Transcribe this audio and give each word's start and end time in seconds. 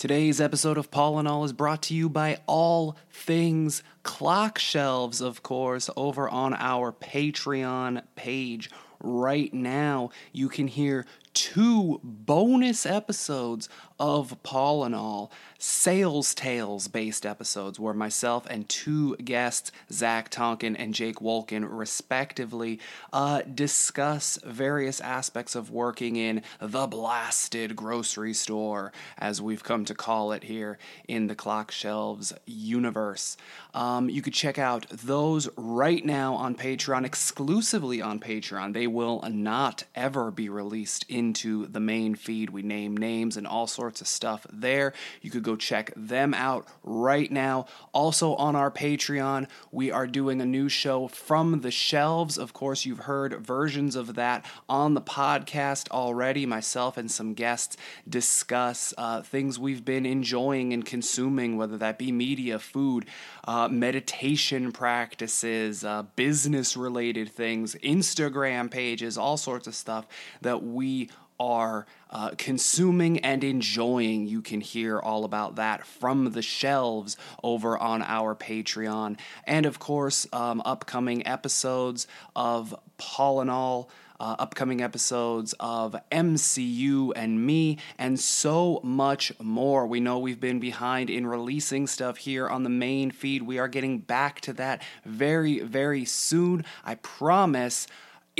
Today's 0.00 0.40
episode 0.40 0.78
of 0.78 0.90
Paul 0.90 1.18
and 1.18 1.28
All 1.28 1.44
is 1.44 1.52
brought 1.52 1.82
to 1.82 1.94
you 1.94 2.08
by 2.08 2.38
All 2.46 2.96
Things 3.10 3.82
Clock 4.02 4.58
Shelves, 4.58 5.20
of 5.20 5.42
course, 5.42 5.90
over 5.94 6.26
on 6.26 6.54
our 6.54 6.90
Patreon 6.90 8.00
page. 8.16 8.70
Right 9.02 9.52
now, 9.52 10.08
you 10.32 10.48
can 10.48 10.68
hear 10.68 11.04
two 11.34 12.00
bonus 12.02 12.86
episodes 12.86 13.68
of 14.00 14.42
Paul 14.42 14.82
and 14.82 14.94
All 14.94 15.30
sales 15.62 16.34
tales 16.34 16.88
based 16.88 17.26
episodes 17.26 17.78
where 17.78 17.92
myself 17.92 18.46
and 18.48 18.66
two 18.68 19.14
guests, 19.16 19.70
Zach 19.92 20.30
Tonkin 20.30 20.74
and 20.74 20.94
Jake 20.94 21.16
Wolkin, 21.16 21.66
respectively, 21.68 22.80
uh, 23.12 23.42
discuss 23.42 24.38
various 24.42 25.00
aspects 25.02 25.54
of 25.54 25.70
working 25.70 26.16
in 26.16 26.42
the 26.60 26.86
blasted 26.86 27.76
grocery 27.76 28.32
store, 28.32 28.90
as 29.18 29.42
we've 29.42 29.62
come 29.62 29.84
to 29.84 29.94
call 29.94 30.32
it 30.32 30.44
here 30.44 30.78
in 31.06 31.26
the 31.26 31.34
Clock 31.34 31.70
Shelves 31.70 32.32
universe. 32.46 33.36
Um, 33.74 34.08
you 34.08 34.22
could 34.22 34.34
check 34.34 34.58
out 34.58 34.86
those 34.88 35.48
right 35.56 36.04
now 36.04 36.34
on 36.34 36.54
Patreon, 36.54 37.04
exclusively 37.04 38.00
on 38.00 38.18
Patreon. 38.18 38.72
They 38.72 38.86
will 38.86 39.22
not 39.28 39.84
ever 39.94 40.30
be 40.30 40.48
released 40.48 41.04
into 41.08 41.66
the 41.66 41.80
main 41.80 42.14
feed. 42.14 42.48
We 42.48 42.62
name 42.62 42.96
names 42.96 43.36
and 43.36 43.46
all 43.46 43.66
sorts 43.66 43.89
of 43.98 44.06
stuff 44.06 44.46
there. 44.52 44.92
You 45.22 45.30
could 45.30 45.42
go 45.42 45.56
check 45.56 45.92
them 45.96 46.34
out 46.34 46.68
right 46.84 47.30
now. 47.32 47.66
Also 47.92 48.34
on 48.34 48.54
our 48.54 48.70
Patreon, 48.70 49.48
we 49.72 49.90
are 49.90 50.06
doing 50.06 50.40
a 50.40 50.46
new 50.46 50.68
show 50.68 51.08
from 51.08 51.62
the 51.62 51.70
shelves. 51.70 52.38
Of 52.38 52.52
course, 52.52 52.84
you've 52.84 53.00
heard 53.00 53.44
versions 53.44 53.96
of 53.96 54.14
that 54.14 54.44
on 54.68 54.94
the 54.94 55.00
podcast 55.00 55.88
already. 55.90 56.46
Myself 56.46 56.96
and 56.96 57.10
some 57.10 57.34
guests 57.34 57.76
discuss 58.08 58.94
uh, 58.96 59.22
things 59.22 59.58
we've 59.58 59.84
been 59.84 60.06
enjoying 60.06 60.72
and 60.72 60.84
consuming, 60.84 61.56
whether 61.56 61.78
that 61.78 61.98
be 61.98 62.12
media, 62.12 62.58
food, 62.58 63.06
uh, 63.48 63.68
meditation 63.68 64.72
practices, 64.72 65.84
uh, 65.84 66.02
business 66.14 66.76
related 66.76 67.30
things, 67.30 67.74
Instagram 67.76 68.70
pages, 68.70 69.16
all 69.16 69.36
sorts 69.36 69.66
of 69.66 69.74
stuff 69.74 70.06
that 70.42 70.62
we 70.62 71.08
are 71.40 71.86
uh, 72.10 72.32
consuming 72.36 73.18
and 73.20 73.42
enjoying. 73.42 74.28
You 74.28 74.42
can 74.42 74.60
hear 74.60 75.00
all 75.00 75.24
about 75.24 75.56
that 75.56 75.86
from 75.86 76.32
the 76.32 76.42
shelves 76.42 77.16
over 77.42 77.78
on 77.78 78.02
our 78.02 78.36
Patreon. 78.36 79.18
And 79.44 79.64
of 79.64 79.78
course, 79.78 80.26
um, 80.32 80.62
upcoming 80.64 81.26
episodes 81.26 82.06
of 82.36 82.74
All. 83.18 83.90
Uh, 84.20 84.36
upcoming 84.38 84.82
episodes 84.82 85.54
of 85.58 85.96
MCU 86.12 87.10
and 87.16 87.46
me, 87.46 87.78
and 87.96 88.20
so 88.20 88.78
much 88.82 89.32
more. 89.40 89.86
We 89.86 89.98
know 89.98 90.18
we've 90.18 90.38
been 90.38 90.60
behind 90.60 91.08
in 91.08 91.26
releasing 91.26 91.86
stuff 91.86 92.18
here 92.18 92.46
on 92.46 92.62
the 92.62 92.68
main 92.68 93.12
feed. 93.12 93.40
We 93.40 93.58
are 93.58 93.66
getting 93.66 93.96
back 94.00 94.42
to 94.42 94.52
that 94.52 94.82
very, 95.06 95.60
very 95.60 96.04
soon. 96.04 96.66
I 96.84 96.96
promise. 96.96 97.86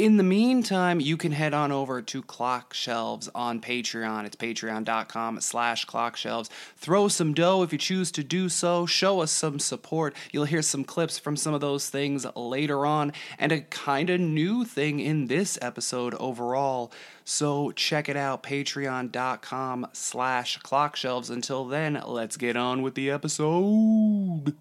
In 0.00 0.16
the 0.16 0.22
meantime, 0.22 0.98
you 0.98 1.18
can 1.18 1.32
head 1.32 1.52
on 1.52 1.70
over 1.70 2.00
to 2.00 2.22
Clock 2.22 2.72
Shelves 2.72 3.28
on 3.34 3.60
Patreon. 3.60 4.24
It's 4.24 4.34
patreon.com 4.34 5.42
slash 5.42 5.84
clockshelves. 5.84 6.48
Throw 6.78 7.08
some 7.08 7.34
dough 7.34 7.62
if 7.62 7.70
you 7.70 7.78
choose 7.78 8.10
to 8.12 8.24
do 8.24 8.48
so. 8.48 8.86
Show 8.86 9.20
us 9.20 9.30
some 9.30 9.58
support. 9.58 10.16
You'll 10.32 10.46
hear 10.46 10.62
some 10.62 10.84
clips 10.84 11.18
from 11.18 11.36
some 11.36 11.52
of 11.52 11.60
those 11.60 11.90
things 11.90 12.24
later 12.34 12.86
on, 12.86 13.12
and 13.38 13.52
a 13.52 13.60
kind 13.60 14.08
of 14.08 14.20
new 14.20 14.64
thing 14.64 15.00
in 15.00 15.26
this 15.26 15.58
episode 15.60 16.14
overall. 16.14 16.90
So 17.22 17.70
check 17.72 18.08
it 18.08 18.16
out, 18.16 18.42
patreon.com 18.42 19.86
slash 19.92 20.58
clockshelves. 20.60 21.28
Until 21.28 21.66
then, 21.66 22.02
let's 22.06 22.38
get 22.38 22.56
on 22.56 22.80
with 22.80 22.94
the 22.94 23.10
episode. 23.10 24.54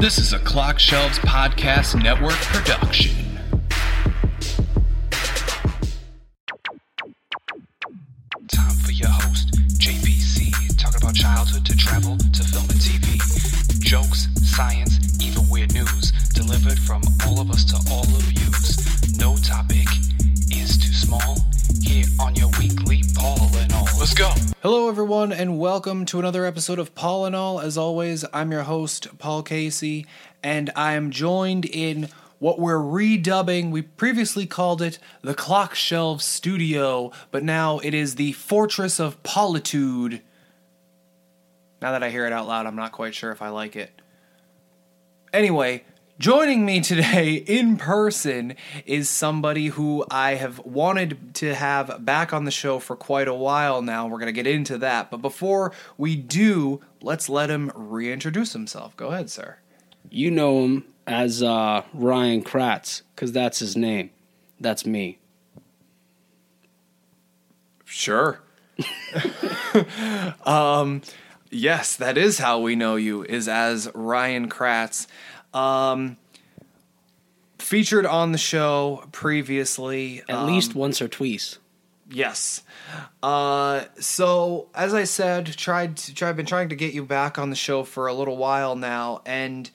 This 0.00 0.16
is 0.16 0.32
a 0.32 0.38
Clock 0.38 0.78
Shelves 0.78 1.18
Podcast 1.18 2.02
Network 2.02 2.32
production. 2.32 3.14
Time 8.48 8.76
for 8.82 8.92
your 8.92 9.10
host, 9.10 9.52
JPC, 9.78 10.78
talking 10.78 11.02
about 11.02 11.14
childhood 11.14 11.66
to 11.66 11.76
travel 11.76 12.16
to 12.16 12.42
film 12.44 12.64
and 12.70 12.80
TV. 12.80 13.59
Everyone, 25.00 25.32
and 25.32 25.58
welcome 25.58 26.04
to 26.04 26.18
another 26.18 26.44
episode 26.44 26.78
of 26.78 26.94
Paul 26.94 27.24
and 27.24 27.34
All. 27.34 27.58
As 27.58 27.78
always, 27.78 28.22
I'm 28.34 28.52
your 28.52 28.64
host, 28.64 29.16
Paul 29.16 29.42
Casey, 29.42 30.04
and 30.42 30.68
I 30.76 30.92
am 30.92 31.10
joined 31.10 31.64
in 31.64 32.10
what 32.38 32.58
we're 32.58 32.76
redubbing. 32.76 33.70
We 33.70 33.80
previously 33.80 34.44
called 34.44 34.82
it 34.82 34.98
the 35.22 35.32
Clock 35.32 35.74
Shelf 35.74 36.20
Studio, 36.20 37.12
but 37.30 37.42
now 37.42 37.78
it 37.78 37.94
is 37.94 38.16
the 38.16 38.32
Fortress 38.32 39.00
of 39.00 39.22
Politude. 39.22 40.20
Now 41.80 41.92
that 41.92 42.02
I 42.02 42.10
hear 42.10 42.26
it 42.26 42.32
out 42.34 42.46
loud, 42.46 42.66
I'm 42.66 42.76
not 42.76 42.92
quite 42.92 43.14
sure 43.14 43.32
if 43.32 43.40
I 43.40 43.48
like 43.48 43.76
it. 43.76 44.02
Anyway, 45.32 45.82
joining 46.20 46.66
me 46.66 46.82
today 46.82 47.32
in 47.34 47.78
person 47.78 48.54
is 48.84 49.08
somebody 49.08 49.68
who 49.68 50.04
I 50.10 50.34
have 50.34 50.58
wanted 50.60 51.34
to 51.36 51.54
have 51.54 52.04
back 52.04 52.34
on 52.34 52.44
the 52.44 52.50
show 52.50 52.78
for 52.78 52.94
quite 52.94 53.26
a 53.26 53.34
while 53.34 53.80
now. 53.80 54.06
We're 54.06 54.18
going 54.18 54.26
to 54.26 54.32
get 54.32 54.46
into 54.46 54.76
that. 54.78 55.10
But 55.10 55.22
before 55.22 55.72
we 55.96 56.16
do, 56.16 56.82
let's 57.00 57.30
let 57.30 57.48
him 57.48 57.72
reintroduce 57.74 58.52
himself. 58.52 58.94
Go 58.98 59.08
ahead, 59.08 59.30
sir. 59.30 59.56
You 60.10 60.30
know 60.30 60.62
him 60.62 60.84
as 61.06 61.42
uh, 61.42 61.84
Ryan 61.94 62.44
Kratz 62.44 63.00
because 63.14 63.32
that's 63.32 63.58
his 63.58 63.74
name. 63.74 64.10
That's 64.60 64.84
me. 64.84 65.18
Sure. 67.86 68.42
um, 70.44 71.00
yes, 71.50 71.96
that 71.96 72.18
is 72.18 72.38
how 72.38 72.60
we 72.60 72.76
know 72.76 72.96
you, 72.96 73.24
is 73.24 73.48
as 73.48 73.90
Ryan 73.94 74.50
Kratz. 74.50 75.06
Um, 75.52 76.16
featured 77.58 78.06
on 78.06 78.32
the 78.32 78.38
show 78.38 79.04
previously. 79.12 80.22
At 80.28 80.36
um, 80.36 80.46
least 80.46 80.74
once 80.74 81.00
or 81.00 81.08
twice. 81.08 81.58
Yes. 82.10 82.62
Uh, 83.22 83.84
so 84.00 84.68
as 84.74 84.94
I 84.94 85.04
said, 85.04 85.46
tried 85.56 85.96
to 85.98 86.14
try. 86.14 86.28
I've 86.28 86.36
been 86.36 86.46
trying 86.46 86.70
to 86.70 86.76
get 86.76 86.92
you 86.92 87.04
back 87.04 87.38
on 87.38 87.50
the 87.50 87.56
show 87.56 87.84
for 87.84 88.08
a 88.08 88.14
little 88.14 88.36
while 88.36 88.74
now, 88.74 89.22
and 89.24 89.70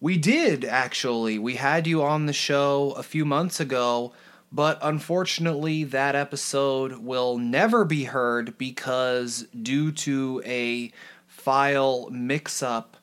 we 0.00 0.18
did 0.18 0.64
actually. 0.64 1.38
We 1.38 1.54
had 1.54 1.86
you 1.86 2.02
on 2.02 2.26
the 2.26 2.34
show 2.34 2.92
a 2.92 3.02
few 3.02 3.24
months 3.24 3.60
ago, 3.60 4.12
but 4.52 4.78
unfortunately, 4.82 5.84
that 5.84 6.14
episode 6.14 6.98
will 6.98 7.38
never 7.38 7.86
be 7.86 8.04
heard 8.04 8.58
because 8.58 9.46
due 9.62 9.90
to 9.92 10.42
a 10.44 10.92
file 11.26 12.10
mix-up, 12.10 12.98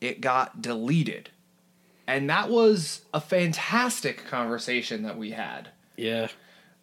it 0.00 0.20
got 0.20 0.60
deleted. 0.60 1.30
And 2.06 2.30
that 2.30 2.48
was 2.50 3.02
a 3.12 3.20
fantastic 3.20 4.24
conversation 4.26 5.02
that 5.02 5.18
we 5.18 5.30
had. 5.32 5.70
Yeah. 5.96 6.28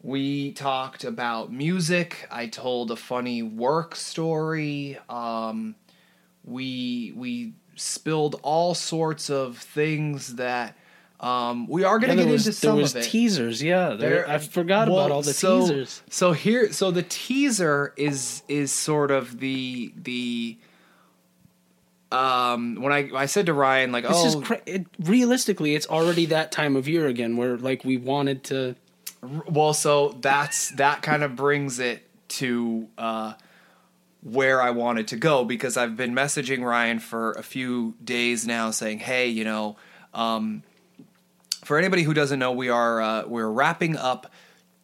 We 0.02 0.52
talked 0.52 1.06
about 1.06 1.52
music. 1.52 2.28
I 2.30 2.48
told 2.48 2.92
a 2.92 2.96
funny 2.98 3.42
work 3.42 3.96
story. 3.96 4.98
Um, 5.08 5.76
we 6.44 7.14
we 7.16 7.54
spilled 7.76 8.40
all 8.44 8.76
sorts 8.76 9.30
of 9.30 9.58
things 9.58 10.36
that 10.36 10.76
um, 11.22 11.68
we 11.68 11.86
are 11.86 12.00
going 12.00 12.18
to 12.18 12.18
Yeah, 12.18 12.26
get 12.26 12.32
was, 12.34 12.48
into 12.48 12.58
some 12.60 12.76
there 12.76 12.82
was 12.82 12.96
of 12.96 13.02
it. 13.02 13.06
teasers. 13.06 13.64
Yeah, 13.64 13.90
there, 13.92 13.98
There- 14.10 14.30
I 14.30 14.40
forgot 14.40 14.90
well, 14.90 15.00
about 15.00 15.12
all 15.12 15.22
the 15.22 15.34
so, 15.34 15.62
teasers. 15.62 16.02
So 16.10 16.34
here, 16.34 16.74
so 16.74 16.92
the 16.92 17.04
teaser 17.04 17.94
is 17.96 18.44
is 18.50 18.74
sort 18.74 19.10
of 19.10 19.40
the 19.40 19.94
the 19.96 20.58
um 22.14 22.76
when 22.76 22.94
I 22.94 23.10
I 23.16 23.26
said 23.26 23.48
to 23.48 23.54
Ryan 23.54 23.92
like 23.92 24.06
It's 24.06 24.36
oh 24.36 24.42
cra- 24.42 24.62
it, 24.66 24.86
realistically, 25.00 25.76
it's 25.76 25.88
already 25.88 26.28
that 26.28 26.52
time 26.52 26.76
of 26.76 26.88
year 26.88 27.08
again 27.08 27.36
where 27.38 27.58
like 27.58 27.84
we 27.84 27.98
wanted 27.98 28.44
to. 28.46 28.76
well 29.50 29.74
so 29.74 30.16
that's 30.22 30.70
that 30.72 31.02
kind 31.02 31.24
of 31.24 31.36
brings 31.36 31.80
it 31.80 32.08
to 32.40 32.88
uh 32.98 33.34
where 34.22 34.62
I 34.62 34.70
wanted 34.70 35.08
to 35.10 35.18
go 35.18 35.44
because 35.44 35.76
I've 35.76 35.98
been 35.98 36.14
messaging 36.14 36.64
Ryan 36.64 37.00
for 37.00 37.32
a 37.34 37.44
few 37.44 37.96
days 38.04 38.46
now 38.48 38.72
saying 38.72 39.00
hey 39.00 39.28
you 39.28 39.44
know 39.44 39.76
um 40.14 40.64
for 41.66 41.78
anybody 41.78 42.04
who 42.04 42.14
doesn't 42.14 42.40
know 42.40 42.52
we 42.52 42.70
are 42.70 43.02
uh, 43.02 43.24
we're 43.26 43.50
wrapping 43.50 43.96
up 43.98 44.32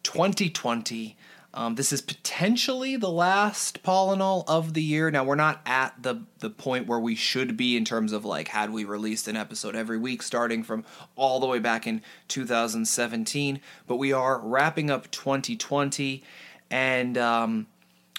2020 0.02 1.16
Um, 1.52 1.74
this 1.74 1.92
is 1.92 2.00
potentially 2.00 2.96
the 2.96 3.10
last 3.10 3.80
All 3.84 4.44
of 4.46 4.74
the 4.74 4.82
year. 4.82 5.10
Now 5.10 5.24
we're 5.24 5.34
not 5.34 5.60
at 5.66 6.00
the 6.00 6.22
the 6.38 6.50
point 6.50 6.86
where 6.86 7.00
we 7.00 7.16
should 7.16 7.56
be 7.56 7.76
in 7.76 7.84
terms 7.84 8.12
of 8.12 8.24
like 8.24 8.48
had 8.48 8.70
we 8.70 8.84
released 8.84 9.26
an 9.26 9.36
episode 9.36 9.74
every 9.74 9.98
week 9.98 10.22
starting 10.22 10.62
from 10.62 10.84
all 11.16 11.40
the 11.40 11.46
way 11.46 11.58
back 11.58 11.86
in 11.86 12.02
2017, 12.28 13.60
but 13.88 13.96
we 13.96 14.12
are 14.12 14.38
wrapping 14.38 14.90
up 14.90 15.10
2020, 15.10 16.22
and 16.70 17.18
um, 17.18 17.66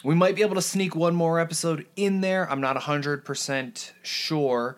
we 0.04 0.14
might 0.14 0.36
be 0.36 0.42
able 0.42 0.56
to 0.56 0.62
sneak 0.62 0.94
one 0.94 1.16
more 1.16 1.40
episode 1.40 1.86
in 1.96 2.20
there. 2.20 2.50
I'm 2.52 2.62
not 2.62 2.76
100% 2.76 3.92
sure. 4.04 4.78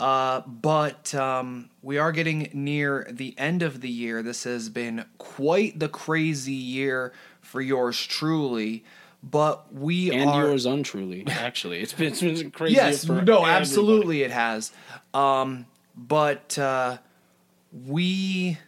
Uh, 0.00 0.40
but 0.46 1.14
um, 1.14 1.70
we 1.80 1.98
are 1.98 2.10
getting 2.10 2.50
near 2.52 3.06
the 3.10 3.32
end 3.38 3.62
of 3.62 3.80
the 3.80 3.88
year. 3.88 4.22
This 4.22 4.42
has 4.42 4.68
been 4.68 5.04
quite 5.18 5.78
the 5.78 5.88
crazy 5.88 6.52
year 6.52 7.12
for 7.54 7.60
yours 7.60 8.04
truly. 8.04 8.84
But 9.22 9.72
we 9.72 10.12
and 10.12 10.28
are 10.28 10.48
yours 10.48 10.66
untruly. 10.66 11.24
Actually, 11.28 11.80
it's 11.80 11.92
been, 11.92 12.08
it's 12.08 12.20
been 12.20 12.50
crazy. 12.50 12.74
yes, 12.74 13.06
no, 13.06 13.14
everybody. 13.14 13.50
absolutely, 13.52 14.22
it 14.22 14.32
has. 14.32 14.72
Um, 15.14 15.64
but 15.96 16.58
uh, 16.58 16.98
we 17.86 18.58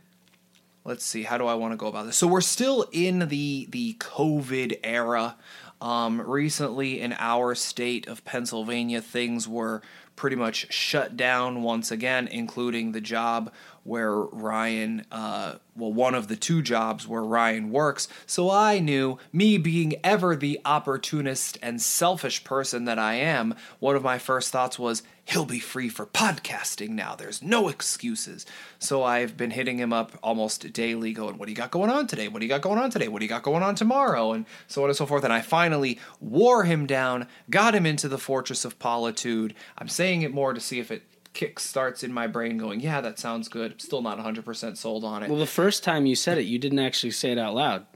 let's 0.85 1.05
see, 1.05 1.25
how 1.25 1.37
do 1.37 1.47
I 1.47 1.55
want 1.55 1.73
to 1.73 1.77
go 1.77 1.89
about 1.89 2.07
this? 2.07 2.17
So 2.17 2.27
we're 2.29 2.41
still 2.41 2.87
in 2.93 3.29
the 3.29 3.67
the 3.71 3.95
COVID 3.95 4.79
era. 4.83 5.37
Um, 5.79 6.23
recently, 6.23 7.01
in 7.03 7.15
our 7.19 7.55
state 7.55 8.09
of 8.09 8.25
Pennsylvania, 8.25 9.03
things 9.03 9.47
were 9.47 9.83
pretty 10.15 10.37
much 10.37 10.73
shut 10.73 11.19
down 11.19 11.63
once 11.63 11.91
again, 11.91 12.29
including 12.29 12.93
the 12.93 13.01
job 13.03 13.53
where 13.87 14.17
Ryan, 14.17 15.07
uh, 15.13 15.55
well, 15.77 15.93
one 15.93 16.15
of 16.15 16.29
the 16.29 16.37
two 16.37 16.61
jobs 16.61 17.07
where 17.07 17.23
Ryan 17.23 17.71
works. 17.71 18.09
So 18.27 18.51
I 18.51 18.81
knew, 18.81 19.19
me 19.33 19.59
being 19.59 19.95
ever 20.03 20.35
the 20.35 20.61
opportunist 20.65 21.57
and 21.63 21.81
selfish 21.81 22.43
person 22.43 22.85
that 22.87 22.99
I 22.99 23.15
am, 23.15 23.55
one 23.79 23.95
of 23.95 24.03
my 24.03 24.19
first 24.19 24.51
thoughts 24.51 24.79
was, 24.79 25.03
he'll 25.25 25.45
be 25.45 25.61
free 25.61 25.89
for 25.89 26.05
podcasting 26.07 26.91
now. 26.91 27.15
There's 27.15 27.43
no 27.43 27.69
excuses. 27.69 28.45
So 28.79 29.05
I've 29.05 29.37
been 29.37 29.51
hitting 29.53 29.79
him 29.79 29.93
up 29.93 30.19
almost 30.23 30.73
daily, 30.73 31.13
going, 31.13 31.39
What 31.39 31.47
do 31.47 31.53
you 31.53 31.57
got 31.57 31.71
going 31.71 31.91
on 31.91 32.07
today? 32.07 32.29
What 32.29 32.41
do 32.41 32.47
you 32.47 32.51
got 32.51 32.63
going 32.63 32.79
on 32.79 32.91
today? 32.91 33.09
What 33.09 33.21
do 33.21 33.25
you 33.25 33.29
got 33.29 33.43
going 33.43 33.63
on 33.63 33.75
tomorrow? 33.75 34.33
And 34.33 34.47
so 34.67 34.83
on 34.83 34.91
and 34.91 34.97
so 34.97 35.07
forth. 35.07 35.25
And 35.25 35.33
I 35.33 35.43
finally 35.43 36.01
wore 36.21 36.65
him 36.65 36.87
down, 36.87 37.29
got 37.51 37.75
him 37.75 37.87
into 37.87 38.09
the 38.09 38.19
Fortress 38.19 38.65
of 38.65 38.79
Politude. 38.79 39.55
I'm 39.79 39.89
saying 39.89 40.23
it 40.23 40.35
more 40.35 40.53
to 40.53 40.61
see 40.61 40.81
if 40.81 40.91
it 40.91 41.03
kick 41.37 41.61
starts 41.61 42.03
in 42.03 42.13
my 42.13 42.27
brain 42.27 42.57
going, 42.57 42.81
Yeah, 42.81 43.01
that 43.03 43.19
sounds 43.19 43.49
good. 43.49 43.73
I'm 43.73 43.79
still 43.79 44.01
not 44.01 44.19
100% 44.19 44.77
sold 44.77 45.05
on 45.05 45.23
it. 45.23 45.29
Well, 45.29 45.39
the 45.39 45.47
first 45.47 45.85
time 45.85 46.07
you 46.07 46.17
said 46.17 46.39
it, 46.39 46.45
you 46.45 46.59
didn't 46.59 46.79
actually 46.79 47.11
say 47.11 47.31
it 47.31 47.39
out 47.39 47.55
loud. 47.55 47.87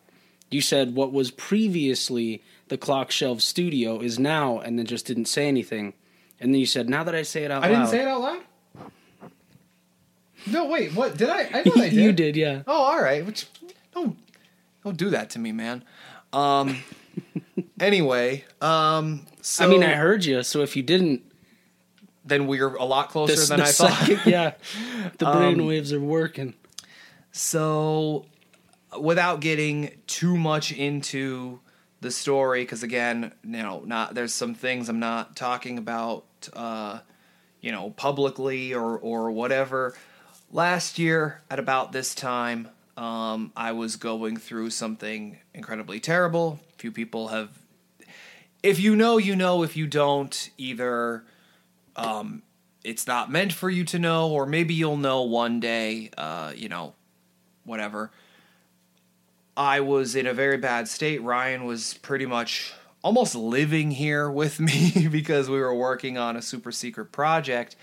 You 0.50 0.60
said 0.60 0.94
what 0.94 1.12
was 1.12 1.31
previously 1.31 2.42
the 2.69 2.76
Clock 2.76 3.10
Shelf 3.10 3.40
Studio 3.40 4.00
is 4.00 4.19
now, 4.19 4.58
and 4.58 4.78
then 4.78 4.84
just 4.84 5.06
didn't 5.06 5.25
say 5.25 5.48
anything. 5.48 5.94
And 6.38 6.52
then 6.52 6.60
you 6.60 6.66
said, 6.66 6.88
"Now 6.88 7.04
that 7.04 7.14
I 7.14 7.22
say 7.22 7.44
it 7.44 7.50
out 7.50 7.64
I 7.64 7.69
loud, 7.69 7.75
I 7.75 7.78
didn't 7.78 7.90
say 7.90 8.00
it 8.00 8.08
out 8.08 8.20
loud? 8.20 8.42
No, 10.46 10.66
wait, 10.66 10.92
what? 10.94 11.16
Did 11.16 11.28
I? 11.31 11.40
I 11.40 11.62
thought 11.62 11.78
I 11.78 11.88
did. 11.90 11.92
you 11.92 12.12
did, 12.12 12.37
yeah." 12.37 12.62
Oh, 12.66 12.82
all 12.82 13.00
right. 13.00 13.25
Which 13.25 13.46
don't 13.94 14.19
don't 14.82 14.96
do 14.96 15.10
that 15.10 15.31
to 15.31 15.38
me, 15.38 15.52
man. 15.52 15.84
Um. 16.32 16.82
anyway, 17.81 18.44
um. 18.60 19.26
So 19.42 19.64
I 19.64 19.69
mean, 19.69 19.84
I 19.84 19.94
heard 19.94 20.25
you. 20.25 20.42
So 20.42 20.62
if 20.62 20.76
you 20.76 20.82
didn't, 20.82 21.22
then 22.31 22.47
we're 22.47 22.75
a 22.77 22.85
lot 22.85 23.11
closer 23.11 23.37
the, 23.37 23.47
than 23.47 23.59
the 23.59 23.65
I 23.65 23.73
thought. 23.73 24.27
yeah, 24.27 24.55
the 25.19 25.29
Um, 25.29 25.67
waves 25.67 25.93
are 25.93 26.00
working. 26.00 26.55
So, 27.32 28.27
without 28.99 29.41
getting 29.41 29.91
too 30.06 30.37
much 30.37 30.73
into 30.73 31.61
the 32.00 32.11
story, 32.11 32.62
because 32.62 32.82
again, 32.82 33.32
you 33.44 33.62
know, 33.62 33.82
not 33.85 34.15
there's 34.15 34.32
some 34.32 34.55
things 34.55 34.88
I'm 34.88 35.00
not 35.00 35.37
talking 35.37 35.79
about, 35.79 36.25
uh, 36.55 37.00
you 37.61 37.73
know, 37.73 37.91
publicly 37.91 38.75
or 38.75 38.99
or 38.99 39.31
whatever. 39.31 39.94
Last 40.53 40.99
year 40.99 41.43
at 41.50 41.61
about 41.61 41.93
this 41.93 42.15
time, 42.15 42.69
um, 42.97 43.53
I 43.56 43.73
was 43.73 43.97
going 43.97 44.37
through 44.37 44.71
something 44.71 45.38
incredibly 45.55 46.00
terrible. 46.00 46.59
Few 46.76 46.91
people 46.91 47.29
have, 47.29 47.50
if 48.62 48.81
you 48.81 48.97
know, 48.97 49.17
you 49.19 49.37
know. 49.37 49.62
If 49.62 49.76
you 49.76 49.87
don't, 49.87 50.50
either 50.59 51.25
um, 52.00 52.43
it's 52.85 53.06
not 53.06 53.31
meant 53.31 53.52
for 53.52 53.69
you 53.69 53.85
to 53.87 53.99
know, 53.99 54.31
or 54.31 54.47
maybe 54.47 54.75
you'll 54.75 54.97
know 54.97 55.23
one 55.23 55.61
day. 55.61 56.11
Uh, 56.17 56.52
you 56.55 56.69
know, 56.69 56.94
whatever. 57.64 58.11
I 59.56 59.81
was 59.81 60.14
in 60.14 60.26
a 60.26 60.32
very 60.32 60.56
bad 60.56 60.88
state. 60.88 61.23
Ryan 61.23 61.64
was 61.64 61.94
pretty 61.94 62.26
much 62.26 62.73
almost 63.02 63.35
living 63.35 63.91
here 63.91 64.31
with 64.31 64.61
me 64.61 65.08
because 65.12 65.49
we 65.49 65.58
were 65.58 65.75
working 65.75 66.17
on 66.19 66.37
a 66.37 66.43
super 66.43 66.73
secret 66.73 67.12
project. 67.12 67.76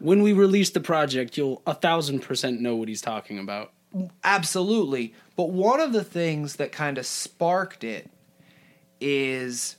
When 0.00 0.22
we 0.22 0.32
release 0.32 0.70
the 0.70 0.80
project, 0.80 1.36
you'll 1.36 1.62
a 1.66 1.74
thousand 1.74 2.20
percent 2.20 2.60
know 2.60 2.74
what 2.76 2.88
he's 2.88 3.00
talking 3.00 3.38
about. 3.38 3.72
Absolutely. 4.24 5.14
But 5.36 5.50
one 5.50 5.80
of 5.80 5.92
the 5.92 6.04
things 6.04 6.56
that 6.56 6.72
kind 6.72 6.98
of 6.98 7.06
sparked 7.06 7.84
it 7.84 8.10
is 9.00 9.76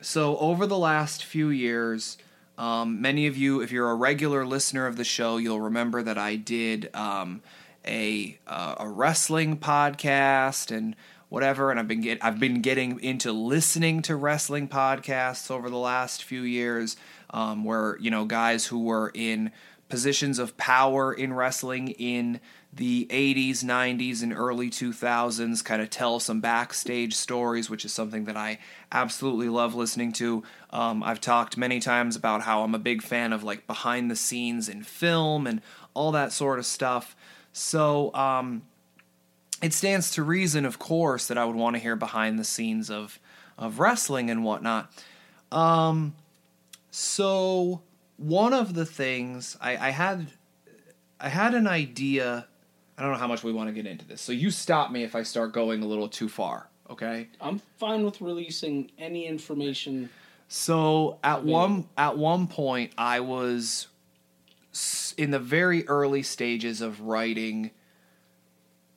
so 0.00 0.36
over 0.38 0.66
the 0.66 0.78
last 0.78 1.24
few 1.24 1.48
years, 1.50 2.18
um, 2.58 3.00
many 3.00 3.26
of 3.26 3.36
you, 3.36 3.60
if 3.60 3.70
you're 3.70 3.90
a 3.90 3.94
regular 3.94 4.46
listener 4.46 4.86
of 4.86 4.96
the 4.96 5.04
show, 5.04 5.36
you'll 5.36 5.60
remember 5.60 6.02
that 6.02 6.16
I 6.16 6.36
did 6.36 6.94
um, 6.94 7.42
a 7.86 8.38
uh, 8.46 8.76
a 8.78 8.88
wrestling 8.88 9.58
podcast 9.58 10.74
and 10.74 10.96
whatever, 11.28 11.70
and 11.70 11.78
I've 11.78 11.88
been 11.88 12.00
get 12.00 12.24
I've 12.24 12.40
been 12.40 12.62
getting 12.62 13.00
into 13.00 13.32
listening 13.32 14.02
to 14.02 14.16
wrestling 14.16 14.68
podcasts 14.68 15.50
over 15.50 15.68
the 15.68 15.76
last 15.76 16.24
few 16.24 16.42
years, 16.42 16.96
um, 17.30 17.64
where 17.64 17.98
you 18.00 18.10
know 18.10 18.24
guys 18.24 18.66
who 18.66 18.84
were 18.84 19.10
in 19.14 19.52
positions 19.88 20.38
of 20.38 20.56
power 20.56 21.12
in 21.12 21.32
wrestling 21.32 21.88
in 21.90 22.40
the 22.72 23.06
80s, 23.10 23.64
90s, 23.64 24.22
and 24.22 24.34
early 24.34 24.68
2000s 24.68 25.64
kind 25.64 25.80
of 25.80 25.88
tell 25.88 26.20
some 26.20 26.40
backstage 26.40 27.14
stories, 27.14 27.70
which 27.70 27.84
is 27.84 27.92
something 27.92 28.24
that 28.24 28.36
I 28.36 28.58
absolutely 28.92 29.48
love 29.48 29.74
listening 29.74 30.12
to. 30.14 30.42
Um, 30.76 31.02
I've 31.02 31.20
talked 31.20 31.56
many 31.56 31.80
times 31.80 32.16
about 32.16 32.42
how 32.42 32.62
I'm 32.62 32.74
a 32.74 32.78
big 32.78 33.02
fan 33.02 33.32
of 33.32 33.42
like 33.42 33.66
behind 33.66 34.10
the 34.10 34.16
scenes 34.16 34.68
in 34.68 34.82
film 34.82 35.46
and 35.46 35.62
all 35.94 36.12
that 36.12 36.32
sort 36.32 36.58
of 36.58 36.66
stuff. 36.66 37.16
So, 37.52 38.14
um, 38.14 38.62
it 39.62 39.72
stands 39.72 40.10
to 40.12 40.22
reason, 40.22 40.66
of 40.66 40.78
course, 40.78 41.28
that 41.28 41.38
I 41.38 41.46
would 41.46 41.56
want 41.56 41.76
to 41.76 41.80
hear 41.80 41.96
behind 41.96 42.38
the 42.38 42.44
scenes 42.44 42.90
of 42.90 43.18
of 43.56 43.78
wrestling 43.78 44.28
and 44.28 44.44
whatnot. 44.44 44.92
Um, 45.50 46.14
so 46.90 47.80
one 48.18 48.52
of 48.52 48.74
the 48.74 48.84
things 48.84 49.56
I, 49.60 49.76
I 49.76 49.90
had, 49.90 50.26
I 51.18 51.30
had 51.30 51.54
an 51.54 51.66
idea. 51.66 52.46
I 52.98 53.02
don't 53.02 53.12
know 53.12 53.18
how 53.18 53.26
much 53.26 53.42
we 53.42 53.52
want 53.52 53.68
to 53.68 53.72
get 53.72 53.86
into 53.86 54.06
this. 54.06 54.20
So 54.20 54.32
you 54.32 54.50
stop 54.50 54.90
me 54.90 55.04
if 55.04 55.14
I 55.14 55.22
start 55.22 55.52
going 55.52 55.82
a 55.82 55.86
little 55.86 56.08
too 56.08 56.28
far. 56.28 56.68
Okay. 56.90 57.28
I'm 57.40 57.60
fine 57.78 58.04
with 58.04 58.20
releasing 58.20 58.90
any 58.98 59.26
information. 59.26 60.08
So 60.48 61.18
at 61.24 61.44
one 61.44 61.88
at 61.96 62.16
one 62.16 62.46
point, 62.46 62.92
I 62.96 63.20
was 63.20 63.88
in 65.16 65.30
the 65.30 65.38
very 65.38 65.86
early 65.88 66.22
stages 66.22 66.80
of 66.80 67.00
writing, 67.00 67.72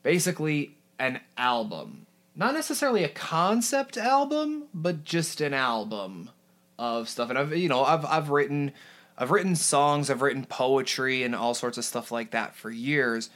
basically 0.04 0.78
an 1.00 1.22
album, 1.38 2.06
not 2.36 2.54
necessarily 2.54 3.04
a 3.04 3.10
concept 3.10 3.98
album, 3.98 4.66
but 4.74 5.04
just 5.04 5.42
an 5.42 5.54
album 5.54 6.30
of 6.78 7.10
stuff. 7.10 7.30
And 7.30 7.40
I've 7.40 7.56
you 7.56 7.70
know 7.70 7.84
I've 7.84 8.06
I've 8.06 8.30
written 8.30 8.72
I've 9.18 9.32
written 9.32 9.56
songs, 9.56 10.10
I've 10.10 10.22
written 10.22 10.46
poetry, 10.46 11.24
and 11.24 11.36
all 11.36 11.54
sorts 11.54 11.78
of 11.78 11.86
stuff 11.86 12.12
like 12.12 12.32
that 12.32 12.56
for 12.56 12.70
years. 12.70 13.30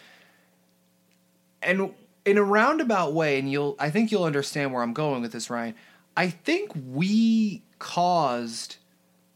And 1.61 1.93
in 2.25 2.37
a 2.37 2.43
roundabout 2.43 3.13
way, 3.13 3.39
and 3.39 3.51
you'll 3.51 3.75
I 3.79 3.89
think 3.89 4.11
you'll 4.11 4.23
understand 4.23 4.71
where 4.71 4.83
I'm 4.83 4.93
going 4.93 5.21
with 5.21 5.31
this, 5.31 5.49
Ryan. 5.49 5.75
I 6.15 6.29
think 6.29 6.71
we 6.75 7.63
caused 7.79 8.77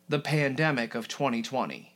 the 0.09 0.19
pandemic 0.19 0.95
of 0.95 1.07
2020. 1.07 1.93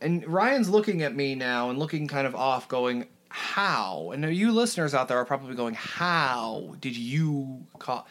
And 0.00 0.26
Ryan's 0.26 0.68
looking 0.68 1.02
at 1.02 1.14
me 1.14 1.34
now 1.34 1.70
and 1.70 1.78
looking 1.78 2.06
kind 2.06 2.26
of 2.26 2.34
off, 2.34 2.68
going, 2.68 3.06
How? 3.28 4.10
And 4.12 4.24
you 4.34 4.52
listeners 4.52 4.94
out 4.94 5.08
there 5.08 5.18
are 5.18 5.24
probably 5.24 5.54
going, 5.54 5.74
How 5.74 6.76
did 6.80 6.96
you 6.96 7.66
cause? 7.78 8.04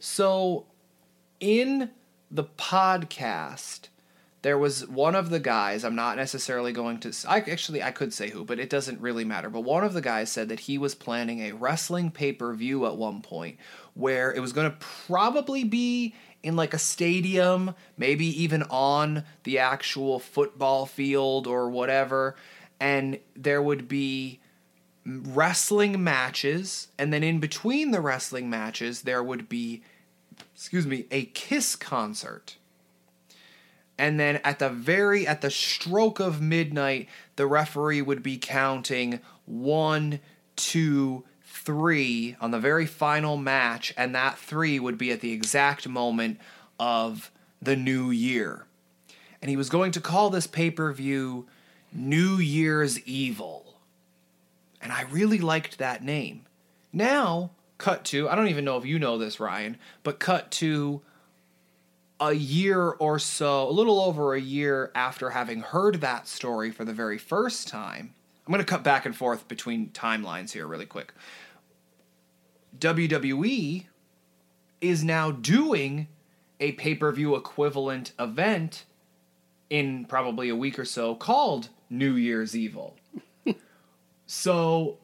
So, 0.00 0.66
in 1.40 1.90
the 2.30 2.44
podcast, 2.44 3.88
there 4.42 4.58
was 4.58 4.86
one 4.86 5.14
of 5.14 5.30
the 5.30 5.40
guys 5.40 5.84
i'm 5.84 5.94
not 5.94 6.16
necessarily 6.16 6.72
going 6.72 6.98
to 6.98 7.12
i 7.28 7.38
actually 7.40 7.82
i 7.82 7.90
could 7.90 8.12
say 8.12 8.30
who 8.30 8.44
but 8.44 8.58
it 8.58 8.70
doesn't 8.70 9.00
really 9.00 9.24
matter 9.24 9.50
but 9.50 9.60
one 9.60 9.84
of 9.84 9.92
the 9.92 10.00
guys 10.00 10.30
said 10.30 10.48
that 10.48 10.60
he 10.60 10.78
was 10.78 10.94
planning 10.94 11.40
a 11.40 11.52
wrestling 11.52 12.10
pay-per-view 12.10 12.86
at 12.86 12.96
one 12.96 13.20
point 13.20 13.56
where 13.94 14.32
it 14.32 14.40
was 14.40 14.52
going 14.52 14.70
to 14.70 14.76
probably 15.06 15.64
be 15.64 16.14
in 16.42 16.54
like 16.56 16.72
a 16.72 16.78
stadium 16.78 17.74
maybe 17.96 18.26
even 18.42 18.62
on 18.64 19.24
the 19.44 19.58
actual 19.58 20.18
football 20.18 20.86
field 20.86 21.46
or 21.46 21.68
whatever 21.68 22.36
and 22.80 23.18
there 23.34 23.60
would 23.60 23.88
be 23.88 24.40
wrestling 25.08 26.02
matches, 26.02 26.88
and 26.98 27.12
then 27.12 27.22
in 27.22 27.40
between 27.40 27.90
the 27.90 28.00
wrestling 28.00 28.50
matches, 28.50 29.02
there 29.02 29.22
would 29.22 29.48
be, 29.48 29.82
excuse 30.54 30.86
me, 30.86 31.06
a 31.10 31.24
Kiss 31.26 31.76
concert. 31.76 32.56
And 33.98 34.18
then 34.18 34.36
at 34.44 34.60
the 34.60 34.68
very 34.68 35.26
at 35.26 35.40
the 35.40 35.50
stroke 35.50 36.20
of 36.20 36.40
midnight, 36.40 37.08
the 37.36 37.46
referee 37.46 38.00
would 38.00 38.22
be 38.22 38.38
counting 38.38 39.20
one, 39.44 40.20
two, 40.54 41.24
three 41.42 42.36
on 42.40 42.52
the 42.52 42.60
very 42.60 42.86
final 42.86 43.36
match, 43.36 43.92
and 43.96 44.14
that 44.14 44.38
three 44.38 44.78
would 44.78 44.96
be 44.96 45.10
at 45.10 45.20
the 45.20 45.32
exact 45.32 45.88
moment 45.88 46.38
of 46.78 47.32
the 47.60 47.76
new 47.76 48.10
year. 48.10 48.66
And 49.42 49.50
he 49.50 49.56
was 49.56 49.68
going 49.68 49.92
to 49.92 50.00
call 50.00 50.30
this 50.30 50.46
pay 50.46 50.70
per 50.70 50.92
view 50.92 51.46
New 51.92 52.36
Year's 52.36 53.00
Evil. 53.00 53.74
And 54.80 54.92
I 54.92 55.02
really 55.02 55.38
liked 55.38 55.78
that 55.78 56.04
name. 56.04 56.46
Now, 56.92 57.50
cut 57.78 58.04
to, 58.06 58.28
I 58.28 58.34
don't 58.34 58.48
even 58.48 58.64
know 58.64 58.76
if 58.76 58.84
you 58.84 58.98
know 58.98 59.18
this, 59.18 59.40
Ryan, 59.40 59.76
but 60.02 60.20
cut 60.20 60.50
to 60.52 61.02
a 62.20 62.32
year 62.32 62.90
or 62.90 63.18
so, 63.18 63.68
a 63.68 63.70
little 63.70 64.00
over 64.00 64.34
a 64.34 64.40
year 64.40 64.90
after 64.94 65.30
having 65.30 65.60
heard 65.60 66.00
that 66.00 66.26
story 66.26 66.70
for 66.70 66.84
the 66.84 66.92
very 66.92 67.18
first 67.18 67.68
time. 67.68 68.14
I'm 68.46 68.52
going 68.52 68.64
to 68.64 68.70
cut 68.70 68.82
back 68.82 69.06
and 69.06 69.14
forth 69.14 69.46
between 69.46 69.90
timelines 69.90 70.52
here 70.52 70.66
really 70.66 70.86
quick. 70.86 71.12
WWE 72.78 73.86
is 74.80 75.04
now 75.04 75.30
doing 75.30 76.08
a 76.60 76.72
pay 76.72 76.94
per 76.94 77.12
view 77.12 77.36
equivalent 77.36 78.12
event 78.18 78.84
in 79.70 80.04
probably 80.06 80.48
a 80.48 80.56
week 80.56 80.78
or 80.78 80.84
so 80.84 81.14
called 81.14 81.68
New 81.90 82.14
Year's 82.14 82.56
Evil. 82.56 82.96
so, 84.26 84.98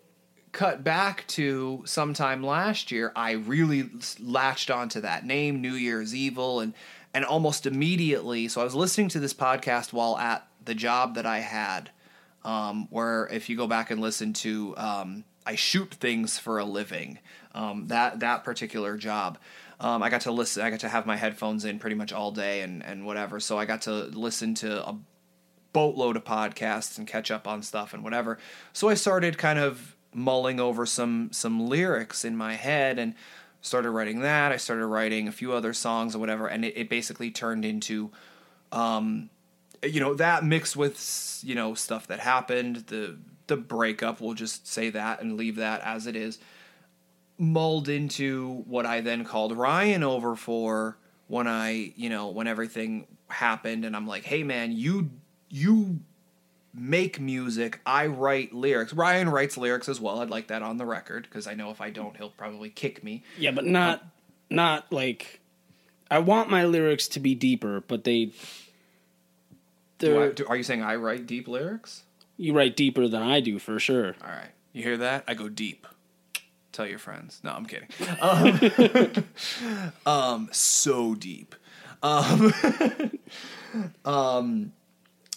cut 0.53 0.83
back 0.83 1.27
to 1.27 1.83
sometime 1.85 2.43
last 2.43 2.91
year, 2.91 3.13
I 3.15 3.33
really 3.33 3.91
latched 4.21 4.71
onto 4.71 5.01
that 5.01 5.27
name, 5.27 5.61
New 5.61 5.75
Year's 5.75 6.15
Evil, 6.15 6.61
and 6.61 6.73
and 7.15 7.25
almost 7.25 7.65
immediately. 7.65 8.49
So 8.49 8.61
I 8.61 8.65
was 8.65 8.75
listening 8.75 9.09
to 9.11 9.21
this 9.21 9.33
podcast 9.33 9.93
while 9.93 10.19
at 10.19 10.47
the 10.65 10.75
job 10.75 11.15
that 11.15 11.25
I 11.25 11.39
had, 11.39 11.91
um, 12.45 12.89
where 12.91 13.29
if 13.33 13.49
you 13.49 13.57
go 13.57 13.67
back 13.67 13.91
and 13.91 14.01
listen 14.01 14.33
to, 14.35 14.77
um, 14.77 15.25
I 15.47 15.55
shoot 15.55 15.95
things 15.95 16.39
for 16.39 16.59
a 16.59 16.65
living. 16.65 17.19
Um, 17.55 17.87
that 17.87 18.21
that 18.21 18.43
particular 18.45 18.97
job. 18.97 19.39
Um, 19.79 20.03
I 20.03 20.11
got 20.11 20.23
to 20.23 20.33
listen. 20.33 20.63
I 20.63 20.71
got 20.71 20.81
to 20.81 20.89
have 20.89 21.07
my 21.07 21.17
headphones 21.17 21.65
in 21.65 21.79
pretty 21.79 21.97
much 21.97 22.13
all 22.13 22.33
day 22.33 22.63
and 22.63 22.85
and 22.85 23.07
whatever. 23.07 23.39
So 23.39 23.59
I 23.59 23.65
got 23.65 23.83
to 23.83 23.93
listen 23.93 24.55
to 24.57 24.87
a 24.87 24.99
boatload 25.73 26.17
of 26.17 26.25
podcasts 26.25 26.99
and 26.99 27.07
catch 27.07 27.31
up 27.31 27.47
on 27.47 27.63
stuff 27.63 27.95
and 27.95 28.03
whatever. 28.03 28.39
So 28.73 28.89
I 28.89 28.95
started 28.95 29.39
kind 29.39 29.59
of 29.59 29.95
mulling 30.13 30.59
over 30.59 30.87
some 30.87 31.31
some 31.33 31.69
lyrics 31.69 32.25
in 32.25 32.37
my 32.37 32.55
head 32.55 32.99
and 32.99 33.15
started 33.65 33.91
writing 33.91 34.21
that. 34.21 34.53
I 34.53 34.59
started 34.59 34.87
writing 34.87 35.27
a 35.27 35.33
few 35.33 35.53
other 35.55 35.73
songs 35.73 36.15
or 36.15 36.19
whatever, 36.19 36.47
and 36.47 36.65
it, 36.65 36.77
it 36.77 36.89
basically 36.91 37.31
turned 37.31 37.65
into, 37.65 38.11
um, 38.71 39.31
you 39.83 40.01
know, 40.01 40.15
that 40.15 40.45
mixed 40.45 40.77
with 40.77 41.41
you 41.43 41.55
know 41.55 41.75
stuff 41.75 42.07
that 42.09 42.21
happened, 42.21 42.85
the 42.89 43.17
the 43.47 43.57
breakup. 43.57 44.21
We'll 44.21 44.35
just 44.35 44.69
say 44.69 44.91
that 44.91 45.21
and 45.21 45.37
leave 45.37 45.57
that 45.57 45.81
as 45.81 46.07
it 46.07 46.15
is. 46.15 46.39
Mulled 47.39 47.89
into 47.89 48.63
what 48.67 48.87
I 48.87 49.01
then 49.01 49.25
called 49.25 49.57
Ryan 49.57 50.05
over 50.05 50.37
for 50.37 50.99
when 51.27 51.49
I, 51.49 51.93
you 51.97 52.11
know, 52.11 52.29
when 52.29 52.47
everything 52.47 53.07
happened, 53.29 53.85
and 53.85 53.97
I'm 53.97 54.07
like, 54.07 54.25
hey 54.25 54.43
man, 54.43 54.73
you 54.73 55.11
you 55.49 56.01
make 56.75 57.21
music. 57.21 57.81
I 57.87 58.07
write 58.07 58.53
lyrics. 58.53 58.93
Ryan 58.93 59.29
writes 59.29 59.57
lyrics 59.57 59.89
as 59.89 60.01
well. 60.01 60.21
I'd 60.21 60.31
like 60.31 60.49
that 60.49 60.63
on 60.63 60.77
the 60.77 60.87
record 60.87 61.25
because 61.25 61.47
I 61.47 61.55
know 61.55 61.71
if 61.71 61.81
I 61.81 61.91
don't, 61.91 62.17
he'll 62.17 62.31
probably 62.31 62.71
kick 62.71 63.05
me. 63.05 63.23
Yeah, 63.39 63.53
but 63.53 63.65
not 63.65 64.05
not 64.51 64.91
like 64.93 65.41
I 66.11 66.19
want 66.19 66.51
my 66.51 66.65
lyrics 66.65 67.09
to 67.09 67.21
be 67.21 67.35
deeper, 67.35 67.83
but 67.87 68.05
they 68.05 68.33
Do 69.99 70.23
I, 70.23 70.29
do, 70.33 70.47
are 70.47 70.57
you 70.57 70.63
saying 70.63 70.83
I 70.83 70.97
write 70.97 71.27
deep 71.27 71.49
lyrics? 71.49 72.03
you 72.37 72.53
write 72.53 72.77
deeper 72.77 73.07
than 73.07 73.23
I 73.23 73.41
do 73.41 73.59
for 73.59 73.79
sure. 73.79 74.17
All 74.23 74.29
right, 74.31 74.51
you 74.73 74.83
hear 74.83 74.97
that? 74.97 75.25
I 75.29 75.35
go 75.35 75.49
deep. 75.49 75.87
Tell 76.73 76.87
your 76.87 76.99
friends. 76.99 77.41
No, 77.45 77.53
I'm 77.53 77.67
kidding. 77.67 77.89
Um, 78.21 79.25
um 80.07 80.49
so 80.51 81.15
deep. 81.15 81.55
Um, 82.03 82.53
um, 84.05 84.73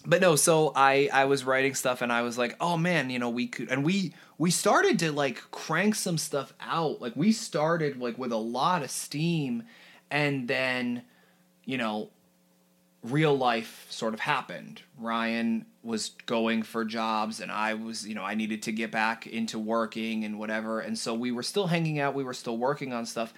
but 0.08 0.22
no. 0.22 0.36
So 0.36 0.72
I 0.76 1.10
I 1.12 1.26
was 1.26 1.44
writing 1.44 1.76
stuff 1.76 2.02
and 2.02 2.12
I 2.12 2.24
was 2.24 2.38
like, 2.38 2.56
oh 2.60 2.78
man, 2.78 3.10
you 3.10 3.20
know, 3.20 3.30
we 3.30 3.48
could 3.48 3.70
and 3.70 3.84
we 3.84 4.14
we 4.38 4.50
started 4.50 4.98
to 5.00 5.12
like 5.12 5.44
crank 5.52 5.96
some 5.96 6.18
stuff 6.18 6.54
out. 6.62 7.02
Like 7.02 7.16
we 7.16 7.32
started 7.32 8.00
like 8.00 8.18
with 8.18 8.32
a 8.32 8.38
lot 8.38 8.82
of 8.82 8.90
steam, 8.90 9.64
and 10.10 10.48
then, 10.48 11.04
you 11.66 11.78
know, 11.78 12.10
real 13.04 13.38
life 13.38 13.86
sort 13.90 14.14
of 14.14 14.22
happened. 14.22 14.82
Ryan 14.98 15.66
was 15.84 16.12
going 16.26 16.64
for 16.64 16.84
jobs 16.84 17.40
and 17.40 17.52
I 17.52 17.74
was, 17.74 18.08
you 18.08 18.16
know, 18.16 18.24
I 18.24 18.36
needed 18.36 18.64
to 18.64 18.72
get 18.72 18.92
back 18.92 19.28
into 19.28 19.60
working 19.60 20.26
and 20.26 20.40
whatever. 20.40 20.80
And 20.80 20.98
so 20.98 21.14
we 21.14 21.32
were 21.32 21.44
still 21.44 21.68
hanging 21.68 22.00
out, 22.00 22.14
we 22.14 22.24
were 22.24 22.34
still 22.34 22.58
working 22.58 22.94
on 22.94 23.06
stuff. 23.06 23.34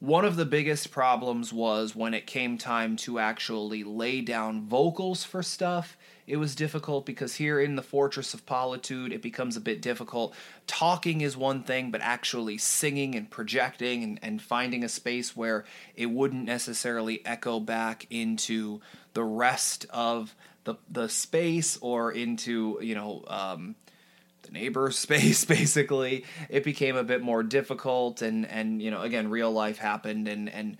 One 0.00 0.24
of 0.24 0.36
the 0.36 0.44
biggest 0.44 0.90
problems 0.90 1.52
was 1.52 1.96
when 1.96 2.12
it 2.12 2.26
came 2.26 2.58
time 2.58 2.96
to 2.96 3.18
actually 3.18 3.84
lay 3.84 4.20
down 4.20 4.66
vocals 4.66 5.24
for 5.24 5.42
stuff. 5.42 5.96
It 6.26 6.38
was 6.38 6.54
difficult 6.54 7.04
because 7.04 7.34
here 7.34 7.60
in 7.60 7.76
the 7.76 7.82
Fortress 7.82 8.32
of 8.32 8.46
Politude, 8.46 9.12
it 9.12 9.20
becomes 9.20 9.56
a 9.56 9.60
bit 9.60 9.82
difficult. 9.82 10.34
Talking 10.66 11.20
is 11.20 11.36
one 11.36 11.62
thing, 11.62 11.90
but 11.90 12.00
actually 12.00 12.56
singing 12.56 13.14
and 13.14 13.30
projecting 13.30 14.02
and, 14.02 14.18
and 14.22 14.40
finding 14.40 14.82
a 14.82 14.88
space 14.88 15.36
where 15.36 15.64
it 15.94 16.06
wouldn't 16.06 16.44
necessarily 16.44 17.24
echo 17.26 17.60
back 17.60 18.06
into 18.08 18.80
the 19.12 19.24
rest 19.24 19.86
of 19.90 20.34
the 20.64 20.76
the 20.90 21.08
space 21.08 21.76
or 21.80 22.10
into 22.10 22.78
you 22.82 22.94
know 22.94 23.22
um, 23.28 23.74
the 24.42 24.50
neighbor 24.50 24.90
space 24.90 25.44
basically 25.44 26.24
it 26.48 26.64
became 26.64 26.96
a 26.96 27.04
bit 27.04 27.22
more 27.22 27.42
difficult 27.42 28.22
and 28.22 28.46
and 28.46 28.82
you 28.82 28.90
know 28.90 29.02
again 29.02 29.30
real 29.30 29.52
life 29.52 29.78
happened 29.78 30.26
and 30.26 30.48
and 30.48 30.76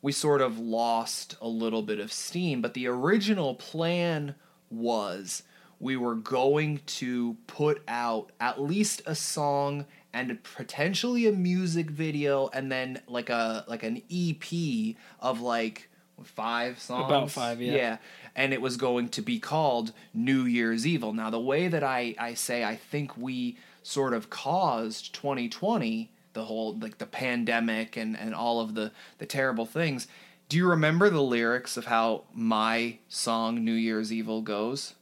we 0.00 0.12
sort 0.12 0.40
of 0.40 0.58
lost 0.58 1.36
a 1.40 1.48
little 1.48 1.82
bit 1.82 1.98
of 1.98 2.12
steam 2.12 2.60
but 2.60 2.74
the 2.74 2.86
original 2.86 3.54
plan 3.54 4.34
was 4.70 5.42
we 5.80 5.96
were 5.96 6.16
going 6.16 6.80
to 6.86 7.36
put 7.46 7.82
out 7.86 8.32
at 8.40 8.60
least 8.60 9.00
a 9.06 9.14
song 9.14 9.86
and 10.12 10.42
potentially 10.42 11.26
a 11.26 11.32
music 11.32 11.88
video 11.90 12.48
and 12.52 12.72
then 12.72 13.00
like 13.06 13.30
a 13.30 13.64
like 13.68 13.82
an 13.82 14.02
EP 14.10 14.96
of 15.20 15.40
like 15.40 15.88
five 16.24 16.80
songs 16.80 17.04
About 17.04 17.30
five, 17.30 17.60
yeah. 17.60 17.74
yeah 17.74 17.96
and 18.38 18.52
it 18.52 18.62
was 18.62 18.76
going 18.76 19.08
to 19.08 19.20
be 19.20 19.40
called 19.40 19.92
New 20.14 20.44
Year's 20.44 20.86
Evil. 20.86 21.12
Now, 21.12 21.28
the 21.28 21.40
way 21.40 21.66
that 21.66 21.82
I, 21.82 22.14
I 22.18 22.34
say 22.34 22.62
I 22.62 22.76
think 22.76 23.16
we 23.16 23.58
sort 23.82 24.14
of 24.14 24.30
caused 24.30 25.12
2020, 25.12 26.10
the 26.34 26.44
whole 26.44 26.78
like 26.78 26.98
the 26.98 27.06
pandemic 27.06 27.96
and, 27.96 28.16
and 28.16 28.34
all 28.34 28.60
of 28.60 28.74
the, 28.74 28.92
the 29.18 29.26
terrible 29.26 29.66
things. 29.66 30.06
Do 30.48 30.56
you 30.56 30.66
remember 30.66 31.10
the 31.10 31.20
lyrics 31.20 31.76
of 31.76 31.84
how 31.84 32.24
my 32.32 33.00
song 33.06 33.66
New 33.66 33.74
Year's 33.74 34.10
Evil 34.10 34.40
goes? 34.40 34.94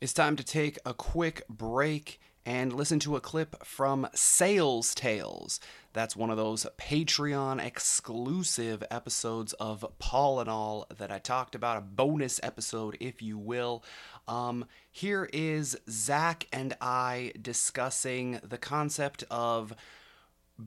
It's 0.00 0.14
time 0.14 0.36
to 0.36 0.42
take 0.42 0.78
a 0.86 0.94
quick 0.94 1.46
break 1.50 2.18
and 2.46 2.72
listen 2.72 2.98
to 3.00 3.16
a 3.16 3.20
clip 3.20 3.62
from 3.62 4.08
Sales 4.14 4.94
Tales. 4.94 5.60
That's 5.92 6.16
one 6.16 6.30
of 6.30 6.38
those 6.38 6.66
Patreon 6.78 7.62
exclusive 7.62 8.82
episodes 8.90 9.52
of 9.54 9.84
Paul 9.98 10.40
and 10.40 10.48
All 10.48 10.86
that 10.96 11.12
I 11.12 11.18
talked 11.18 11.54
about, 11.54 11.76
a 11.76 11.82
bonus 11.82 12.40
episode, 12.42 12.96
if 13.00 13.20
you 13.20 13.36
will. 13.36 13.84
Um, 14.26 14.64
here 14.90 15.28
is 15.30 15.76
Zach 15.90 16.46
and 16.54 16.74
I 16.80 17.32
discussing 17.38 18.40
the 18.42 18.56
concept 18.56 19.24
of 19.30 19.74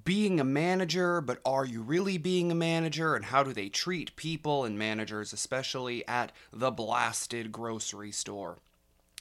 being 0.03 0.39
a 0.39 0.43
manager, 0.45 1.19
but 1.21 1.41
are 1.45 1.65
you 1.65 1.81
really 1.81 2.17
being 2.17 2.51
a 2.51 2.55
manager? 2.55 3.15
And 3.15 3.25
how 3.25 3.43
do 3.43 3.53
they 3.53 3.69
treat 3.69 4.15
people 4.15 4.63
and 4.63 4.77
managers, 4.79 5.33
especially 5.33 6.07
at 6.07 6.31
the 6.53 6.71
blasted 6.71 7.51
grocery 7.51 8.11
store? 8.11 8.59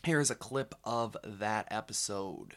Here's 0.04 0.30
a 0.30 0.34
clip 0.36 0.74
of 0.84 1.16
that 1.24 1.66
episode. 1.70 2.56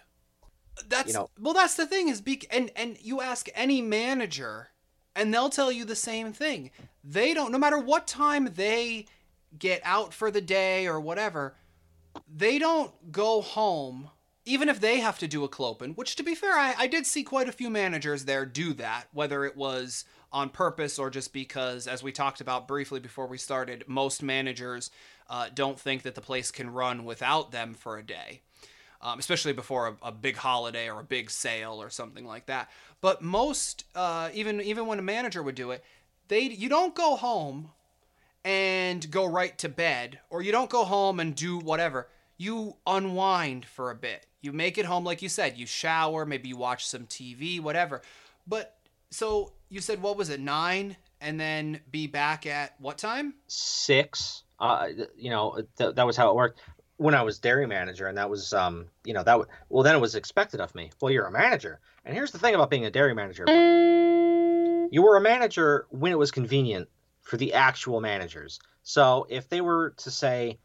That's 0.88 1.08
You 1.08 1.14
know- 1.14 1.30
well. 1.40 1.54
That's 1.54 1.76
the 1.76 1.86
thing 1.86 2.08
is, 2.08 2.22
be, 2.22 2.42
and 2.50 2.72
and 2.76 2.98
you 3.02 3.22
ask 3.22 3.48
any 3.54 3.82
manager, 3.82 4.70
and 5.16 5.34
they'll 5.34 5.50
tell 5.50 5.72
you 5.72 5.86
the 5.86 5.96
same 5.96 6.34
thing. 6.34 6.72
They 7.04 7.34
don't, 7.34 7.52
no 7.52 7.58
matter 7.58 7.78
what 7.78 8.08
time 8.08 8.54
they 8.56 9.08
get 9.58 9.82
out 9.84 10.14
for 10.14 10.32
the 10.32 10.42
day 10.42 10.88
or 10.88 11.00
whatever, 11.00 11.56
they 12.28 12.58
don't 12.58 13.12
go 13.12 13.42
home. 13.42 14.10
Even 14.46 14.70
if 14.70 14.80
they 14.82 15.00
have 15.00 15.20
to 15.20 15.28
do 15.28 15.44
a 15.44 15.50
clopen, 15.50 15.96
which 15.96 16.16
to 16.18 16.24
be 16.24 16.36
fair, 16.36 16.54
I, 16.54 16.76
I 16.78 16.88
did 16.88 17.06
see 17.06 17.24
quite 17.24 17.48
a 17.50 17.54
few 17.54 17.70
managers 17.70 18.26
there 18.26 18.46
do 18.46 18.74
that, 18.74 19.06
whether 19.14 19.46
it 19.46 19.56
was 19.56 20.06
on 20.32 20.50
purpose 20.50 21.00
or 21.00 21.10
just 21.10 21.32
because, 21.32 21.88
as 21.88 22.04
we 22.04 22.12
talked 22.12 22.42
about 22.42 22.68
briefly 22.68 23.00
before 23.00 23.28
we 23.28 23.38
started, 23.38 23.86
most 23.88 24.22
managers 24.22 24.92
uh, 25.30 25.48
don't 25.54 25.80
think 25.80 26.02
that 26.02 26.16
the 26.16 26.22
place 26.22 26.52
can 26.52 26.70
run 26.70 27.06
without 27.06 27.52
them 27.52 27.74
for 27.74 27.98
a 27.98 28.04
day. 28.04 28.42
um, 29.04 29.20
especially 29.20 29.54
before 29.54 29.88
a, 29.88 30.08
a 30.08 30.12
big 30.12 30.38
holiday 30.38 30.90
or 30.90 31.02
a 31.02 31.04
big 31.04 31.30
sale 31.30 31.82
or 31.82 31.90
something 31.90 32.26
like 32.26 32.46
that. 32.48 32.72
But 33.02 33.22
most, 33.22 33.84
uh, 33.94 34.30
even 34.34 34.62
even 34.62 34.88
when 34.88 34.98
a 34.98 35.04
manager 35.04 35.44
would 35.44 35.56
do 35.56 35.72
it, 35.72 35.84
they 36.30 36.42
you 36.44 36.70
don't 36.70 36.96
go 36.96 37.18
home 37.18 37.72
and 38.46 39.10
go 39.12 39.26
right 39.26 39.58
to 39.60 39.70
bed, 39.70 40.20
or 40.30 40.42
you 40.42 40.52
don't 40.52 40.70
go 40.70 40.86
home 40.86 41.20
and 41.20 41.36
do 41.36 41.60
whatever. 41.60 42.08
You 42.38 42.78
unwind 42.88 43.66
for 43.66 43.92
a 43.92 43.96
bit. 43.96 44.26
You 44.44 44.52
make 44.52 44.78
it 44.78 44.86
home, 44.86 45.06
like 45.06 45.22
you 45.22 45.30
said. 45.30 45.58
You 45.58 45.66
shower, 45.66 46.26
maybe 46.26 46.50
you 46.50 46.58
watch 46.58 46.86
some 46.86 47.06
TV, 47.06 47.62
whatever. 47.62 48.02
But 48.46 48.76
so 49.10 49.54
you 49.70 49.80
said, 49.80 50.02
what 50.02 50.18
was 50.18 50.30
it, 50.30 50.42
nine, 50.42 50.98
and 51.22 51.40
then 51.40 51.80
be 51.90 52.08
back 52.08 52.46
at 52.46 52.76
what 52.78 52.98
time? 52.98 53.36
Six. 53.48 54.44
Uh, 54.60 54.90
you 55.16 55.30
know, 55.30 55.62
th- 55.78 55.96
that 55.96 56.06
was 56.06 56.18
how 56.18 56.30
it 56.30 56.36
worked 56.36 56.60
when 56.98 57.16
I 57.16 57.22
was 57.24 57.40
dairy 57.40 57.66
manager, 57.68 58.08
and 58.08 58.18
that 58.18 58.30
was, 58.30 58.54
um, 58.54 58.88
you 59.06 59.14
know, 59.14 59.24
that 59.24 59.32
w- 59.32 59.50
well, 59.70 59.84
then 59.84 59.96
it 59.96 60.00
was 60.00 60.16
expected 60.16 60.60
of 60.60 60.76
me. 60.76 60.92
Well, 61.02 61.12
you're 61.12 61.26
a 61.26 61.32
manager, 61.32 61.80
and 62.04 62.14
here's 62.14 62.32
the 62.32 62.38
thing 62.38 62.54
about 62.54 62.70
being 62.70 62.86
a 62.86 62.92
dairy 62.92 63.16
manager: 63.16 63.46
you 64.92 65.02
were 65.02 65.16
a 65.16 65.22
manager 65.22 65.88
when 65.90 66.12
it 66.12 66.20
was 66.20 66.32
convenient 66.32 66.90
for 67.22 67.38
the 67.38 67.54
actual 67.54 68.02
managers. 68.02 68.60
So 68.84 69.26
if 69.30 69.48
they 69.48 69.62
were 69.62 69.92
to 69.98 70.12
say, 70.12 70.60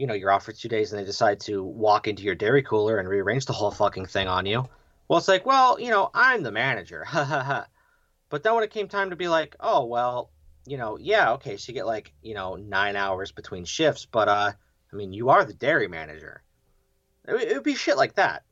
you 0.00 0.06
know, 0.06 0.14
you're 0.14 0.32
off 0.32 0.44
for 0.44 0.52
two 0.52 0.68
days, 0.68 0.92
and 0.92 1.00
they 1.00 1.04
decide 1.04 1.40
to 1.40 1.62
walk 1.62 2.08
into 2.08 2.22
your 2.22 2.34
dairy 2.34 2.62
cooler 2.62 2.98
and 2.98 3.08
rearrange 3.08 3.44
the 3.44 3.52
whole 3.52 3.70
fucking 3.70 4.06
thing 4.06 4.28
on 4.28 4.46
you, 4.46 4.64
well, 5.08 5.18
it's 5.18 5.28
like, 5.28 5.44
well, 5.44 5.78
you 5.78 5.90
know, 5.90 6.10
I'm 6.14 6.42
the 6.42 6.52
manager. 6.52 7.06
But 8.30 8.44
then 8.44 8.54
when 8.54 8.64
it 8.64 8.70
came 8.70 8.88
time 8.88 9.10
to 9.10 9.16
be 9.16 9.28
like, 9.28 9.56
oh 9.60 9.84
well, 9.84 10.30
you 10.64 10.78
know, 10.78 10.96
yeah, 10.96 11.32
okay, 11.32 11.56
so 11.56 11.70
you 11.70 11.74
get 11.74 11.86
like, 11.86 12.12
you 12.22 12.34
know, 12.34 12.54
nine 12.54 12.96
hours 12.96 13.32
between 13.32 13.64
shifts, 13.64 14.06
but 14.06 14.28
uh, 14.28 14.52
I 14.92 14.96
mean, 14.96 15.12
you 15.12 15.30
are 15.30 15.44
the 15.44 15.52
dairy 15.52 15.88
manager. 15.88 16.42
It, 17.26 17.34
it 17.42 17.54
would 17.54 17.64
be 17.64 17.74
shit 17.74 17.96
like 17.96 18.14
that. 18.14 18.44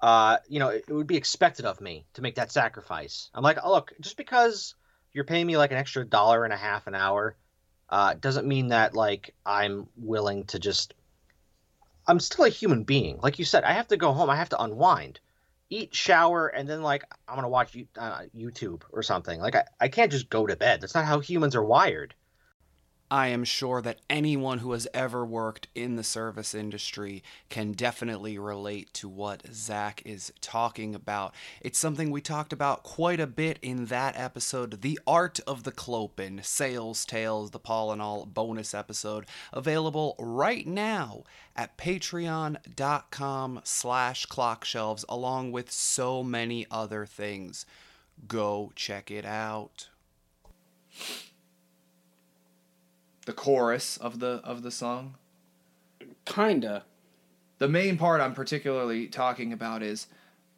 Uh, 0.00 0.38
you 0.48 0.60
know, 0.60 0.68
it, 0.68 0.84
it 0.88 0.92
would 0.92 1.08
be 1.08 1.16
expected 1.16 1.66
of 1.66 1.80
me 1.80 2.06
to 2.14 2.22
make 2.22 2.36
that 2.36 2.52
sacrifice. 2.52 3.30
I'm 3.34 3.42
like, 3.42 3.58
oh, 3.62 3.72
look, 3.72 3.92
just 4.00 4.16
because 4.16 4.76
you're 5.12 5.24
paying 5.24 5.48
me 5.48 5.56
like 5.56 5.72
an 5.72 5.78
extra 5.78 6.04
dollar 6.04 6.44
and 6.44 6.52
a 6.52 6.56
half 6.56 6.86
an 6.86 6.94
hour, 6.94 7.36
uh, 7.90 8.14
doesn't 8.14 8.46
mean 8.46 8.68
that 8.68 8.94
like 8.94 9.34
I'm 9.44 9.88
willing 9.96 10.44
to 10.46 10.58
just. 10.58 10.94
I'm 12.06 12.20
still 12.20 12.46
a 12.46 12.50
human 12.50 12.84
being, 12.84 13.18
like 13.22 13.38
you 13.38 13.44
said. 13.44 13.64
I 13.64 13.72
have 13.72 13.88
to 13.88 13.98
go 13.98 14.12
home. 14.12 14.30
I 14.30 14.36
have 14.36 14.48
to 14.50 14.62
unwind 14.62 15.20
eat, 15.70 15.94
shower, 15.94 16.48
and 16.48 16.68
then 16.68 16.82
like 16.82 17.04
I'm 17.26 17.34
gonna 17.34 17.48
watch 17.48 17.76
uh, 17.96 18.22
YouTube 18.36 18.82
or 18.92 19.02
something. 19.02 19.40
Like 19.40 19.54
I, 19.54 19.64
I 19.80 19.88
can't 19.88 20.10
just 20.10 20.30
go 20.30 20.46
to 20.46 20.56
bed. 20.56 20.80
That's 20.80 20.94
not 20.94 21.04
how 21.04 21.20
humans 21.20 21.54
are 21.54 21.64
wired. 21.64 22.14
I 23.10 23.28
am 23.28 23.44
sure 23.44 23.80
that 23.82 24.00
anyone 24.10 24.58
who 24.58 24.72
has 24.72 24.86
ever 24.92 25.24
worked 25.24 25.68
in 25.74 25.96
the 25.96 26.04
service 26.04 26.54
industry 26.54 27.22
can 27.48 27.72
definitely 27.72 28.38
relate 28.38 28.92
to 28.94 29.08
what 29.08 29.42
Zach 29.52 30.02
is 30.04 30.30
talking 30.42 30.94
about. 30.94 31.34
It's 31.62 31.78
something 31.78 32.10
we 32.10 32.20
talked 32.20 32.52
about 32.52 32.82
quite 32.82 33.18
a 33.18 33.26
bit 33.26 33.58
in 33.62 33.86
that 33.86 34.18
episode, 34.18 34.82
The 34.82 35.00
Art 35.06 35.40
of 35.46 35.64
the 35.64 35.72
Clopen, 35.72 36.44
Sales 36.44 37.06
Tales, 37.06 37.50
the 37.50 37.58
Paul 37.58 37.92
and 37.92 38.02
All 38.02 38.26
bonus 38.26 38.74
episode, 38.74 39.24
available 39.54 40.14
right 40.18 40.66
now 40.66 41.24
at 41.56 41.78
patreon.com 41.78 43.60
slash 43.64 44.26
clockshelves, 44.26 45.04
along 45.08 45.52
with 45.52 45.70
so 45.70 46.22
many 46.22 46.66
other 46.70 47.06
things. 47.06 47.64
Go 48.26 48.72
check 48.74 49.10
it 49.10 49.24
out 49.24 49.88
the 53.28 53.34
chorus 53.34 53.98
of 53.98 54.20
the 54.20 54.40
of 54.42 54.62
the 54.62 54.70
song? 54.70 55.14
Kinda. 56.24 56.84
The 57.58 57.68
main 57.68 57.98
part 57.98 58.22
I'm 58.22 58.32
particularly 58.32 59.06
talking 59.06 59.52
about 59.52 59.82
is 59.82 60.06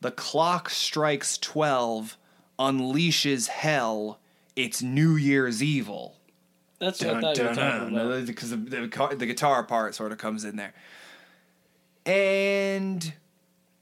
the 0.00 0.12
clock 0.12 0.70
strikes 0.70 1.36
12, 1.36 2.16
unleashes 2.60 3.48
hell, 3.48 4.20
it's 4.54 4.82
New 4.82 5.16
Year's 5.16 5.64
evil. 5.64 6.16
That's 6.78 7.02
what 7.02 7.16
I 7.16 7.20
thought 7.20 7.38
you 7.38 7.44
were 7.44 7.54
talking 7.54 7.96
about. 7.96 8.26
Because 8.26 8.50
the, 8.50 8.56
the, 8.56 9.16
the 9.18 9.26
guitar 9.26 9.64
part 9.64 9.96
sort 9.96 10.12
of 10.12 10.18
comes 10.18 10.44
in 10.44 10.54
there. 10.54 10.72
And 12.06 13.12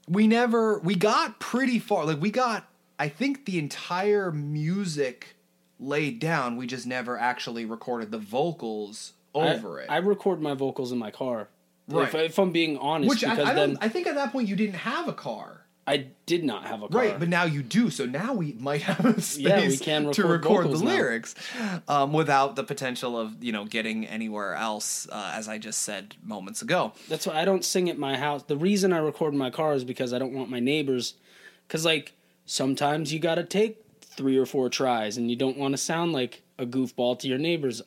we 0.07 0.27
never, 0.27 0.79
we 0.79 0.95
got 0.95 1.39
pretty 1.39 1.77
far. 1.77 2.05
Like, 2.05 2.19
we 2.19 2.31
got, 2.31 2.67
I 2.97 3.07
think, 3.07 3.45
the 3.45 3.59
entire 3.59 4.31
music 4.31 5.35
laid 5.79 6.19
down. 6.19 6.57
We 6.57 6.67
just 6.67 6.85
never 6.85 7.17
actually 7.17 7.65
recorded 7.65 8.11
the 8.11 8.17
vocals 8.17 9.13
over 9.33 9.79
I, 9.79 9.83
it. 9.83 9.87
I 9.89 9.97
record 9.97 10.41
my 10.41 10.53
vocals 10.53 10.91
in 10.91 10.97
my 10.97 11.11
car. 11.11 11.49
Right. 11.87 12.07
If, 12.07 12.15
if 12.15 12.39
I'm 12.39 12.51
being 12.51 12.77
honest, 12.77 13.09
Which 13.09 13.23
I, 13.23 13.31
because 13.31 13.49
I, 13.49 13.53
then 13.53 13.69
don't, 13.73 13.83
I 13.83 13.89
think 13.89 14.07
at 14.07 14.15
that 14.15 14.31
point 14.31 14.47
you 14.47 14.55
didn't 14.55 14.75
have 14.75 15.07
a 15.07 15.13
car. 15.13 15.65
I 15.87 16.05
did 16.27 16.43
not 16.43 16.67
have 16.67 16.83
a 16.83 16.87
car. 16.87 17.01
Right, 17.01 17.19
but 17.19 17.29
now 17.29 17.45
you 17.45 17.63
do. 17.63 17.89
So 17.89 18.05
now 18.05 18.35
we 18.35 18.53
might 18.59 18.83
have 18.83 19.03
a 19.05 19.19
space 19.19 19.37
Yeah, 19.39 19.67
we 19.67 19.75
can 19.75 20.11
to 20.11 20.27
record 20.27 20.65
record 20.65 20.77
the 20.77 20.85
lyrics 20.85 21.33
um, 21.87 22.13
without 22.13 22.55
the 22.55 22.63
potential 22.63 23.19
of 23.19 23.43
you 23.43 23.51
know 23.51 23.65
getting 23.65 24.05
anywhere 24.05 24.53
else, 24.53 25.07
uh, 25.11 25.31
as 25.33 25.47
I 25.47 25.57
just 25.57 25.81
said 25.81 26.15
moments 26.23 26.61
ago. 26.61 26.93
That's 27.07 27.25
why 27.25 27.41
I 27.41 27.45
don't 27.45 27.65
sing 27.65 27.89
at 27.89 27.97
my 27.97 28.17
house. 28.17 28.43
The 28.43 28.55
reason 28.55 28.93
I 28.93 28.99
record 28.99 29.33
in 29.33 29.39
my 29.39 29.49
car 29.49 29.73
is 29.73 29.83
because 29.83 30.13
I 30.13 30.19
don't 30.19 30.33
want 30.33 30.51
my 30.51 30.59
neighbors. 30.59 31.15
Because 31.67 31.85
like 31.85 32.13
sometimes 32.45 33.11
you 33.11 33.19
got 33.19 33.35
to 33.35 33.43
take 33.43 33.83
three 34.19 34.37
or 34.37 34.45
four 34.45 34.67
tries, 34.67 35.15
and 35.15 35.29
you 35.29 35.37
don't 35.37 35.57
want 35.57 35.71
to 35.71 35.77
sound 35.77 36.11
like 36.11 36.41
a 36.57 36.65
goofball 36.65 37.17
to 37.17 37.27
your 37.29 37.37
neighbors 37.37 37.81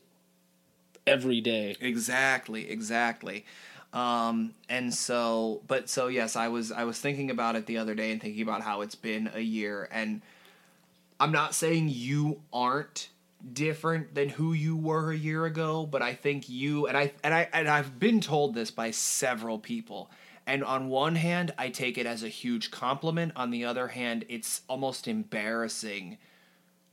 every 1.06 1.42
day. 1.42 1.76
Exactly, 1.78 2.70
exactly. 2.70 3.44
Um, 3.92 4.54
and 4.66 4.94
so, 4.94 5.60
but 5.66 5.90
so 5.90 6.06
yes, 6.06 6.34
I 6.34 6.48
was 6.48 6.72
I 6.72 6.84
was 6.84 6.98
thinking 6.98 7.30
about 7.30 7.54
it 7.54 7.66
the 7.66 7.76
other 7.76 7.94
day 7.94 8.12
and 8.12 8.18
thinking 8.18 8.40
about 8.40 8.62
how 8.62 8.80
it's 8.80 8.94
been 8.94 9.30
a 9.34 9.40
year, 9.40 9.86
and 9.92 10.22
I'm 11.20 11.32
not 11.32 11.54
saying 11.54 11.90
you 11.90 12.40
aren't 12.50 13.10
different 13.52 14.14
than 14.14 14.30
who 14.30 14.54
you 14.54 14.74
were 14.74 15.12
a 15.12 15.16
year 15.16 15.44
ago, 15.44 15.84
but 15.84 16.00
I 16.00 16.14
think 16.14 16.48
you 16.48 16.86
and 16.86 16.96
I 16.96 17.12
and 17.22 17.34
I 17.34 17.46
and 17.52 17.68
I've 17.68 17.98
been 17.98 18.22
told 18.22 18.54
this 18.54 18.70
by 18.70 18.90
several 18.90 19.58
people. 19.58 20.10
And 20.46 20.64
on 20.64 20.88
one 20.88 21.14
hand, 21.14 21.52
I 21.57 21.68
take 21.68 21.98
it 21.98 22.07
as 22.07 22.22
a 22.22 22.28
huge 22.28 22.70
compliment. 22.70 23.33
On 23.37 23.50
the 23.50 23.64
other 23.64 23.88
hand, 23.88 24.24
it's 24.28 24.62
almost 24.68 25.07
embarrassing 25.07 26.18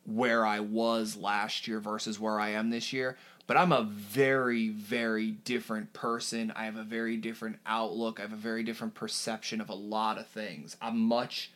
where 0.06 0.46
I 0.46 0.60
was 0.60 1.16
last 1.16 1.68
year 1.68 1.80
versus 1.80 2.20
where 2.20 2.40
I 2.40 2.50
am 2.50 2.70
this 2.70 2.94
year. 2.94 3.18
But 3.48 3.58
I'm 3.58 3.72
a 3.72 3.84
very, 3.84 4.70
very 4.70 5.32
different 5.32 5.94
person. 5.94 6.54
I 6.56 6.66
have 6.66 6.76
a 6.76 6.84
very 6.84 7.18
different 7.18 7.58
outlook. 7.66 8.20
I 8.20 8.24
have 8.24 8.34
a 8.34 8.38
very 8.38 8.64
different 8.64 8.94
perception 8.94 9.60
of 9.60 9.70
a 9.70 9.76
lot 9.76 10.20
of 10.20 10.28
things. 10.28 10.78
I'm 10.82 11.00
much 11.00 11.52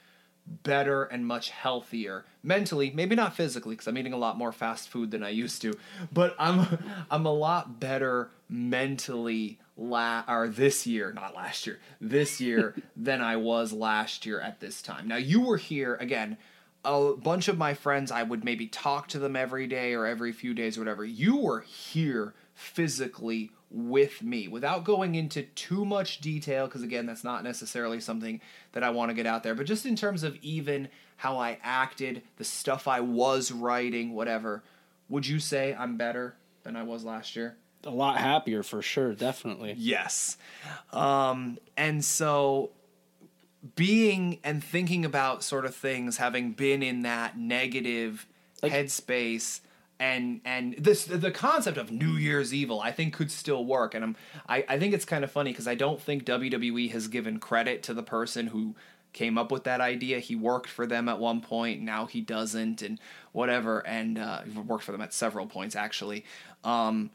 better 0.45 1.03
and 1.03 1.25
much 1.25 1.49
healthier 1.49 2.25
mentally 2.43 2.91
maybe 2.93 3.15
not 3.15 3.33
physically 3.33 3.75
because 3.75 3.87
i'm 3.87 3.97
eating 3.97 4.11
a 4.11 4.17
lot 4.17 4.37
more 4.37 4.51
fast 4.51 4.89
food 4.89 5.09
than 5.09 5.23
i 5.23 5.29
used 5.29 5.61
to 5.61 5.73
but 6.11 6.35
i'm 6.37 6.79
i'm 7.11 7.25
a 7.25 7.33
lot 7.33 7.79
better 7.79 8.29
mentally 8.49 9.57
la- 9.77 10.23
or 10.27 10.47
this 10.47 10.85
year 10.85 11.11
not 11.13 11.35
last 11.35 11.65
year 11.65 11.79
this 11.99 12.39
year 12.39 12.75
than 12.95 13.21
i 13.21 13.35
was 13.35 13.73
last 13.73 14.25
year 14.25 14.39
at 14.39 14.59
this 14.59 14.81
time. 14.81 15.07
Now 15.07 15.17
you 15.17 15.41
were 15.41 15.57
here 15.57 15.95
again 15.95 16.37
a 16.85 17.13
bunch 17.13 17.47
of 17.47 17.57
my 17.57 17.73
friends 17.73 18.11
i 18.11 18.23
would 18.23 18.43
maybe 18.43 18.67
talk 18.67 19.07
to 19.09 19.19
them 19.19 19.35
every 19.35 19.67
day 19.67 19.93
or 19.93 20.05
every 20.05 20.31
few 20.31 20.53
days 20.53 20.77
or 20.77 20.81
whatever. 20.81 21.05
You 21.05 21.37
were 21.37 21.61
here 21.61 22.33
physically 22.53 23.51
with 23.73 24.21
me 24.21 24.47
without 24.47 24.83
going 24.83 25.15
into 25.15 25.41
too 25.41 25.83
much 25.83 26.21
detail 26.21 26.67
because 26.67 26.83
again 26.83 27.07
that's 27.07 27.23
not 27.23 27.43
necessarily 27.43 27.99
something 27.99 28.39
that 28.73 28.83
i 28.83 28.89
want 28.91 29.09
to 29.09 29.15
get 29.15 29.25
out 29.25 29.41
there 29.41 29.55
but 29.55 29.65
just 29.65 29.87
in 29.87 29.95
terms 29.95 30.21
of 30.21 30.37
even 30.43 30.87
how 31.17 31.39
i 31.39 31.57
acted 31.63 32.21
the 32.37 32.43
stuff 32.43 32.87
i 32.87 32.99
was 32.99 33.51
writing 33.51 34.13
whatever 34.13 34.63
would 35.09 35.25
you 35.25 35.39
say 35.39 35.75
i'm 35.79 35.97
better 35.97 36.35
than 36.61 36.75
i 36.75 36.83
was 36.83 37.03
last 37.03 37.35
year 37.35 37.57
A 37.85 37.89
lot 37.89 38.17
happier 38.17 38.63
for 38.63 38.81
sure, 38.81 39.13
definitely. 39.13 39.75
Yes. 39.77 40.37
Um, 40.91 41.57
and 41.75 42.03
so 42.03 42.71
being 43.75 44.39
and 44.43 44.63
thinking 44.63 45.05
about 45.05 45.43
sort 45.43 45.65
of 45.65 45.75
things, 45.75 46.17
having 46.17 46.51
been 46.51 46.81
in 46.83 47.01
that 47.03 47.37
negative 47.37 48.25
Like- 48.61 48.71
headspace 48.71 49.61
and 49.99 50.41
and 50.43 50.75
this 50.77 51.05
the 51.05 51.31
concept 51.31 51.77
of 51.77 51.91
New 51.91 52.13
Year's 52.13 52.51
Evil 52.53 52.81
I 52.81 52.91
think 52.91 53.13
could 53.13 53.29
still 53.31 53.63
work 53.63 53.93
and 53.93 54.03
I'm 54.03 54.15
I, 54.49 54.65
I 54.67 54.79
think 54.79 54.93
it's 54.93 55.05
kind 55.05 55.23
of 55.23 55.31
funny 55.31 55.51
because 55.51 55.67
I 55.67 55.75
don't 55.75 56.01
think 56.01 56.25
WWE 56.25 56.91
has 56.91 57.07
given 57.07 57.39
credit 57.39 57.83
to 57.83 57.93
the 57.93 58.01
person 58.01 58.47
who 58.47 58.75
came 59.13 59.37
up 59.37 59.51
with 59.51 59.63
that 59.65 59.79
idea. 59.79 60.19
He 60.19 60.35
worked 60.35 60.69
for 60.69 60.87
them 60.87 61.07
at 61.07 61.19
one 61.19 61.39
point, 61.41 61.81
now 61.81 62.07
he 62.07 62.19
doesn't, 62.19 62.81
and 62.81 62.99
whatever. 63.31 63.85
And 63.85 64.17
uh, 64.17 64.41
worked 64.65 64.83
for 64.83 64.91
them 64.91 65.01
at 65.01 65.13
several 65.13 65.45
points 65.45 65.75
actually. 65.75 66.25
Um, 66.63 67.11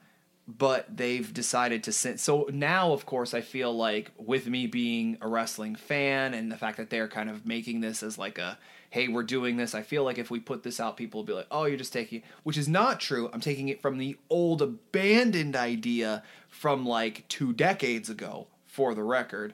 but 0.49 0.97
they've 0.97 1.33
decided 1.35 1.85
to 1.85 1.93
send. 1.93 2.19
So 2.19 2.49
now, 2.51 2.93
of 2.93 3.05
course, 3.05 3.35
I 3.35 3.43
feel 3.43 3.77
like 3.77 4.13
with 4.17 4.47
me 4.47 4.67
being 4.67 5.19
a 5.21 5.29
wrestling 5.29 5.77
fan 5.77 6.33
and 6.33 6.51
the 6.51 6.57
fact 6.57 6.79
that 6.79 6.89
they're 6.89 7.07
kind 7.07 7.29
of 7.29 7.45
making 7.45 7.83
this 7.83 8.03
as 8.03 8.17
like 8.17 8.39
a, 8.39 8.59
hey, 8.89 9.09
we're 9.09 9.25
doing 9.25 9.59
this. 9.59 9.75
I 9.75 9.83
feel 9.83 10.05
like 10.05 10.17
if 10.17 10.31
we 10.31 10.41
put 10.41 10.63
this 10.63 10.81
out, 10.81 10.97
people 10.97 11.21
will 11.21 11.27
be 11.27 11.35
like, 11.35 11.49
oh, 11.51 11.67
you're 11.67 11.77
just 11.77 11.93
taking, 11.93 12.21
it. 12.21 12.25
which 12.45 12.57
is 12.57 12.67
not 12.67 12.99
true. 12.99 13.29
I'm 13.31 13.43
taking 13.43 13.69
it 13.69 13.83
from 13.83 13.99
the 13.99 14.17
old 14.31 14.63
abandoned 14.63 15.55
idea 15.55 16.23
from 16.49 16.87
like 16.87 17.29
two 17.29 17.53
decades 17.53 18.09
ago, 18.09 18.47
for 18.65 18.95
the 18.95 19.03
record. 19.03 19.53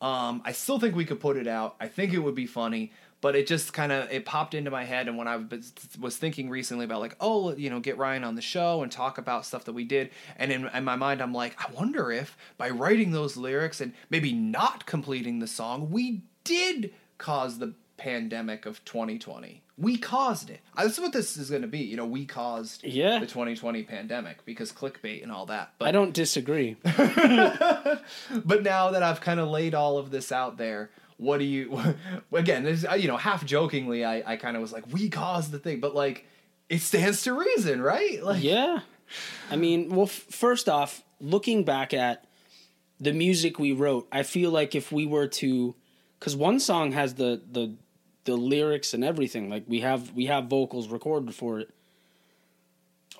Um, 0.00 0.40
I 0.46 0.52
still 0.52 0.80
think 0.80 0.96
we 0.96 1.04
could 1.04 1.20
put 1.20 1.36
it 1.36 1.46
out. 1.46 1.76
I 1.78 1.88
think 1.88 2.14
it 2.14 2.20
would 2.20 2.34
be 2.34 2.46
funny, 2.46 2.92
but 3.20 3.36
it 3.36 3.46
just 3.46 3.72
kind 3.72 3.92
of 3.92 4.10
it 4.10 4.24
popped 4.24 4.54
into 4.54 4.70
my 4.70 4.84
head. 4.84 5.08
And 5.08 5.16
when 5.18 5.28
I 5.28 5.36
was- 6.00 6.16
thinking 6.16 6.48
recently 6.50 6.84
about 6.84 7.00
like, 7.00 7.16
oh, 7.20 7.54
you 7.54 7.70
know, 7.70 7.80
get 7.80 7.98
Ryan 7.98 8.24
on 8.24 8.34
the 8.34 8.42
show 8.42 8.82
and 8.82 8.90
talk 8.90 9.18
about 9.18 9.44
stuff 9.46 9.64
that 9.64 9.72
we 9.72 9.84
did, 9.84 10.10
and 10.36 10.50
in, 10.52 10.66
in 10.68 10.84
my 10.84 10.96
mind, 10.96 11.20
I'm 11.20 11.32
like, 11.34 11.54
I 11.60 11.70
wonder 11.72 12.10
if 12.10 12.36
by 12.56 12.70
writing 12.70 13.10
those 13.12 13.36
lyrics 13.36 13.80
and 13.80 13.92
maybe 14.10 14.32
not 14.32 14.86
completing 14.86 15.38
the 15.38 15.46
song, 15.46 15.90
we 15.90 16.22
did 16.44 16.92
cause 17.18 17.58
the 17.58 17.74
pandemic 17.96 18.64
of 18.66 18.82
2020. 18.84 19.62
We 19.76 19.96
caused 19.96 20.50
it. 20.50 20.60
That's 20.76 20.98
what 21.00 21.12
this 21.12 21.36
is 21.38 21.48
going 21.48 21.62
to 21.62 21.68
be. 21.68 21.78
You 21.78 21.96
know, 21.96 22.04
we 22.06 22.26
caused 22.26 22.84
Yeah. 22.84 23.18
the 23.18 23.26
2020 23.26 23.82
pandemic 23.84 24.44
because 24.44 24.72
clickbait 24.72 25.22
and 25.22 25.30
all 25.32 25.46
that. 25.46 25.72
But 25.78 25.88
I 25.88 25.92
don't 25.92 26.12
disagree. 26.12 26.76
but 28.44 28.62
now 28.62 28.90
that 28.90 29.02
I've 29.02 29.20
kind 29.20 29.40
of 29.40 29.48
laid 29.48 29.74
all 29.74 29.98
of 29.98 30.10
this 30.10 30.32
out 30.32 30.56
there, 30.56 30.90
what 31.20 31.38
do 31.38 31.44
you? 31.44 31.78
Again, 32.32 32.64
there's, 32.64 32.84
uh, 32.84 32.94
you 32.94 33.06
know, 33.08 33.16
half 33.18 33.44
jokingly, 33.44 34.04
I, 34.04 34.32
I 34.32 34.36
kind 34.36 34.56
of 34.56 34.62
was 34.62 34.72
like, 34.72 34.90
"We 34.92 35.08
caused 35.10 35.50
the 35.52 35.58
thing," 35.58 35.80
but 35.80 35.94
like, 35.94 36.26
it 36.68 36.80
stands 36.80 37.22
to 37.24 37.32
reason, 37.38 37.80
right? 37.82 38.22
Like, 38.24 38.42
Yeah. 38.42 38.80
I 39.50 39.56
mean, 39.56 39.90
well, 39.90 40.06
f- 40.06 40.10
first 40.30 40.68
off, 40.68 41.02
looking 41.20 41.64
back 41.64 41.92
at 41.92 42.24
the 43.00 43.12
music 43.12 43.58
we 43.58 43.72
wrote, 43.72 44.06
I 44.12 44.22
feel 44.22 44.50
like 44.50 44.74
if 44.74 44.92
we 44.92 45.04
were 45.04 45.26
to, 45.26 45.74
because 46.18 46.36
one 46.36 46.60
song 46.60 46.92
has 46.92 47.14
the 47.14 47.42
the 47.50 47.74
the 48.24 48.36
lyrics 48.36 48.94
and 48.94 49.02
everything, 49.04 49.50
like 49.50 49.64
we 49.66 49.80
have 49.80 50.12
we 50.14 50.26
have 50.26 50.44
vocals 50.46 50.88
recorded 50.88 51.34
for 51.34 51.60
it. 51.60 51.70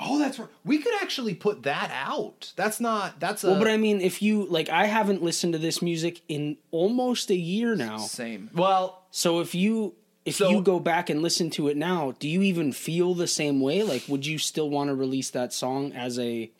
Oh, 0.01 0.19
that's 0.19 0.39
right. 0.39 0.49
We 0.65 0.79
could 0.79 0.95
actually 1.03 1.35
put 1.35 1.63
that 1.65 1.91
out. 1.93 2.53
That's 2.57 2.81
not. 2.81 3.21
That's 3.21 3.45
a 3.45 3.51
Well, 3.51 3.59
but 3.59 3.69
I 3.69 3.77
mean, 3.77 4.01
if 4.01 4.23
you 4.23 4.47
like, 4.47 4.69
I 4.69 4.87
haven't 4.87 5.23
listened 5.23 5.53
to 5.53 5.59
this 5.59 5.81
music 5.83 6.23
in 6.29 6.57
almost 6.71 7.31
a 7.31 7.37
year 7.37 7.77
now. 7.77 7.99
same. 7.99 8.51
Well, 8.55 9.03
So 9.11 9.41
if 9.41 9.55
you 9.55 9.95
if 10.25 10.37
So- 10.37 10.51
you 10.51 10.61
go 10.63 10.79
back 10.81 11.09
and 11.11 11.23
listen 11.23 11.51
to 11.51 11.69
it 11.69 11.77
now, 11.77 12.15
do 12.19 12.29
you 12.29 12.43
even 12.43 12.73
feel 12.73 13.15
the 13.15 13.27
same 13.27 13.61
way? 13.61 13.83
Like, 13.83 14.05
would 14.09 14.27
you 14.27 14.39
still 14.39 14.69
want 14.71 14.89
to 14.89 14.95
release 14.95 15.31
that 15.31 15.53
song 15.53 15.93
as 15.93 16.19
a 16.19 16.51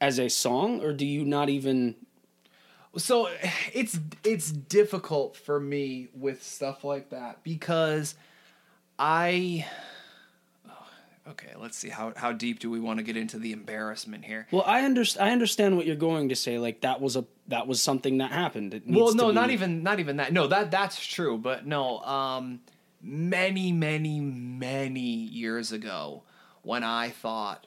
as 0.00 0.18
a 0.18 0.28
song, 0.28 0.80
or 0.82 0.92
do 0.92 1.06
you 1.06 1.24
not 1.24 1.48
even? 1.48 1.94
so 2.98 3.28
it's 3.74 3.98
it's 4.24 4.50
difficult 4.50 5.36
for 5.36 5.60
me 5.60 6.08
with 6.14 6.42
stuff 6.42 6.82
like 6.82 7.10
that 7.10 7.42
because 7.44 8.14
I 8.98 9.66
okay, 11.28 11.52
let's 11.56 11.76
see 11.76 11.88
how 11.88 12.12
how 12.16 12.32
deep 12.32 12.58
do 12.58 12.70
we 12.70 12.80
want 12.80 12.98
to 12.98 13.02
get 13.02 13.16
into 13.16 13.38
the 13.38 13.52
embarrassment 13.52 14.24
here? 14.24 14.46
Well, 14.50 14.64
I 14.66 14.82
understand. 14.82 15.28
I 15.28 15.32
understand 15.32 15.76
what 15.76 15.86
you're 15.86 15.96
going 15.96 16.28
to 16.30 16.36
say. 16.36 16.58
Like 16.58 16.80
that 16.82 17.00
was 17.00 17.16
a 17.16 17.24
that 17.48 17.66
was 17.66 17.82
something 17.82 18.18
that 18.18 18.32
happened. 18.32 18.80
Well, 18.86 19.14
no, 19.14 19.28
be- 19.28 19.34
not 19.34 19.50
even 19.50 19.82
not 19.82 20.00
even 20.00 20.16
that. 20.16 20.32
No, 20.32 20.46
that 20.46 20.70
that's 20.70 21.04
true, 21.04 21.38
but 21.38 21.66
no, 21.66 21.98
um 22.00 22.60
many 23.02 23.72
many 23.72 24.20
many 24.20 25.00
years 25.00 25.72
ago 25.72 26.22
when 26.62 26.82
I 26.82 27.10
thought 27.10 27.66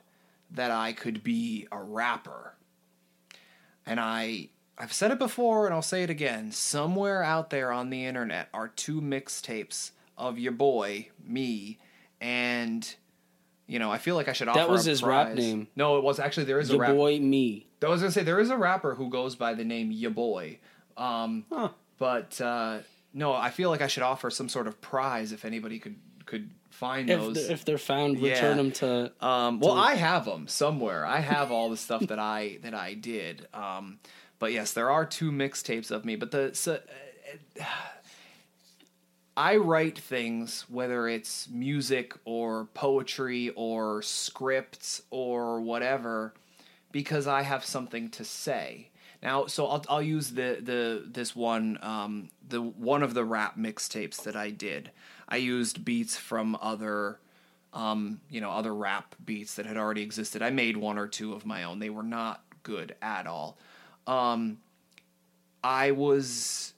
that 0.51 0.71
I 0.71 0.93
could 0.93 1.23
be 1.23 1.67
a 1.71 1.81
rapper. 1.81 2.55
And 3.85 3.99
I 3.99 4.49
I've 4.77 4.93
said 4.93 5.11
it 5.11 5.19
before 5.19 5.65
and 5.65 5.73
I'll 5.73 5.81
say 5.81 6.03
it 6.03 6.09
again. 6.09 6.51
Somewhere 6.51 7.21
out 7.23 7.49
there 7.49 7.71
on 7.71 7.89
the 7.89 8.05
internet 8.05 8.49
are 8.53 8.67
two 8.67 9.01
mixtapes 9.01 9.91
of 10.17 10.37
your 10.37 10.51
boy, 10.51 11.09
me, 11.25 11.79
and 12.21 12.95
you 13.69 13.79
know, 13.79 13.89
I 13.91 13.97
feel 13.99 14.15
like 14.15 14.27
I 14.27 14.33
should 14.33 14.47
offer 14.49 14.59
That 14.59 14.69
was 14.69 14.85
a 14.87 14.89
his 14.89 15.03
rap 15.03 15.33
name. 15.35 15.67
No, 15.75 15.97
it 15.97 16.03
was 16.03 16.19
actually 16.19 16.45
there 16.45 16.59
is 16.59 16.69
a 16.69 16.73
Your 16.73 16.81
rap. 16.81 16.95
boy 16.95 17.19
me. 17.19 17.67
I 17.83 17.87
was 17.87 18.01
gonna 18.01 18.11
say 18.11 18.23
there 18.23 18.39
is 18.39 18.49
a 18.49 18.57
rapper 18.57 18.95
who 18.95 19.09
goes 19.09 19.35
by 19.35 19.53
the 19.53 19.63
name 19.63 19.91
Ya 19.91 20.09
Boy, 20.09 20.59
um, 20.97 21.45
Huh. 21.51 21.69
but 21.97 22.41
uh, 22.41 22.79
no, 23.13 23.33
I 23.33 23.49
feel 23.51 23.69
like 23.69 23.81
I 23.81 23.87
should 23.87 24.03
offer 24.03 24.29
some 24.29 24.49
sort 24.49 24.67
of 24.67 24.81
prize 24.81 25.31
if 25.31 25.45
anybody 25.45 25.79
could 25.79 25.95
could 26.25 26.49
find 26.69 27.09
If 27.09 27.19
those. 27.19 27.35
they're, 27.35 27.51
if 27.53 27.65
they're 27.65 27.77
found, 27.77 28.19
Yeah. 28.19 28.33
return 28.33 28.57
them 28.57 28.71
to. 28.73 29.11
um, 29.25 29.59
well, 29.59 29.73
I 29.77 29.95
have 29.95 30.25
them 30.25 30.47
somewhere. 30.47 31.05
I 31.05 31.19
have 31.19 31.51
all 31.51 31.69
the 31.69 31.77
stuff 31.77 32.07
that 32.07 32.19
I 32.19 32.57
that 32.63 32.73
I 32.73 32.93
did. 32.95 33.47
Um, 33.53 33.99
but 34.39 34.51
yes, 34.53 34.73
there 34.73 34.89
are 34.91 35.05
two 35.05 35.31
mixtapes 35.31 35.89
of 35.91 36.05
me. 36.05 36.15
But 36.15 36.31
the 36.31 36.51
so, 36.53 36.79
uh, 37.59 37.63
I 39.39 39.55
write 39.55 39.97
things, 39.97 40.65
whether 40.67 41.07
it's 41.07 41.47
music 41.47 42.13
or 42.25 42.65
poetry 42.73 43.51
or 43.55 44.01
scripts 44.01 45.01
or 45.11 45.61
whatever, 45.61 46.33
because 46.91 47.25
I 47.25 47.43
have 47.43 47.63
something 47.63 48.09
to 48.09 48.25
say. 48.25 48.89
Now, 49.23 49.45
so 49.45 49.65
I'll 49.67 49.85
I'll 49.87 50.01
use 50.01 50.31
the 50.31 50.57
the 50.61 51.05
this 51.09 51.37
one 51.37 51.79
um, 51.81 52.31
the 52.49 52.61
one 52.61 53.01
of 53.01 53.13
the 53.13 53.23
rap 53.23 53.57
mixtapes 53.57 54.21
that 54.23 54.35
I 54.35 54.49
did. 54.49 54.91
I 55.29 55.37
used 55.37 55.85
beats 55.85 56.17
from 56.17 56.57
other 56.61 57.21
um, 57.71 58.19
you 58.29 58.41
know 58.41 58.51
other 58.51 58.75
rap 58.75 59.15
beats 59.23 59.55
that 59.55 59.65
had 59.65 59.77
already 59.77 60.01
existed. 60.01 60.41
I 60.41 60.49
made 60.49 60.75
one 60.75 60.97
or 60.97 61.07
two 61.07 61.31
of 61.31 61.45
my 61.45 61.63
own. 61.63 61.79
They 61.79 61.89
were 61.89 62.03
not 62.03 62.43
good 62.63 62.93
at 63.01 63.25
all. 63.25 63.57
Um, 64.05 64.57
I 65.63 65.91
was 65.91 66.73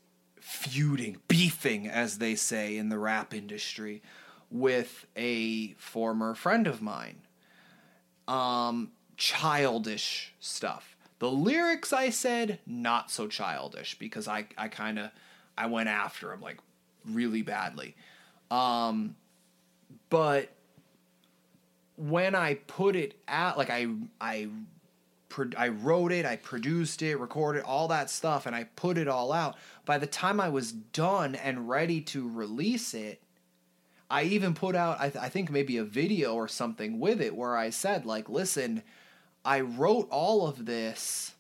feuding, 0.52 1.16
beefing, 1.30 1.88
as 1.88 2.18
they 2.18 2.36
say 2.36 2.76
in 2.76 2.90
the 2.90 3.00
rap 3.00 3.34
industry, 3.34 4.02
with 4.50 5.08
a 5.16 5.72
former 5.76 6.36
friend 6.36 6.68
of 6.68 6.82
mine. 6.82 7.22
Um, 8.28 8.92
childish 9.16 10.34
stuff. 10.42 10.98
The 11.20 11.32
lyrics 11.32 11.94
I 11.94 12.10
said 12.10 12.60
not 12.66 13.10
so 13.10 13.28
childish 13.28 13.98
because 13.98 14.28
I 14.28 14.48
I 14.58 14.68
kind 14.68 15.00
of 15.00 15.12
I 15.58 15.68
went 15.68 15.88
after 15.88 16.34
him 16.34 16.42
like 16.42 16.60
really 17.06 17.44
badly. 17.44 17.96
Um, 18.50 19.16
but 20.10 20.50
when 21.96 22.36
I 22.36 22.56
put 22.56 22.98
it 22.98 23.16
out, 23.28 23.58
like 23.58 23.70
I 23.70 23.88
I 24.20 24.50
pro- 25.32 25.50
I 25.58 25.70
wrote 25.70 26.12
it, 26.12 26.26
I 26.26 26.36
produced 26.36 27.02
it, 27.02 27.18
recorded 27.18 27.64
all 27.64 27.88
that 27.88 28.10
stuff, 28.10 28.46
and 28.46 28.56
I 28.56 28.66
put 28.76 28.98
it 28.98 29.08
all 29.08 29.32
out. 29.32 29.56
By 29.86 29.98
the 29.98 30.06
time 30.06 30.40
I 30.40 30.50
was 30.50 30.72
done 30.72 31.34
and 31.34 31.68
ready 31.68 32.02
to 32.02 32.30
release 32.30 32.94
it, 32.94 33.24
I 34.10 34.24
even 34.24 34.54
put 34.54 34.76
out, 34.76 34.98
I, 35.00 35.10
th- 35.10 35.24
I 35.24 35.30
think 35.30 35.50
maybe 35.50 35.78
a 35.78 35.86
video 35.86 36.36
or 36.36 36.48
something 36.50 37.00
with 37.00 37.22
it 37.22 37.36
where 37.36 37.56
I 37.56 37.70
said, 37.70 38.06
like, 38.06 38.30
listen, 38.30 38.84
I 39.46 39.62
wrote 39.62 40.08
all 40.12 40.46
of 40.46 40.66
this 40.66 41.34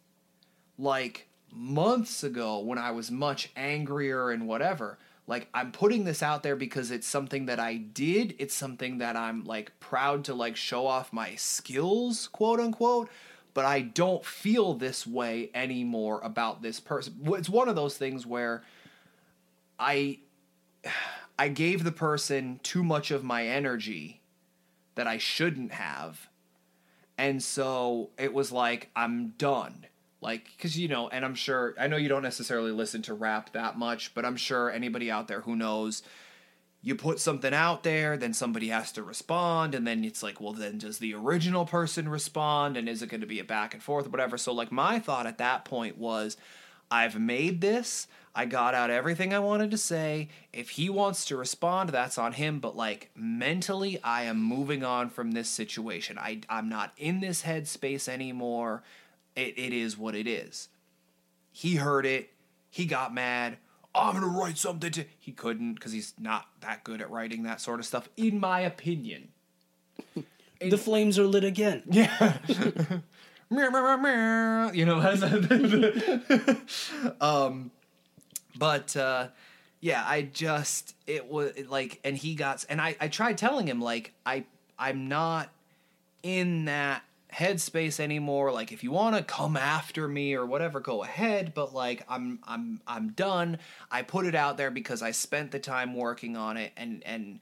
like 0.79 1.27
months 1.51 2.23
ago 2.23 2.59
when 2.59 2.77
I 2.77 2.91
was 2.91 3.11
much 3.11 3.51
angrier 3.57 4.31
and 4.31 4.47
whatever. 4.47 4.97
Like, 5.27 5.49
I'm 5.53 5.71
putting 5.71 6.05
this 6.05 6.23
out 6.23 6.43
there 6.43 6.55
because 6.55 6.91
it's 6.91 7.07
something 7.07 7.45
that 7.45 7.59
I 7.59 7.75
did. 7.75 8.35
It's 8.39 8.55
something 8.55 8.99
that 8.99 9.17
I'm 9.17 9.43
like 9.43 9.77
proud 9.81 10.23
to 10.25 10.33
like 10.33 10.55
show 10.55 10.87
off 10.87 11.11
my 11.11 11.35
skills, 11.35 12.29
quote 12.29 12.59
unquote. 12.61 13.09
But 13.53 13.65
I 13.65 13.81
don't 13.81 14.25
feel 14.25 14.73
this 14.73 15.05
way 15.05 15.49
anymore 15.53 16.21
about 16.23 16.61
this 16.61 16.79
person. 16.79 17.19
It's 17.25 17.49
one 17.49 17.67
of 17.67 17.75
those 17.75 17.97
things 17.97 18.25
where 18.25 18.63
I 19.77 20.19
I 21.37 21.49
gave 21.49 21.83
the 21.83 21.91
person 21.91 22.59
too 22.63 22.83
much 22.83 23.11
of 23.11 23.23
my 23.23 23.47
energy 23.47 24.21
that 24.95 25.07
I 25.07 25.17
shouldn't 25.17 25.71
have. 25.71 26.29
And 27.17 27.41
so 27.41 28.09
it 28.17 28.33
was 28.33 28.51
like, 28.51 28.89
I'm 28.95 29.29
done. 29.37 29.85
Like, 30.21 30.45
because, 30.55 30.77
you 30.77 30.87
know, 30.87 31.09
and 31.09 31.25
I'm 31.25 31.33
sure, 31.33 31.73
I 31.79 31.87
know 31.87 31.97
you 31.97 32.09
don't 32.09 32.21
necessarily 32.21 32.71
listen 32.71 33.01
to 33.03 33.13
rap 33.13 33.53
that 33.53 33.77
much, 33.77 34.13
but 34.13 34.23
I'm 34.23 34.35
sure 34.35 34.69
anybody 34.69 35.09
out 35.09 35.27
there 35.27 35.41
who 35.41 35.55
knows, 35.55 36.03
you 36.83 36.95
put 36.95 37.19
something 37.19 37.53
out 37.53 37.83
there, 37.83 38.17
then 38.17 38.33
somebody 38.33 38.69
has 38.69 38.91
to 38.93 39.03
respond, 39.03 39.75
and 39.75 39.85
then 39.85 40.03
it's 40.03 40.23
like, 40.23 40.41
well, 40.41 40.53
then 40.53 40.79
does 40.79 40.97
the 40.97 41.13
original 41.13 41.65
person 41.65 42.09
respond, 42.09 42.75
and 42.75 42.89
is 42.89 43.01
it 43.01 43.09
going 43.09 43.21
to 43.21 43.27
be 43.27 43.39
a 43.39 43.43
back 43.43 43.73
and 43.73 43.83
forth 43.83 44.07
or 44.07 44.09
whatever? 44.09 44.37
So, 44.37 44.51
like, 44.51 44.71
my 44.71 44.99
thought 44.99 45.27
at 45.27 45.37
that 45.37 45.63
point 45.63 45.97
was, 45.97 46.37
I've 46.91 47.19
made 47.19 47.61
this. 47.61 48.07
I 48.35 48.45
got 48.45 48.75
out 48.75 48.89
everything 48.89 49.33
I 49.33 49.39
wanted 49.39 49.71
to 49.71 49.77
say. 49.77 50.29
If 50.53 50.71
he 50.71 50.89
wants 50.89 51.25
to 51.25 51.37
respond, 51.37 51.89
that's 51.89 52.17
on 52.17 52.33
him. 52.33 52.59
But 52.59 52.75
like 52.75 53.09
mentally, 53.15 53.99
I 54.03 54.23
am 54.23 54.41
moving 54.41 54.83
on 54.83 55.09
from 55.09 55.31
this 55.31 55.49
situation. 55.49 56.17
I 56.17 56.41
I'm 56.49 56.69
not 56.69 56.93
in 56.97 57.19
this 57.19 57.43
headspace 57.43 58.07
anymore. 58.07 58.83
It 59.35 59.57
it 59.57 59.73
is 59.73 59.97
what 59.97 60.15
it 60.15 60.27
is. 60.27 60.69
He 61.51 61.75
heard 61.75 62.05
it. 62.05 62.31
He 62.69 62.85
got 62.85 63.13
mad. 63.13 63.57
I'm 63.93 64.13
gonna 64.13 64.27
write 64.27 64.57
something 64.57 64.91
to. 64.91 65.05
He 65.19 65.31
couldn't 65.31 65.75
because 65.75 65.91
he's 65.91 66.13
not 66.19 66.47
that 66.61 66.83
good 66.83 67.01
at 67.01 67.11
writing 67.11 67.43
that 67.43 67.61
sort 67.61 67.79
of 67.79 67.85
stuff, 67.85 68.09
in 68.17 68.39
my 68.39 68.61
opinion. 68.61 69.29
The 70.61 70.77
flames 70.77 71.17
are 71.17 71.25
lit 71.25 71.43
again. 71.43 71.81
Yeah. 71.89 72.37
You 74.73 74.85
know, 74.85 74.99
um, 77.21 77.71
but 78.55 78.95
uh, 78.95 79.29
yeah, 79.79 80.03
I 80.05 80.21
just 80.21 80.95
it 81.07 81.27
was 81.27 81.53
like, 81.67 81.99
and 82.03 82.15
he 82.15 82.35
got, 82.35 82.63
and 82.69 82.79
I 82.79 82.95
I 83.01 83.07
tried 83.07 83.39
telling 83.39 83.67
him 83.67 83.81
like 83.81 84.13
I 84.23 84.45
I'm 84.77 85.09
not 85.09 85.49
in 86.23 86.65
that 86.65 87.03
headspace 87.33 87.99
anymore. 87.99 88.51
Like 88.51 88.71
if 88.71 88.83
you 88.83 88.91
want 88.91 89.15
to 89.15 89.23
come 89.23 89.55
after 89.55 90.07
me 90.07 90.33
or 90.33 90.45
whatever, 90.45 90.79
go 90.79 91.03
ahead, 91.03 91.53
but 91.53 91.73
like 91.73 92.03
I'm 92.09 92.39
I'm 92.43 92.81
I'm 92.87 93.09
done. 93.09 93.59
I 93.89 94.01
put 94.01 94.25
it 94.25 94.35
out 94.35 94.57
there 94.57 94.71
because 94.71 95.01
I 95.01 95.11
spent 95.11 95.51
the 95.51 95.59
time 95.59 95.95
working 95.95 96.35
on 96.35 96.57
it 96.57 96.71
and 96.75 97.03
and 97.05 97.39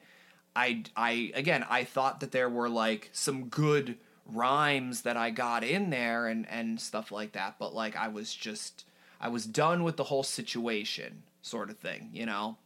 I 0.56 0.84
I 0.96 1.32
again, 1.34 1.66
I 1.70 1.84
thought 1.84 2.20
that 2.20 2.32
there 2.32 2.50
were 2.50 2.70
like 2.70 3.10
some 3.14 3.46
good 3.46 3.98
rhymes 4.32 5.02
that 5.02 5.18
I 5.18 5.32
got 5.32 5.64
in 5.64 5.90
there 5.90 6.28
and 6.28 6.48
and 6.50 6.80
stuff 6.80 7.12
like 7.12 7.32
that, 7.34 7.56
but 7.60 7.74
like 7.74 7.96
I 7.96 8.08
was 8.10 8.34
just 8.34 8.86
I 9.20 9.30
was 9.30 9.46
done 9.46 9.84
with 9.84 9.98
the 9.98 10.06
whole 10.06 10.24
situation 10.24 11.24
sort 11.42 11.70
of 11.70 11.78
thing, 11.78 12.10
you 12.14 12.26
know. 12.26 12.58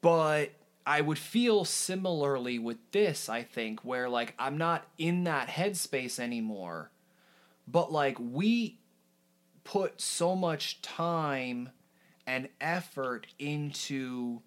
But 0.00 0.50
I 0.86 1.00
would 1.00 1.18
feel 1.18 1.64
similarly 1.64 2.58
with 2.58 2.78
this, 2.90 3.28
I 3.28 3.42
think, 3.42 3.84
where 3.84 4.08
like 4.08 4.34
I'm 4.38 4.58
not 4.58 4.86
in 4.98 5.24
that 5.24 5.48
headspace 5.48 6.18
anymore. 6.18 6.90
But 7.68 7.92
like 7.92 8.16
we 8.18 8.78
put 9.64 10.00
so 10.00 10.34
much 10.34 10.82
time 10.82 11.70
and 12.26 12.48
effort 12.60 13.26
into 13.38 14.42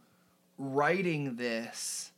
writing 0.57 1.35
this 1.35 2.11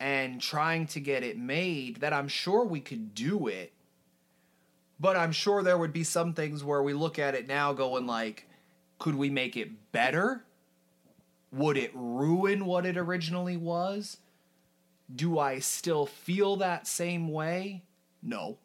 and 0.00 0.40
trying 0.40 0.86
to 0.88 1.00
get 1.00 1.22
it 1.22 1.38
made 1.38 1.96
that 1.96 2.12
I'm 2.12 2.28
sure 2.28 2.64
we 2.64 2.80
could 2.80 3.14
do 3.14 3.46
it. 3.46 3.72
But 5.00 5.16
I'm 5.16 5.32
sure 5.32 5.62
there 5.62 5.78
would 5.78 5.92
be 5.92 6.04
some 6.04 6.34
things 6.34 6.62
where 6.62 6.82
we 6.82 6.92
look 6.92 7.18
at 7.18 7.34
it 7.34 7.46
now 7.46 7.72
going 7.72 8.06
like 8.06 8.48
could 8.98 9.14
we 9.16 9.30
make 9.30 9.56
it 9.56 9.90
better? 9.90 10.44
Would 11.52 11.76
it 11.76 11.90
ruin 11.94 12.64
what 12.64 12.86
it 12.86 12.96
originally 12.96 13.58
was? 13.58 14.16
Do 15.14 15.38
I 15.38 15.58
still 15.58 16.06
feel 16.06 16.56
that 16.56 16.86
same 16.86 17.28
way? 17.28 17.82
No. 18.22 18.58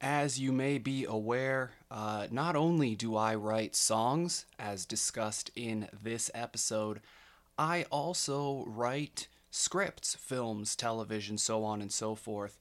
As 0.00 0.38
you 0.38 0.52
may 0.52 0.78
be 0.78 1.04
aware, 1.04 1.72
uh, 1.90 2.28
not 2.30 2.54
only 2.54 2.94
do 2.94 3.16
I 3.16 3.34
write 3.34 3.74
songs, 3.74 4.46
as 4.58 4.86
discussed 4.86 5.50
in 5.56 5.88
this 6.02 6.30
episode, 6.34 7.00
I 7.58 7.84
also 7.90 8.64
write 8.66 9.26
scripts, 9.50 10.14
films, 10.14 10.74
television, 10.76 11.38
so 11.38 11.64
on 11.64 11.82
and 11.82 11.92
so 11.92 12.14
forth. 12.14 12.58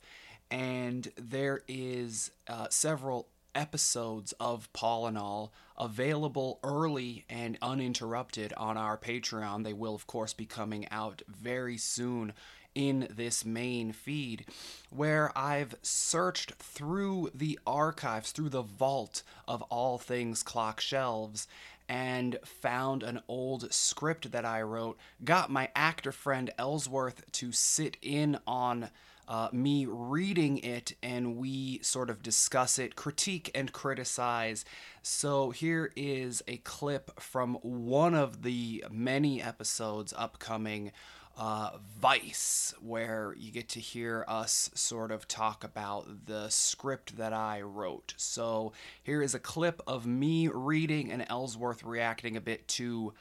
And 0.49 1.11
there 1.15 1.61
is 1.67 2.31
uh, 2.47 2.67
several 2.69 3.27
episodes 3.55 4.33
of 4.39 4.71
Paul 4.73 5.07
and 5.07 5.17
All 5.17 5.51
available 5.77 6.59
early 6.63 7.25
and 7.29 7.57
uninterrupted 7.61 8.53
on 8.57 8.77
our 8.77 8.97
Patreon. 8.97 9.63
They 9.63 9.73
will, 9.73 9.95
of 9.95 10.07
course, 10.07 10.33
be 10.33 10.45
coming 10.45 10.87
out 10.89 11.21
very 11.27 11.77
soon 11.77 12.33
in 12.73 13.07
this 13.09 13.43
main 13.43 13.91
feed, 13.91 14.45
where 14.89 15.31
I've 15.37 15.75
searched 15.81 16.53
through 16.53 17.31
the 17.33 17.59
archives, 17.67 18.31
through 18.31 18.49
the 18.49 18.61
vault 18.61 19.23
of 19.47 19.61
all 19.63 19.97
things 19.97 20.41
clock 20.43 20.79
shelves, 20.79 21.47
and 21.89 22.37
found 22.45 23.03
an 23.03 23.21
old 23.27 23.73
script 23.73 24.31
that 24.31 24.45
I 24.45 24.61
wrote. 24.61 24.97
Got 25.23 25.49
my 25.49 25.69
actor 25.75 26.13
friend 26.13 26.49
Ellsworth 26.57 27.29
to 27.33 27.51
sit 27.51 27.97
in 28.01 28.39
on 28.47 28.89
uh, 29.31 29.47
me 29.53 29.85
reading 29.87 30.57
it 30.57 30.93
and 31.01 31.37
we 31.37 31.79
sort 31.81 32.09
of 32.09 32.21
discuss 32.21 32.77
it, 32.77 32.97
critique, 32.97 33.49
and 33.55 33.71
criticize. 33.71 34.65
So 35.03 35.51
here 35.51 35.93
is 35.95 36.43
a 36.49 36.57
clip 36.57 37.17
from 37.17 37.53
one 37.61 38.13
of 38.13 38.43
the 38.43 38.83
many 38.91 39.41
episodes 39.41 40.13
upcoming. 40.17 40.91
Uh, 41.37 41.77
Vice, 41.97 42.73
where 42.81 43.33
you 43.37 43.53
get 43.53 43.69
to 43.69 43.79
hear 43.79 44.25
us 44.27 44.69
sort 44.73 45.11
of 45.11 45.29
talk 45.29 45.63
about 45.63 46.25
the 46.25 46.49
script 46.49 47.15
that 47.15 47.31
I 47.31 47.61
wrote. 47.61 48.13
So 48.17 48.73
here 49.01 49.21
is 49.21 49.33
a 49.33 49.39
clip 49.39 49.81
of 49.87 50.05
me 50.05 50.49
reading 50.49 51.09
and 51.09 51.25
Ellsworth 51.29 51.85
reacting 51.85 52.35
a 52.35 52.41
bit 52.41 52.67
to 52.67 53.13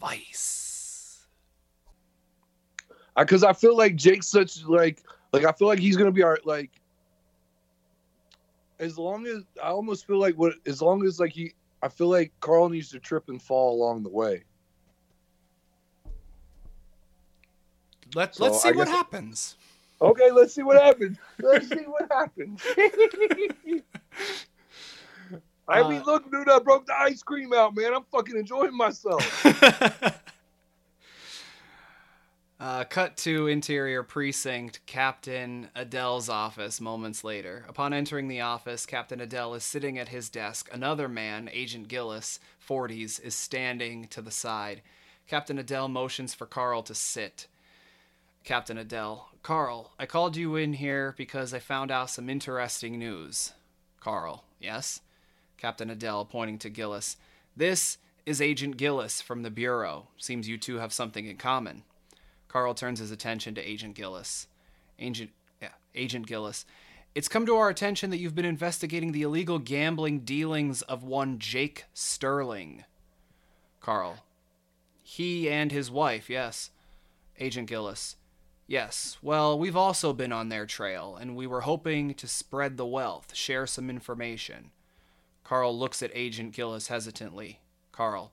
Vice. 0.00 1.26
Because 3.18 3.42
I 3.42 3.52
feel 3.52 3.76
like 3.76 3.96
Jake's 3.96 4.28
such 4.28 4.64
like 4.64 5.02
like 5.32 5.44
I 5.44 5.52
feel 5.52 5.68
like 5.68 5.78
he's 5.78 5.96
gonna 5.96 6.12
be 6.12 6.22
our 6.22 6.38
like. 6.44 6.70
As 8.78 8.96
long 8.96 9.26
as 9.26 9.42
I 9.62 9.68
almost 9.68 10.06
feel 10.06 10.18
like 10.18 10.36
what 10.36 10.54
as 10.66 10.80
long 10.80 11.04
as 11.04 11.20
like 11.20 11.32
he, 11.32 11.52
I 11.82 11.88
feel 11.88 12.08
like 12.08 12.32
Carl 12.40 12.68
needs 12.68 12.90
to 12.90 12.98
trip 12.98 13.28
and 13.28 13.40
fall 13.40 13.74
along 13.74 14.02
the 14.02 14.08
way. 14.08 14.44
Let, 18.14 18.34
So, 18.34 18.44
let's 18.44 18.62
see 18.62 18.70
I 18.70 18.72
what 18.72 18.88
happens. 18.88 19.56
Okay, 20.02 20.30
let's 20.30 20.54
see 20.54 20.62
what 20.62 20.82
happens. 20.82 21.18
Let's 21.40 21.68
see 21.68 21.84
what 21.84 22.10
happens. 22.10 22.62
I 25.68 25.88
mean, 25.88 26.00
Uh, 26.00 26.04
look, 26.04 26.30
dude, 26.32 26.48
I 26.48 26.58
broke 26.58 26.86
the 26.86 26.98
ice 26.98 27.22
cream 27.22 27.52
out, 27.52 27.76
man. 27.76 27.94
I'm 27.94 28.04
fucking 28.10 28.36
enjoying 28.36 28.76
myself. 28.76 29.22
uh, 32.60 32.84
cut 32.84 33.16
to 33.16 33.46
interior 33.46 34.02
precinct, 34.02 34.80
Captain 34.84 35.70
Adele's 35.74 36.28
office 36.28 36.78
moments 36.78 37.24
later. 37.24 37.64
Upon 37.66 37.94
entering 37.94 38.28
the 38.28 38.42
office, 38.42 38.84
Captain 38.84 39.20
Adele 39.20 39.54
is 39.54 39.64
sitting 39.64 39.98
at 39.98 40.10
his 40.10 40.28
desk. 40.28 40.68
Another 40.70 41.08
man, 41.08 41.48
Agent 41.52 41.88
Gillis, 41.88 42.38
40s, 42.68 43.18
is 43.22 43.34
standing 43.34 44.06
to 44.08 44.20
the 44.20 44.30
side. 44.30 44.82
Captain 45.26 45.58
Adele 45.58 45.88
motions 45.88 46.34
for 46.34 46.44
Carl 46.44 46.82
to 46.82 46.94
sit. 46.94 47.46
Captain 48.44 48.76
Adele, 48.76 49.30
Carl, 49.42 49.92
I 49.98 50.04
called 50.04 50.36
you 50.36 50.56
in 50.56 50.74
here 50.74 51.14
because 51.16 51.54
I 51.54 51.60
found 51.60 51.90
out 51.90 52.10
some 52.10 52.28
interesting 52.28 52.98
news. 52.98 53.54
Carl, 54.00 54.44
yes? 54.58 55.00
Captain 55.56 55.88
Adele, 55.88 56.26
pointing 56.26 56.58
to 56.58 56.68
Gillis. 56.68 57.16
This 57.56 57.96
is 58.26 58.42
Agent 58.42 58.76
Gillis 58.76 59.22
from 59.22 59.44
the 59.44 59.50
Bureau. 59.50 60.08
Seems 60.18 60.46
you 60.46 60.58
two 60.58 60.76
have 60.76 60.92
something 60.92 61.26
in 61.26 61.38
common. 61.38 61.84
Carl 62.50 62.74
turns 62.74 62.98
his 62.98 63.12
attention 63.12 63.54
to 63.54 63.60
Agent 63.60 63.94
Gillis. 63.94 64.48
Agent, 64.98 65.30
yeah, 65.62 65.68
Agent 65.94 66.26
Gillis. 66.26 66.66
It's 67.14 67.28
come 67.28 67.46
to 67.46 67.54
our 67.54 67.68
attention 67.68 68.10
that 68.10 68.18
you've 68.18 68.34
been 68.34 68.44
investigating 68.44 69.12
the 69.12 69.22
illegal 69.22 69.60
gambling 69.60 70.20
dealings 70.20 70.82
of 70.82 71.04
one 71.04 71.38
Jake 71.38 71.84
Sterling. 71.94 72.84
Carl. 73.80 74.24
He 75.00 75.48
and 75.48 75.70
his 75.70 75.92
wife, 75.92 76.28
yes. 76.28 76.72
Agent 77.38 77.68
Gillis. 77.68 78.16
Yes, 78.66 79.16
well, 79.22 79.56
we've 79.56 79.76
also 79.76 80.12
been 80.12 80.32
on 80.32 80.48
their 80.48 80.66
trail, 80.66 81.16
and 81.20 81.36
we 81.36 81.46
were 81.46 81.60
hoping 81.60 82.14
to 82.14 82.26
spread 82.26 82.76
the 82.76 82.86
wealth, 82.86 83.32
share 83.32 83.66
some 83.66 83.88
information. 83.88 84.72
Carl 85.44 85.76
looks 85.78 86.02
at 86.02 86.10
Agent 86.14 86.52
Gillis 86.52 86.88
hesitantly. 86.88 87.60
Carl. 87.92 88.32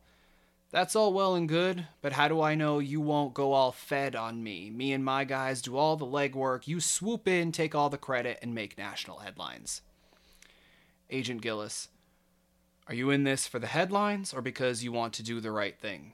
That's 0.69 0.97
all 0.97 1.13
well 1.13 1.36
and 1.36 1.47
good, 1.47 1.88
but 2.01 2.13
how 2.13 2.27
do 2.27 2.41
I 2.41 2.56
know 2.56 2.80
you 2.80 2.99
won't 2.99 3.34
go 3.34 3.53
all 3.53 3.71
fed 3.71 4.15
on 4.15 4.43
me? 4.43 4.69
Me 4.69 4.91
and 4.91 5.03
my 5.03 5.23
guys 5.23 5.62
do 5.62 5.77
all 5.77 5.95
the 5.95 6.06
legwork, 6.06 6.67
you 6.67 6.82
swoop 6.82 7.25
in, 7.27 7.53
take 7.53 7.73
all 7.73 7.89
the 7.89 7.97
credit, 7.97 8.39
and 8.41 8.53
make 8.53 8.77
national 8.77 9.19
headlines. 9.19 9.82
Agent 11.10 11.41
Gillis. 11.41 11.88
Are 12.88 12.93
you 12.93 13.12
in 13.12 13.23
this 13.23 13.47
for 13.47 13.60
the 13.60 13.67
headlines 13.67 14.34
or 14.34 14.41
because 14.41 14.84
you 14.84 14.91
want 14.91 15.13
to 15.13 15.23
do 15.23 15.39
the 15.39 15.51
right 15.51 15.77
thing? 15.80 16.13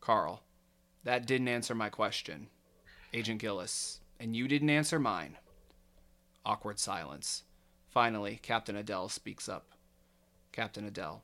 Carl. 0.00 0.42
That 1.04 1.26
didn't 1.26 1.48
answer 1.48 1.74
my 1.74 1.90
question. 1.90 2.48
Agent 3.12 3.40
Gillis. 3.40 4.00
And 4.18 4.34
you 4.34 4.48
didn't 4.48 4.70
answer 4.70 4.98
mine. 4.98 5.36
Awkward 6.44 6.78
silence. 6.78 7.42
Finally, 7.90 8.40
Captain 8.42 8.76
Adele 8.76 9.10
speaks 9.10 9.48
up. 9.48 9.68
Captain 10.52 10.86
Adele. 10.86 11.22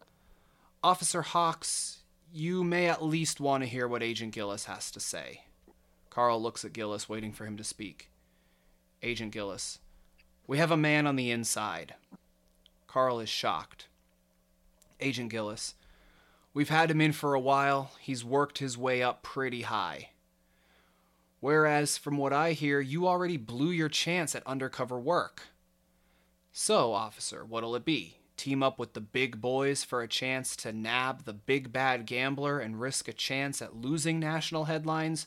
Officer 0.82 1.22
Hawks, 1.22 2.01
you 2.32 2.64
may 2.64 2.88
at 2.88 3.04
least 3.04 3.40
want 3.40 3.62
to 3.62 3.68
hear 3.68 3.86
what 3.86 4.02
Agent 4.02 4.32
Gillis 4.32 4.64
has 4.64 4.90
to 4.92 5.00
say. 5.00 5.42
Carl 6.08 6.42
looks 6.42 6.64
at 6.64 6.72
Gillis, 6.72 7.08
waiting 7.08 7.32
for 7.32 7.44
him 7.44 7.56
to 7.58 7.64
speak. 7.64 8.10
Agent 9.02 9.32
Gillis. 9.32 9.78
We 10.46 10.58
have 10.58 10.70
a 10.70 10.76
man 10.76 11.06
on 11.06 11.16
the 11.16 11.30
inside. 11.30 11.94
Carl 12.86 13.20
is 13.20 13.28
shocked. 13.28 13.88
Agent 15.00 15.30
Gillis. 15.30 15.74
We've 16.54 16.68
had 16.68 16.90
him 16.90 17.00
in 17.00 17.12
for 17.12 17.34
a 17.34 17.40
while. 17.40 17.92
He's 18.00 18.24
worked 18.24 18.58
his 18.58 18.78
way 18.78 19.02
up 19.02 19.22
pretty 19.22 19.62
high. 19.62 20.10
Whereas, 21.40 21.98
from 21.98 22.16
what 22.16 22.32
I 22.32 22.52
hear, 22.52 22.80
you 22.80 23.06
already 23.06 23.36
blew 23.36 23.70
your 23.70 23.88
chance 23.88 24.34
at 24.34 24.46
undercover 24.46 24.98
work. 24.98 25.48
So, 26.52 26.92
officer, 26.92 27.44
what'll 27.44 27.74
it 27.74 27.84
be? 27.84 28.18
Team 28.36 28.62
up 28.62 28.78
with 28.78 28.94
the 28.94 29.00
big 29.00 29.40
boys 29.40 29.84
for 29.84 30.02
a 30.02 30.08
chance 30.08 30.56
to 30.56 30.72
nab 30.72 31.24
the 31.24 31.32
big 31.32 31.72
bad 31.72 32.06
gambler 32.06 32.58
and 32.58 32.80
risk 32.80 33.08
a 33.08 33.12
chance 33.12 33.62
at 33.62 33.76
losing 33.76 34.18
national 34.18 34.64
headlines? 34.64 35.26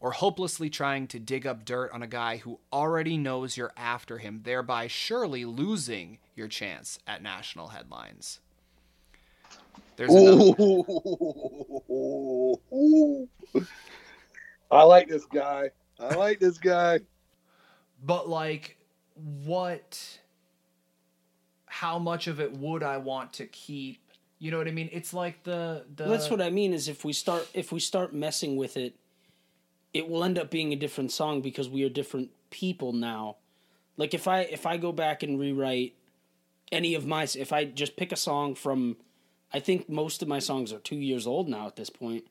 Or 0.00 0.12
hopelessly 0.12 0.68
trying 0.70 1.06
to 1.08 1.18
dig 1.18 1.46
up 1.46 1.64
dirt 1.64 1.90
on 1.92 2.02
a 2.02 2.06
guy 2.06 2.38
who 2.38 2.60
already 2.72 3.16
knows 3.16 3.56
you're 3.56 3.72
after 3.76 4.18
him, 4.18 4.40
thereby 4.44 4.86
surely 4.86 5.44
losing 5.44 6.18
your 6.34 6.48
chance 6.48 6.98
at 7.06 7.22
national 7.22 7.68
headlines? 7.68 8.40
There's 9.96 10.12
another. 10.12 10.54
Ooh. 11.90 13.28
I 14.70 14.82
like 14.82 15.08
this 15.08 15.24
guy. 15.26 15.70
I 16.00 16.14
like 16.14 16.40
this 16.40 16.58
guy. 16.58 17.00
But 18.02 18.28
like 18.28 18.76
what 19.44 20.18
how 21.84 21.98
much 21.98 22.26
of 22.28 22.40
it 22.40 22.50
would 22.56 22.82
I 22.82 22.96
want 22.96 23.34
to 23.34 23.46
keep? 23.46 23.98
You 24.38 24.50
know 24.50 24.56
what 24.56 24.66
I 24.66 24.70
mean? 24.70 24.88
It's 24.90 25.12
like 25.12 25.42
the 25.42 25.84
the 25.94 26.04
That's 26.04 26.30
what 26.30 26.40
I 26.40 26.48
mean. 26.48 26.72
Is 26.72 26.88
if 26.88 27.04
we 27.04 27.12
start 27.12 27.46
if 27.52 27.72
we 27.72 27.78
start 27.78 28.14
messing 28.14 28.56
with 28.56 28.78
it, 28.78 28.94
it 29.92 30.08
will 30.08 30.24
end 30.24 30.38
up 30.38 30.50
being 30.50 30.72
a 30.72 30.76
different 30.76 31.12
song 31.12 31.42
because 31.42 31.68
we 31.68 31.84
are 31.84 31.90
different 31.90 32.30
people 32.48 32.94
now. 32.94 33.36
Like 33.98 34.14
if 34.14 34.26
I 34.26 34.40
if 34.40 34.64
I 34.64 34.78
go 34.78 34.92
back 34.92 35.22
and 35.22 35.38
rewrite 35.38 35.94
any 36.72 36.94
of 36.94 37.06
my 37.06 37.28
if 37.36 37.52
I 37.52 37.66
just 37.66 37.96
pick 37.96 38.12
a 38.12 38.16
song 38.16 38.54
from, 38.54 38.96
I 39.52 39.60
think 39.60 39.86
most 39.86 40.22
of 40.22 40.28
my 40.28 40.38
songs 40.38 40.72
are 40.72 40.78
two 40.78 40.96
years 40.96 41.26
old 41.26 41.50
now 41.50 41.66
at 41.66 41.76
this 41.76 41.90
point. 41.90 42.24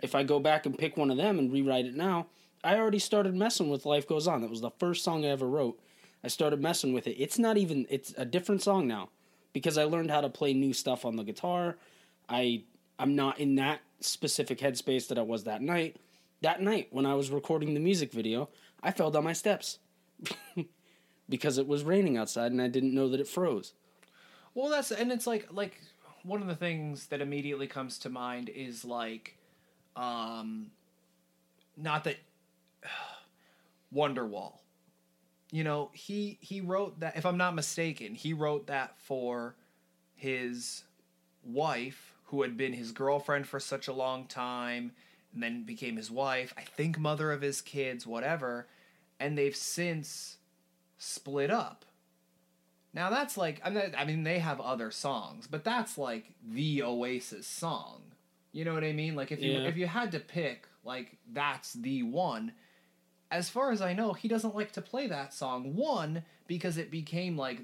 If 0.00 0.14
I 0.14 0.22
go 0.22 0.40
back 0.40 0.64
and 0.64 0.76
pick 0.76 0.96
one 0.96 1.10
of 1.10 1.18
them 1.18 1.38
and 1.38 1.52
rewrite 1.52 1.84
it 1.84 1.94
now, 1.94 2.28
I 2.64 2.76
already 2.76 2.98
started 2.98 3.34
messing 3.34 3.68
with 3.68 3.84
"Life 3.84 4.08
Goes 4.08 4.26
On." 4.26 4.40
That 4.40 4.50
was 4.50 4.62
the 4.62 4.78
first 4.78 5.04
song 5.04 5.26
I 5.26 5.28
ever 5.28 5.46
wrote. 5.46 5.78
I 6.26 6.28
started 6.28 6.60
messing 6.60 6.92
with 6.92 7.06
it. 7.06 7.12
It's 7.22 7.38
not 7.38 7.56
even. 7.56 7.86
It's 7.88 8.12
a 8.18 8.24
different 8.24 8.60
song 8.60 8.88
now 8.88 9.10
because 9.52 9.78
I 9.78 9.84
learned 9.84 10.10
how 10.10 10.20
to 10.20 10.28
play 10.28 10.54
new 10.54 10.72
stuff 10.72 11.04
on 11.04 11.14
the 11.14 11.22
guitar. 11.22 11.76
I 12.28 12.64
I'm 12.98 13.14
not 13.14 13.38
in 13.38 13.54
that 13.54 13.78
specific 14.00 14.58
headspace 14.58 15.06
that 15.06 15.18
I 15.18 15.22
was 15.22 15.44
that 15.44 15.62
night. 15.62 15.98
That 16.40 16.60
night 16.60 16.88
when 16.90 17.06
I 17.06 17.14
was 17.14 17.30
recording 17.30 17.74
the 17.74 17.80
music 17.80 18.10
video, 18.10 18.48
I 18.82 18.90
fell 18.90 19.12
down 19.12 19.22
my 19.22 19.34
steps 19.34 19.78
because 21.28 21.58
it 21.58 21.68
was 21.68 21.84
raining 21.84 22.16
outside 22.16 22.50
and 22.50 22.60
I 22.60 22.66
didn't 22.66 22.92
know 22.92 23.08
that 23.10 23.20
it 23.20 23.28
froze. 23.28 23.72
Well, 24.52 24.68
that's 24.68 24.90
and 24.90 25.12
it's 25.12 25.28
like 25.28 25.46
like 25.52 25.80
one 26.24 26.42
of 26.42 26.48
the 26.48 26.56
things 26.56 27.06
that 27.06 27.20
immediately 27.20 27.68
comes 27.68 28.00
to 28.00 28.08
mind 28.10 28.48
is 28.48 28.84
like, 28.84 29.36
um, 29.94 30.72
not 31.76 32.02
that 32.02 32.16
Wonderwall. 33.94 34.54
You 35.52 35.64
know, 35.64 35.90
he 35.92 36.38
he 36.40 36.60
wrote 36.60 37.00
that. 37.00 37.16
If 37.16 37.24
I'm 37.24 37.36
not 37.36 37.54
mistaken, 37.54 38.14
he 38.14 38.32
wrote 38.32 38.66
that 38.66 38.98
for 38.98 39.54
his 40.14 40.82
wife, 41.44 42.14
who 42.24 42.42
had 42.42 42.56
been 42.56 42.72
his 42.72 42.92
girlfriend 42.92 43.46
for 43.46 43.60
such 43.60 43.86
a 43.86 43.92
long 43.92 44.26
time, 44.26 44.92
and 45.32 45.42
then 45.42 45.62
became 45.62 45.96
his 45.96 46.10
wife. 46.10 46.52
I 46.56 46.62
think 46.62 46.98
mother 46.98 47.30
of 47.32 47.42
his 47.42 47.60
kids, 47.60 48.06
whatever. 48.06 48.66
And 49.20 49.38
they've 49.38 49.56
since 49.56 50.36
split 50.98 51.50
up. 51.50 51.84
Now 52.92 53.10
that's 53.10 53.36
like 53.36 53.60
I'm 53.64 53.74
not, 53.74 53.90
I 53.96 54.04
mean 54.04 54.24
they 54.24 54.38
have 54.40 54.60
other 54.60 54.90
songs, 54.90 55.46
but 55.46 55.64
that's 55.64 55.96
like 55.96 56.32
the 56.46 56.82
Oasis 56.82 57.46
song. 57.46 58.02
You 58.52 58.64
know 58.64 58.74
what 58.74 58.84
I 58.84 58.92
mean? 58.92 59.14
Like 59.14 59.30
if 59.30 59.40
you 59.40 59.52
Yeah. 59.52 59.68
if 59.68 59.76
you 59.76 59.86
had 59.86 60.10
to 60.12 60.18
pick 60.20 60.66
like 60.82 61.18
that's 61.32 61.74
the 61.74 62.02
one. 62.02 62.52
As 63.30 63.48
far 63.48 63.70
as 63.72 63.80
I 63.82 63.92
know, 63.92 64.12
he 64.12 64.28
doesn't 64.28 64.54
like 64.54 64.72
to 64.72 64.82
play 64.82 65.06
that 65.08 65.34
song. 65.34 65.74
One 65.74 66.22
because 66.46 66.78
it 66.78 66.90
became 66.90 67.36
like 67.36 67.60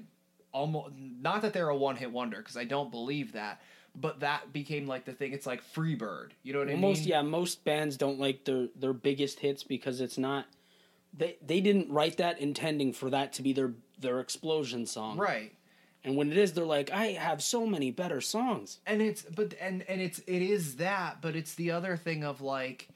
almost 0.51 0.93
not 0.95 1.41
that 1.41 1.53
they're 1.53 1.69
a 1.69 1.75
one-hit 1.75 2.11
wonder 2.11 2.37
because 2.37 2.57
I 2.57 2.65
don't 2.65 2.91
believe 2.91 3.33
that, 3.33 3.61
but 3.95 4.19
that 4.19 4.51
became 4.53 4.87
like 4.87 5.05
the 5.05 5.13
thing. 5.13 5.33
It's 5.33 5.47
like 5.47 5.63
Freebird. 5.73 6.31
You 6.43 6.53
know 6.53 6.59
what 6.59 6.67
I 6.67 6.71
mean? 6.73 6.81
most 6.81 7.05
yeah, 7.05 7.21
most 7.21 7.63
bands 7.63 7.97
don't 7.97 8.19
like 8.19 8.45
their 8.45 8.67
their 8.75 8.93
biggest 8.93 9.39
hits 9.39 9.63
because 9.63 10.01
it's 10.01 10.17
not 10.17 10.45
they 11.13 11.37
they 11.45 11.61
didn't 11.61 11.89
write 11.91 12.17
that 12.17 12.39
intending 12.39 12.91
for 12.93 13.09
that 13.09 13.33
to 13.33 13.41
be 13.41 13.53
their 13.53 13.73
their 13.99 14.19
explosion 14.19 14.85
song. 14.85 15.17
Right. 15.17 15.53
And 16.05 16.17
when 16.17 16.29
it 16.29 16.37
is, 16.37 16.51
they're 16.51 16.65
like, 16.65 16.91
I 16.91 17.13
have 17.13 17.41
so 17.41 17.65
many 17.65 17.89
better 17.89 18.19
songs. 18.19 18.79
and 18.85 19.01
it's 19.01 19.21
but 19.21 19.53
and 19.61 19.83
and 19.83 20.01
it's 20.01 20.19
it 20.19 20.41
is 20.41 20.75
that 20.75 21.21
but 21.21 21.35
it's 21.35 21.55
the 21.55 21.71
other 21.71 21.95
thing 21.95 22.25
of 22.25 22.41
like 22.41 22.89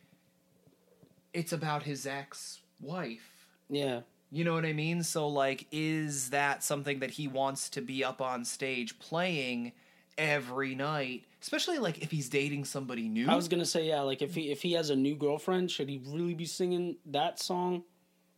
it's 1.34 1.52
about 1.54 1.84
his 1.84 2.06
ex-wife 2.06 3.48
Yeah. 3.70 4.02
you 4.32 4.44
know 4.44 4.54
what 4.54 4.66
i 4.66 4.74
mean 4.74 5.04
so 5.04 5.28
like 5.28 5.68
is 5.72 6.30
that 6.32 6.64
something 6.64 7.00
that 7.00 7.12
he 7.12 7.28
wants 7.28 7.70
to 7.72 7.82
be 7.82 8.04
up 8.04 8.22
on 8.22 8.46
stage 8.46 8.98
playing 9.00 9.72
every 10.18 10.74
night 10.76 11.24
especially 11.42 11.78
like 11.78 12.02
if 12.02 12.10
he's 12.12 12.28
dating 12.30 12.66
somebody 12.66 13.08
new 13.08 13.28
I 13.30 13.36
was 13.36 13.48
gonna 13.48 13.66
say 13.66 13.88
yeah, 13.88 14.02
like 14.02 14.22
if 14.22 14.34
he 14.34 14.52
if 14.52 14.62
he 14.62 14.74
has 14.74 14.90
a 14.90 14.96
new 14.96 15.16
girlfriend, 15.16 15.70
should 15.70 15.88
he 15.90 16.02
really 16.08 16.34
be 16.34 16.46
singing 16.46 16.96
that 17.06 17.40
song? 17.40 17.84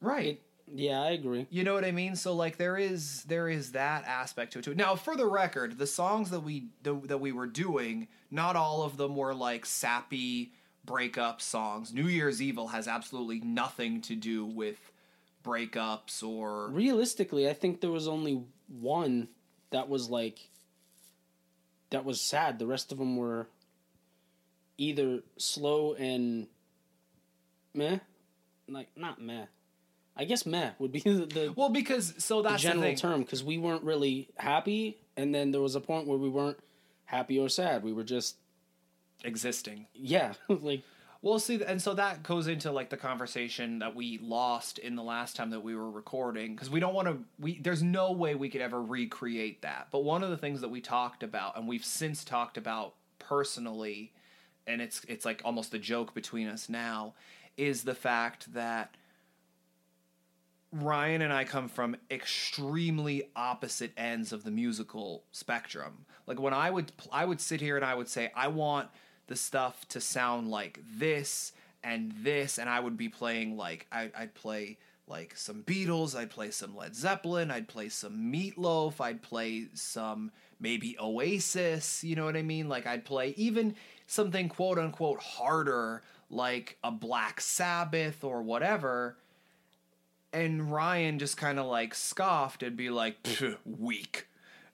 right 0.02 0.41
Yeah, 0.71 1.02
I 1.02 1.12
agree. 1.12 1.47
You 1.49 1.63
know 1.63 1.73
what 1.73 1.86
I 1.86 1.91
mean? 1.91 2.15
So 2.17 2.36
like 2.36 2.58
there 2.58 2.78
is 2.78 3.23
there 3.23 3.47
is 3.47 3.71
that 3.71 4.04
aspect 4.06 4.54
to 4.54 4.60
it 4.60 4.65
too. 4.65 4.75
Now, 4.75 4.95
for 4.95 5.15
the 5.15 5.25
record, 5.25 5.78
the 5.78 5.88
songs 5.88 6.30
that 6.32 6.41
we 6.41 6.67
that 6.84 7.19
we 7.19 7.32
were 7.32 7.47
doing, 7.47 8.08
not 8.30 8.56
all 8.58 8.84
of 8.84 8.97
them 8.97 9.15
were 9.15 9.34
like 9.34 9.65
sappy 9.65 10.52
breakup 10.89 11.39
songs. 11.39 11.93
New 11.93 12.08
Year's 12.08 12.41
Evil 12.41 12.69
has 12.69 12.88
absolutely 12.88 13.39
nothing 13.41 14.02
to 14.02 14.15
do 14.15 14.43
with 14.43 14.91
breakups 15.45 16.23
or 16.23 16.69
Realistically, 16.69 17.47
I 17.47 17.54
think 17.54 17.80
there 17.80 17.91
was 17.91 18.08
only 18.08 18.43
one 18.67 19.28
that 19.69 19.88
was 19.88 20.10
like 20.10 20.49
that 21.91 22.06
was 22.06 22.19
sad. 22.19 22.58
The 22.58 22.65
rest 22.65 22.91
of 22.91 22.97
them 22.97 23.17
were 23.17 23.47
either 24.80 25.21
slow 25.38 25.93
and 25.93 26.47
meh, 27.75 27.99
like 28.67 28.89
not 28.95 29.21
meh. 29.21 29.45
I 30.17 30.25
guess 30.25 30.43
meh 30.43 30.71
would 30.80 30.91
be 30.91 30.99
the, 31.06 31.12
the, 31.25 31.54
well 31.56 31.69
because 31.69 32.15
so 32.17 32.41
that's 32.41 32.63
the 32.63 32.69
general 32.69 32.95
term 32.95 33.21
because 33.21 33.43
we 33.43 33.60
weren't 33.60 33.84
really 33.84 34.30
happy, 34.38 34.97
and 35.15 35.36
then 35.36 35.52
there 35.52 35.62
was 35.62 35.75
a 35.75 35.82
point 35.82 36.08
where 36.08 36.17
we 36.17 36.30
weren't 36.30 36.58
happy 37.06 37.38
or 37.38 37.47
sad. 37.47 37.84
We 37.84 37.93
were 37.93 38.04
just 38.04 38.38
existing. 39.23 39.88
yeah, 39.93 40.34
like 40.49 40.84
we'll 41.21 41.39
see, 41.39 41.62
and 41.63 41.82
so 41.82 41.93
that 41.93 42.23
goes 42.23 42.47
into 42.47 42.71
like 42.71 42.89
the 42.89 42.97
conversation 42.97 43.79
that 43.79 43.95
we 43.95 44.19
lost 44.21 44.79
in 44.79 44.95
the 44.95 45.03
last 45.03 45.36
time 45.36 45.49
that 45.51 45.62
we 45.62 45.75
were 45.75 45.89
recording 45.89 46.55
because 46.55 46.69
we 46.69 46.79
don't 46.79 46.93
want 46.93 47.08
to. 47.08 47.19
We 47.39 47.60
there's 47.60 47.84
no 47.84 48.12
way 48.12 48.36
we 48.36 48.49
could 48.49 48.62
ever 48.62 48.82
recreate 48.82 49.62
that. 49.62 49.88
But 49.91 50.03
one 50.03 50.23
of 50.23 50.29
the 50.29 50.38
things 50.38 50.62
that 50.62 50.69
we 50.69 50.82
talked 50.82 51.23
about, 51.23 51.58
and 51.58 51.67
we've 51.67 51.86
since 51.86 52.23
talked 52.23 52.58
about 52.58 52.95
personally, 53.17 54.13
and 54.67 54.82
it's 54.82 55.03
it's 55.08 55.25
like 55.25 55.41
almost 55.43 55.73
a 55.73 55.79
joke 55.79 56.13
between 56.13 56.47
us 56.47 56.69
now, 56.69 57.13
is 57.58 57.84
the 57.84 57.95
fact 57.95 58.53
that 58.53 58.95
Ryan 60.71 61.23
and 61.23 61.34
I 61.34 61.45
come 61.45 61.67
from 61.67 61.95
extremely 62.12 63.29
opposite 63.36 63.91
ends 63.97 64.32
of 64.32 64.43
the 64.43 64.51
musical 64.51 65.23
spectrum. 65.32 66.05
Like 66.27 66.39
when 66.39 66.53
I 66.53 66.69
would 66.69 66.91
I 67.12 67.25
would 67.25 67.41
sit 67.41 67.60
here 67.60 67.75
and 67.75 67.86
I 67.86 67.95
would 67.95 68.08
say 68.08 68.32
I 68.36 68.49
want 68.49 68.89
the 69.29 69.35
stuff 69.35 69.87
to 69.89 70.01
sound 70.01 70.49
like 70.49 70.79
this 70.97 71.53
and 71.83 72.11
this 72.21 72.57
and 72.57 72.69
I 72.69 72.79
would 72.79 72.97
be 72.97 73.07
playing 73.07 73.55
like 73.55 73.87
I 73.91 74.11
I'd 74.17 74.33
play 74.33 74.77
like 75.07 75.35
some 75.35 75.63
Beatles, 75.63 76.15
I'd 76.15 76.29
play 76.29 76.51
some 76.51 76.75
Led 76.75 76.95
Zeppelin, 76.95 77.49
I'd 77.49 77.67
play 77.67 77.89
some 77.89 78.29
Meat 78.29 78.57
Loaf, 78.57 78.99
I'd 79.01 79.21
play 79.21 79.67
some 79.73 80.31
maybe 80.59 80.97
Oasis, 80.99 82.03
you 82.03 82.15
know 82.15 82.25
what 82.25 82.37
I 82.37 82.43
mean? 82.43 82.67
Like 82.67 82.85
I'd 82.85 83.05
play 83.05 83.33
even 83.37 83.75
something 84.07 84.49
quote 84.49 84.77
unquote 84.77 85.21
harder 85.21 86.01
like 86.29 86.77
a 86.83 86.91
Black 86.91 87.39
Sabbath 87.39 88.23
or 88.23 88.41
whatever 88.41 89.15
and 90.33 90.71
Ryan 90.71 91.19
just 91.19 91.37
kind 91.37 91.59
of 91.59 91.65
like 91.65 91.95
scoffed 91.95 92.63
and 92.63 92.75
be 92.75 92.89
like 92.89 93.17
weak 93.65 94.27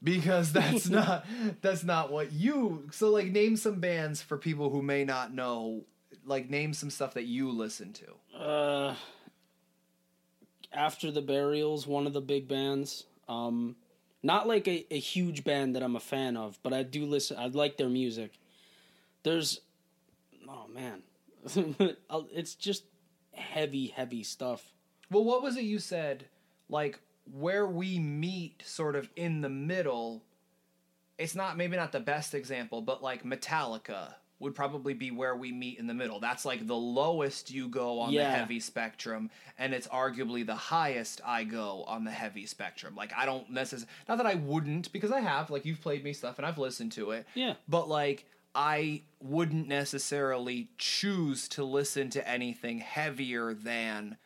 because 0.06 0.54
that's 0.54 0.88
not 0.90 1.26
that's 1.62 1.84
not 1.84 2.10
what 2.14 2.32
you 2.32 2.88
so 2.92 3.10
like 3.10 3.28
name 3.28 3.58
some 3.58 3.82
bands 3.82 4.22
for 4.22 4.38
people 4.38 4.70
who 4.70 4.82
may 4.82 5.04
not 5.04 5.34
know 5.34 5.84
like 6.26 6.50
name 6.50 6.74
some 6.74 6.90
stuff 6.90 7.16
that 7.16 7.26
you 7.26 7.52
listen 7.52 7.92
to 7.92 8.40
uh, 8.40 8.96
after 10.76 11.10
the 11.10 11.22
burials, 11.22 11.88
one 11.88 12.06
of 12.06 12.14
the 12.14 12.22
big 12.22 12.48
bands. 12.48 13.06
Um, 13.28 13.76
not 14.22 14.48
like 14.48 14.68
a, 14.68 14.86
a 14.92 15.00
huge 15.00 15.44
band 15.44 15.76
that 15.76 15.84
I'm 15.84 15.96
a 15.96 16.00
fan 16.02 16.36
of, 16.38 16.60
but 16.64 16.74
I 16.74 16.84
do 16.84 17.06
listen. 17.06 17.38
I 17.38 17.48
like 17.48 17.78
their 17.78 17.90
music. 17.90 18.34
There's, 19.24 19.62
oh 20.48 20.68
man, 20.68 21.02
it's 22.34 22.56
just 22.56 22.84
heavy, 23.34 23.88
heavy 23.88 24.24
stuff. 24.24 24.74
well 25.10 25.24
what 25.24 25.42
was 25.42 25.58
it 25.58 25.64
you 25.64 25.80
said 25.80 26.26
like 26.70 27.00
where 27.32 27.66
we 27.66 28.00
meet 28.00 28.64
sort 28.66 28.96
of 28.96 29.10
in 29.16 29.42
the 29.42 29.50
middle 29.50 30.24
it's 31.18 31.36
not 31.36 31.58
maybe 31.58 31.76
not 31.76 31.92
the 31.92 32.00
best 32.00 32.34
example 32.34 32.82
but 32.82 33.02
like 33.02 33.24
Metallica 33.24 34.14
would 34.40 34.54
probably 34.54 34.94
be 34.94 35.12
where 35.12 35.36
we 35.36 35.52
meet 35.52 35.80
in 35.80 35.88
the 35.88 35.94
middle. 35.94 36.20
That's 36.20 36.44
like 36.44 36.68
the 36.68 36.76
lowest 36.76 37.52
you 37.52 37.70
go 37.70 38.00
on 38.00 38.14
the 38.14 38.24
heavy 38.26 38.60
spectrum 38.60 39.30
and 39.58 39.74
it's 39.74 39.88
arguably 39.88 40.46
the 40.46 40.56
highest 40.56 41.22
I 41.26 41.46
go 41.46 41.84
on 41.88 42.04
the 42.04 42.12
heavy 42.12 42.46
spectrum. 42.46 42.96
Like 42.96 43.14
I 43.16 43.26
don't 43.26 43.50
necessarily 43.50 43.90
not 44.10 44.18
that 44.18 44.28
I 44.28 44.36
wouldn't 44.36 44.92
because 44.92 45.12
I 45.12 45.22
have 45.22 45.50
like 45.50 45.66
you've 45.66 45.82
played 45.82 46.04
me 46.04 46.12
stuff 46.12 46.38
and 46.38 46.46
I've 46.46 46.58
listened 46.58 46.92
to 46.94 47.12
it. 47.12 47.26
Yeah. 47.34 47.54
but 47.70 47.88
like 47.88 48.26
I 48.54 49.04
wouldn't 49.22 49.68
necessarily 49.68 50.70
choose 50.78 51.48
to 51.50 51.64
listen 51.64 52.10
to 52.12 52.28
anything 52.28 52.80
heavier 52.80 53.54
than 53.54 54.18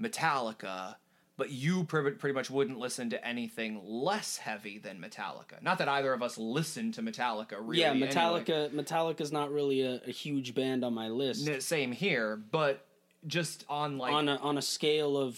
Metallica, 0.00 0.96
but 1.42 1.50
you 1.50 1.82
pretty 1.82 2.32
much 2.32 2.50
wouldn't 2.50 2.78
listen 2.78 3.10
to 3.10 3.26
anything 3.26 3.80
less 3.84 4.36
heavy 4.36 4.78
than 4.78 5.00
Metallica. 5.00 5.60
Not 5.60 5.78
that 5.78 5.88
either 5.88 6.12
of 6.12 6.22
us 6.22 6.38
listen 6.38 6.92
to 6.92 7.02
Metallica 7.02 7.56
really. 7.58 7.80
yeah, 7.80 7.90
anyway. 7.90 8.06
Metallica. 8.06 8.70
Metallica's 8.70 9.32
not 9.32 9.50
really 9.50 9.82
a, 9.82 10.00
a 10.06 10.12
huge 10.12 10.54
band 10.54 10.84
on 10.84 10.94
my 10.94 11.08
list. 11.08 11.48
Same 11.60 11.90
here, 11.90 12.36
but 12.36 12.86
just 13.26 13.64
on 13.68 13.98
like 13.98 14.12
on 14.12 14.28
a 14.28 14.36
on 14.36 14.56
a 14.56 14.62
scale 14.62 15.16
of 15.16 15.36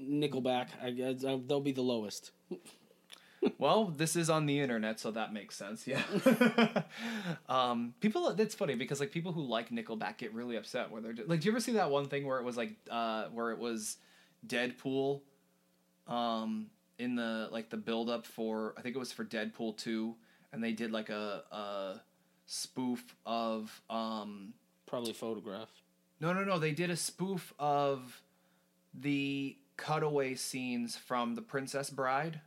Nickelback. 0.00 0.68
I 0.80 0.90
guess 0.92 1.24
uh, 1.24 1.38
they'll 1.44 1.58
be 1.58 1.72
the 1.72 1.82
lowest. 1.82 2.30
Well, 3.58 3.86
this 3.96 4.14
is 4.14 4.30
on 4.30 4.46
the 4.46 4.60
internet, 4.60 5.00
so 5.00 5.10
that 5.12 5.32
makes 5.32 5.56
sense. 5.56 5.86
Yeah. 5.86 6.02
um, 7.48 7.94
people. 8.00 8.32
That's 8.34 8.54
funny 8.54 8.74
because 8.76 9.00
like 9.00 9.10
people 9.10 9.32
who 9.32 9.42
like 9.42 9.70
Nickelback 9.70 10.18
get 10.18 10.32
really 10.32 10.56
upset 10.56 10.90
when 10.90 11.02
they're 11.02 11.14
like. 11.26 11.40
Do 11.40 11.46
you 11.46 11.52
ever 11.52 11.60
see 11.60 11.72
that 11.72 11.90
one 11.90 12.06
thing 12.08 12.26
where 12.26 12.38
it 12.38 12.44
was 12.44 12.56
like 12.56 12.74
uh, 12.90 13.26
where 13.32 13.50
it 13.50 13.58
was 13.58 13.96
Deadpool, 14.46 15.22
um, 16.06 16.66
in 16.98 17.14
the 17.16 17.48
like 17.50 17.70
the 17.70 17.76
build 17.76 18.08
up 18.10 18.26
for 18.26 18.74
I 18.76 18.82
think 18.82 18.94
it 18.94 18.98
was 18.98 19.12
for 19.12 19.24
Deadpool 19.24 19.76
two, 19.76 20.14
and 20.52 20.62
they 20.62 20.72
did 20.72 20.92
like 20.92 21.08
a 21.08 21.42
a 21.50 22.00
spoof 22.46 23.14
of 23.26 23.82
um 23.90 24.54
Probably 24.86 25.12
photograph. 25.12 25.68
no, 26.20 26.32
no, 26.32 26.44
no. 26.44 26.58
They 26.58 26.72
did 26.72 26.90
a 26.90 26.96
spoof 26.96 27.52
of 27.58 28.22
the 28.94 29.56
cutaway 29.76 30.34
scenes 30.34 30.96
from 30.96 31.34
The 31.34 31.42
Princess 31.42 31.90
Bride. 31.90 32.40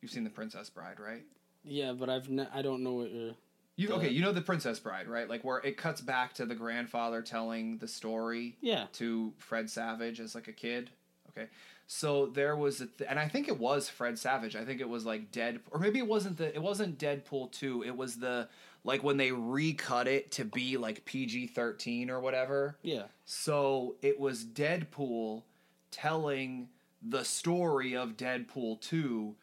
You've 0.00 0.10
seen 0.10 0.24
The 0.24 0.30
Princess 0.30 0.70
Bride, 0.70 1.00
right? 1.00 1.24
Yeah, 1.64 1.92
but 1.92 2.08
I've 2.08 2.28
ne- 2.30 2.48
I 2.54 2.62
don't 2.62 2.82
know 2.82 2.92
what 2.94 3.10
you're. 3.12 3.32
You 3.76 3.90
okay? 3.92 4.08
You 4.08 4.22
know 4.22 4.32
The 4.32 4.40
Princess 4.40 4.80
Bride, 4.80 5.06
right? 5.08 5.28
Like 5.28 5.44
where 5.44 5.58
it 5.58 5.76
cuts 5.76 6.00
back 6.00 6.34
to 6.34 6.46
the 6.46 6.54
grandfather 6.54 7.22
telling 7.22 7.78
the 7.78 7.86
story 7.88 8.56
Yeah. 8.60 8.86
to 8.94 9.32
Fred 9.38 9.70
Savage 9.70 10.18
as 10.20 10.34
like 10.34 10.48
a 10.48 10.52
kid. 10.52 10.90
Okay, 11.30 11.48
so 11.86 12.26
there 12.26 12.56
was, 12.56 12.80
a 12.80 12.86
th- 12.86 13.08
and 13.08 13.18
I 13.18 13.28
think 13.28 13.46
it 13.48 13.58
was 13.58 13.88
Fred 13.88 14.18
Savage. 14.18 14.56
I 14.56 14.64
think 14.64 14.80
it 14.80 14.88
was 14.88 15.04
like 15.06 15.30
Dead, 15.30 15.60
or 15.70 15.78
maybe 15.78 15.98
it 16.00 16.06
wasn't 16.08 16.38
the. 16.38 16.52
It 16.54 16.62
wasn't 16.62 16.98
Deadpool 16.98 17.52
two. 17.52 17.82
It 17.84 17.96
was 17.96 18.16
the 18.16 18.48
like 18.82 19.04
when 19.04 19.16
they 19.18 19.30
recut 19.30 20.08
it 20.08 20.32
to 20.32 20.44
be 20.44 20.76
like 20.76 21.04
PG 21.04 21.48
thirteen 21.48 22.10
or 22.10 22.18
whatever. 22.20 22.78
Yeah. 22.82 23.04
So 23.26 23.96
it 24.02 24.18
was 24.18 24.42
Deadpool 24.44 25.42
telling 25.90 26.68
the 27.02 27.24
story 27.24 27.94
of 27.96 28.16
Deadpool 28.16 28.80
2 28.80 29.34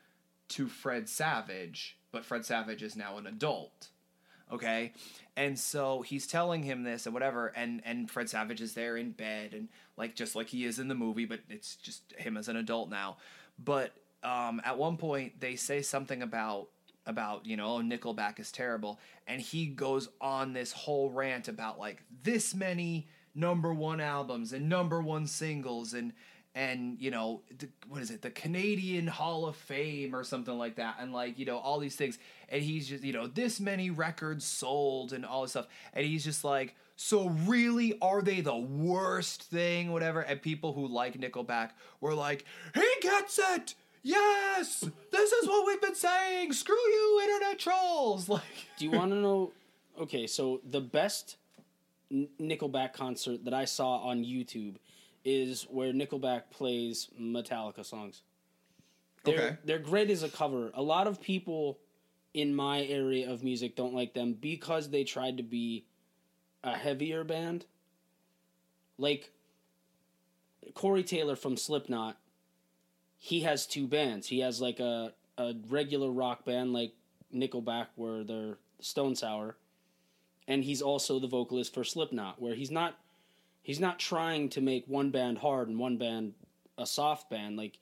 to 0.49 0.67
Fred 0.67 1.09
Savage, 1.09 1.97
but 2.11 2.25
Fred 2.25 2.45
Savage 2.45 2.83
is 2.83 2.95
now 2.95 3.17
an 3.17 3.27
adult. 3.27 3.89
Okay? 4.51 4.93
And 5.35 5.57
so 5.57 6.01
he's 6.01 6.27
telling 6.27 6.63
him 6.63 6.83
this 6.83 7.05
and 7.05 7.13
whatever 7.13 7.47
and 7.55 7.81
and 7.83 8.09
Fred 8.09 8.29
Savage 8.29 8.61
is 8.61 8.73
there 8.73 8.95
in 8.95 9.11
bed 9.11 9.53
and 9.53 9.69
like 9.97 10.15
just 10.15 10.35
like 10.35 10.47
he 10.47 10.65
is 10.65 10.79
in 10.79 10.87
the 10.87 10.95
movie, 10.95 11.25
but 11.25 11.39
it's 11.49 11.75
just 11.75 12.13
him 12.17 12.37
as 12.37 12.47
an 12.47 12.55
adult 12.55 12.89
now. 12.89 13.17
But 13.63 13.91
um 14.23 14.61
at 14.63 14.77
one 14.77 14.97
point 14.97 15.39
they 15.39 15.55
say 15.55 15.81
something 15.81 16.21
about 16.21 16.69
about 17.07 17.45
you 17.45 17.57
know 17.57 17.77
oh, 17.77 17.81
Nickelback 17.81 18.39
is 18.39 18.51
terrible, 18.51 18.99
and 19.27 19.41
he 19.41 19.65
goes 19.65 20.09
on 20.21 20.53
this 20.53 20.71
whole 20.71 21.09
rant 21.09 21.47
about 21.47 21.79
like 21.79 22.03
this 22.23 22.53
many 22.53 23.07
number 23.35 23.73
one 23.73 23.99
albums 23.99 24.53
and 24.53 24.69
number 24.69 25.01
one 25.01 25.27
singles 25.27 25.93
and 25.93 26.13
and 26.55 26.99
you 27.01 27.11
know 27.11 27.41
the, 27.59 27.67
what 27.89 28.01
is 28.01 28.09
it? 28.09 28.21
The 28.21 28.31
Canadian 28.31 29.07
Hall 29.07 29.45
of 29.45 29.57
Fame 29.57 30.15
or 30.15 30.23
something 30.23 30.57
like 30.57 30.77
that. 30.77 30.95
And 30.99 31.11
like 31.13 31.37
you 31.37 31.45
know 31.45 31.57
all 31.57 31.79
these 31.79 31.97
things. 31.97 32.17
And 32.49 32.63
he's 32.63 32.87
just 32.87 33.03
you 33.03 33.13
know 33.13 33.27
this 33.27 33.59
many 33.59 33.89
records 33.89 34.45
sold 34.45 35.11
and 35.11 35.25
all 35.25 35.41
this 35.43 35.51
stuff. 35.51 35.67
And 35.93 36.05
he's 36.05 36.23
just 36.23 36.43
like 36.43 36.75
so 36.95 37.27
really 37.29 37.97
are 38.01 38.21
they 38.21 38.39
the 38.39 38.55
worst 38.55 39.43
thing? 39.43 39.91
whatever. 39.91 40.21
And 40.21 40.41
people 40.41 40.71
who 40.73 40.87
like 40.87 41.19
Nickelback 41.19 41.71
were 41.99 42.15
like 42.15 42.45
he 42.73 42.89
gets 43.01 43.37
it! 43.37 43.75
Yes! 44.01 44.85
This 45.11 45.31
is 45.31 45.47
what 45.47 45.67
we've 45.67 45.81
been 45.81 45.95
saying! 45.95 46.53
Screw 46.53 46.75
you 46.75 47.21
internet 47.23 47.59
trolls! 47.59 48.29
Like 48.35 48.41
Do 48.77 48.85
you 48.85 48.91
want 48.91 49.11
to 49.11 49.17
know? 49.17 49.51
Okay, 49.99 50.27
so 50.27 50.61
the 50.69 50.81
best 50.81 51.37
Nickelback 52.13 52.93
concert 52.93 53.43
that 53.45 53.53
I 53.53 53.65
saw 53.65 53.97
on 53.97 54.23
YouTube 54.23 54.75
is 55.25 55.63
where 55.63 55.91
Nickelback 55.91 56.43
plays 56.51 57.09
Metallica 57.19 57.83
songs. 57.83 58.21
They're, 59.23 59.33
Okay. 59.35 59.57
they're 59.65 59.79
great 59.79 60.09
as 60.11 60.21
a 60.23 60.29
cover. 60.29 60.71
A 60.75 60.81
lot 60.83 61.07
of 61.07 61.19
people 61.19 61.79
in 62.33 62.53
my 62.53 62.83
area 62.85 63.29
of 63.29 63.43
music 63.43 63.75
don't 63.75 63.93
like 63.95 64.13
them 64.13 64.33
because 64.33 64.89
they 64.91 65.03
tried 65.03 65.37
to 65.37 65.43
be 65.43 65.85
a 66.63 66.77
heavier 66.77 67.23
band. 67.23 67.65
Like 68.97 69.31
Corey 70.73 71.03
Taylor 71.03 71.35
from 71.35 71.57
Slipknot, 71.57 72.17
he 73.17 73.41
has 73.41 73.65
two 73.65 73.87
bands. 73.87 74.27
He 74.27 74.39
has 74.39 74.61
like 74.61 74.79
a, 74.79 75.13
a 75.37 75.53
regular 75.69 76.11
rock 76.11 76.45
band 76.45 76.71
like 76.73 76.93
Nickelback 77.33 77.87
where 77.95 78.23
they're 78.23 78.57
Stone 78.79 79.15
Sour, 79.15 79.57
and 80.47 80.63
he's 80.63 80.81
also 80.81 81.19
the 81.19 81.27
vocalist 81.27 81.73
for 81.73 81.83
Slipknot 81.83 82.39
where 82.41 82.53
he's 82.55 82.71
not 82.71 82.95
he's 83.65 83.79
not 83.79 83.97
trying 83.97 84.47
to 84.47 84.61
make 84.61 84.85
one 84.87 85.09
band 85.09 85.39
hard 85.39 85.67
and 85.67 85.79
one 85.79 85.97
band 85.97 86.33
a 86.77 86.85
soft 86.85 87.29
band 87.31 87.57
like 87.57 87.79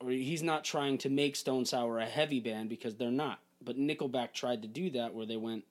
or 0.00 0.10
he's 0.10 0.42
not 0.42 0.64
trying 0.64 0.98
to 0.98 1.08
make 1.08 1.36
Stone 1.36 1.66
Sour 1.66 2.00
a 2.00 2.06
heavy 2.06 2.40
band 2.40 2.68
because 2.68 2.96
they're 2.96 3.12
not. 3.12 3.38
But 3.64 3.78
Nickelback 3.78 4.32
tried 4.32 4.62
to 4.62 4.68
do 4.68 4.90
that 4.90 5.14
where 5.14 5.26
they 5.26 5.36
went 5.36 5.64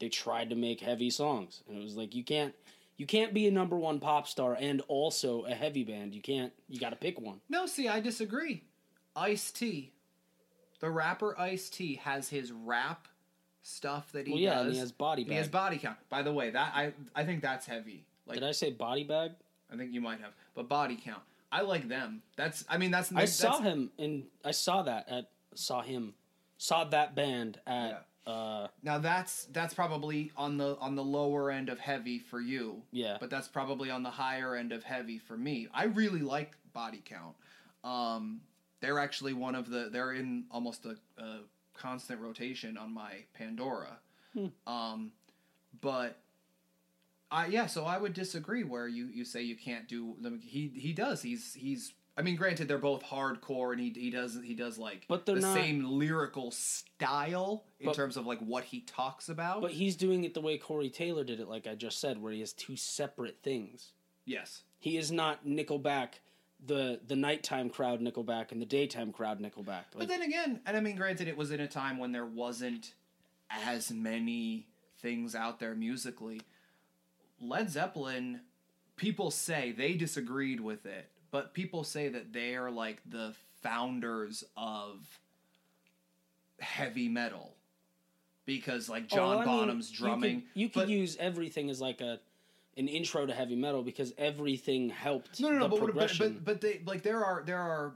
they 0.00 0.08
tried 0.08 0.50
to 0.50 0.56
make 0.56 0.80
heavy 0.80 1.10
songs 1.10 1.62
and 1.68 1.78
it 1.78 1.82
was 1.84 1.96
like 1.96 2.14
you 2.14 2.24
can't 2.24 2.54
you 2.96 3.06
can't 3.06 3.34
be 3.34 3.46
a 3.46 3.50
number 3.50 3.76
one 3.76 4.00
pop 4.00 4.26
star 4.26 4.56
and 4.58 4.82
also 4.88 5.44
a 5.44 5.54
heavy 5.54 5.84
band. 5.84 6.14
You 6.14 6.22
can't 6.22 6.52
you 6.68 6.80
got 6.80 6.90
to 6.90 6.96
pick 6.96 7.20
one. 7.20 7.40
No, 7.48 7.66
see, 7.66 7.88
I 7.88 8.00
disagree. 8.00 8.62
Ice 9.14 9.52
T, 9.52 9.92
the 10.80 10.90
rapper 10.90 11.38
Ice 11.38 11.68
T, 11.68 11.96
has 11.96 12.30
his 12.30 12.50
rap 12.52 13.06
stuff 13.64 14.12
that 14.12 14.26
he 14.26 14.32
Well, 14.34 14.40
yeah, 14.40 14.54
does. 14.54 14.64
and 14.66 14.72
he 14.74 14.78
has 14.78 14.92
body 14.92 15.24
He 15.24 15.34
has 15.34 15.48
body 15.48 15.78
count. 15.78 15.96
By 16.10 16.22
the 16.22 16.32
way, 16.32 16.50
that 16.50 16.72
I 16.74 16.92
I 17.14 17.24
think 17.24 17.42
that's 17.42 17.66
heavy. 17.66 18.04
Like 18.26 18.38
Did 18.38 18.44
I 18.48 18.52
say 18.52 18.70
body 18.70 19.04
bag? 19.04 19.32
I 19.72 19.76
think 19.76 19.92
you 19.92 20.00
might 20.00 20.20
have, 20.20 20.32
but 20.54 20.68
body 20.68 20.96
count. 21.02 21.22
I 21.50 21.62
like 21.62 21.88
them. 21.88 22.22
That's 22.36 22.64
I 22.68 22.78
mean 22.78 22.90
that's 22.90 23.10
I 23.10 23.20
that's, 23.20 23.32
saw 23.32 23.60
him 23.60 23.90
and 23.98 24.24
I 24.44 24.50
saw 24.52 24.82
that 24.82 25.08
at 25.08 25.30
saw 25.54 25.82
him 25.82 26.14
saw 26.58 26.84
that 26.84 27.14
band 27.14 27.58
at 27.66 28.06
uh 28.26 28.68
Now 28.82 28.98
that's 28.98 29.46
that's 29.46 29.72
probably 29.74 30.30
on 30.36 30.58
the 30.58 30.76
on 30.78 30.94
the 30.94 31.04
lower 31.04 31.50
end 31.50 31.68
of 31.70 31.78
heavy 31.78 32.18
for 32.18 32.40
you. 32.40 32.82
Yeah. 32.92 33.16
But 33.18 33.30
that's 33.30 33.48
probably 33.48 33.90
on 33.90 34.02
the 34.02 34.10
higher 34.10 34.54
end 34.54 34.72
of 34.72 34.84
heavy 34.84 35.18
for 35.18 35.36
me. 35.36 35.68
I 35.72 35.84
really 35.84 36.20
like 36.20 36.52
body 36.72 37.02
count. 37.04 37.34
Um, 37.82 38.40
they're 38.80 38.98
actually 38.98 39.32
one 39.32 39.54
of 39.54 39.70
the 39.70 39.88
they're 39.90 40.12
in 40.12 40.44
almost 40.50 40.84
a, 40.86 40.96
a 41.22 41.40
constant 41.74 42.20
rotation 42.20 42.76
on 42.78 42.92
my 42.94 43.24
Pandora. 43.34 43.98
Um, 44.66 45.12
but 45.80 46.18
I 47.30 47.46
yeah, 47.46 47.66
so 47.66 47.84
I 47.84 47.98
would 47.98 48.14
disagree 48.14 48.64
where 48.64 48.88
you 48.88 49.06
you 49.12 49.24
say 49.24 49.42
you 49.42 49.56
can't 49.56 49.86
do. 49.88 50.16
He 50.42 50.68
he 50.74 50.92
does. 50.92 51.22
He's 51.22 51.54
he's. 51.54 51.92
I 52.16 52.22
mean, 52.22 52.36
granted, 52.36 52.68
they're 52.68 52.78
both 52.78 53.02
hardcore, 53.02 53.72
and 53.72 53.80
he 53.80 53.90
he 53.90 54.10
does 54.10 54.38
he 54.44 54.54
does 54.54 54.78
like 54.78 55.04
But 55.08 55.26
they're 55.26 55.34
the 55.36 55.40
not- 55.40 55.54
same 55.56 55.84
lyrical 55.84 56.52
style 56.52 57.64
in 57.80 57.86
But- 57.86 57.96
terms 57.96 58.16
of 58.16 58.24
like 58.26 58.38
what 58.40 58.64
he 58.64 58.80
talks 58.82 59.28
about. 59.28 59.62
but 59.62 59.72
he's 59.72 59.96
doing 59.96 60.22
it 60.24 60.32
the 60.34 60.40
way 60.40 60.56
Corey 60.58 60.90
Taylor 60.90 61.24
did 61.24 61.40
it 61.40 61.48
like 61.48 61.66
I 61.66 61.74
just 61.74 61.98
said 62.00 62.20
where 62.22 62.32
he 62.32 62.40
has 62.40 62.52
two 62.52 62.76
separate 62.76 63.38
things. 63.42 63.92
yes, 64.24 64.62
He 64.78 64.96
is 64.96 65.10
not 65.12 65.44
Nickelback 65.44 66.20
the 66.66 67.00
the 67.06 67.16
nighttime 67.16 67.70
crowd 67.70 68.00
Nickelback 68.00 68.52
and 68.52 68.60
the 68.60 68.66
daytime 68.66 69.12
crowd 69.12 69.40
Nickelback. 69.40 69.84
but 69.96 70.08
then 70.08 70.22
again, 70.22 70.60
and 70.66 70.76
I 70.76 70.80
mean, 70.80 70.96
granted, 70.96 71.28
it 71.28 71.36
was 71.36 71.50
in 71.50 71.60
a 71.60 71.68
time 71.68 71.98
when 71.98 72.12
there 72.12 72.26
wasn't 72.26 72.94
as 73.50 73.90
many 73.90 74.66
things 74.98 75.34
out 75.34 75.60
there 75.60 75.74
musically. 75.74 76.40
Led 77.40 77.70
Zeppelin, 77.70 78.40
people 78.96 79.30
say 79.30 79.72
they 79.72 79.94
disagreed 79.94 80.60
with 80.60 80.86
it, 80.86 81.10
but 81.30 81.52
people 81.52 81.84
say 81.84 82.08
that 82.08 82.32
they 82.32 82.54
are 82.54 82.70
like 82.70 83.00
the 83.08 83.34
founders 83.62 84.44
of 84.56 85.20
heavy 86.60 87.08
metal 87.08 87.54
because 88.46 88.88
like 88.88 89.04
oh, 89.12 89.16
John 89.16 89.28
well, 89.28 89.38
I 89.38 89.44
mean, 89.44 89.58
Bonham's 89.58 89.90
drumming. 89.90 90.34
You 90.34 90.40
could, 90.40 90.60
you 90.60 90.68
could 90.68 90.80
but- 90.80 90.88
use 90.88 91.16
everything 91.18 91.70
as 91.70 91.80
like 91.80 92.00
a 92.00 92.20
an 92.76 92.88
intro 92.88 93.24
to 93.26 93.32
heavy 93.32 93.56
metal 93.56 93.82
because 93.82 94.12
everything 94.18 94.90
helped 94.90 95.40
no, 95.40 95.50
no, 95.50 95.58
no, 95.58 95.68
but, 95.68 95.94
but 95.94 96.18
but 96.18 96.44
but 96.44 96.60
they 96.60 96.80
like 96.84 97.02
there 97.02 97.24
are 97.24 97.42
there 97.46 97.60
are 97.60 97.94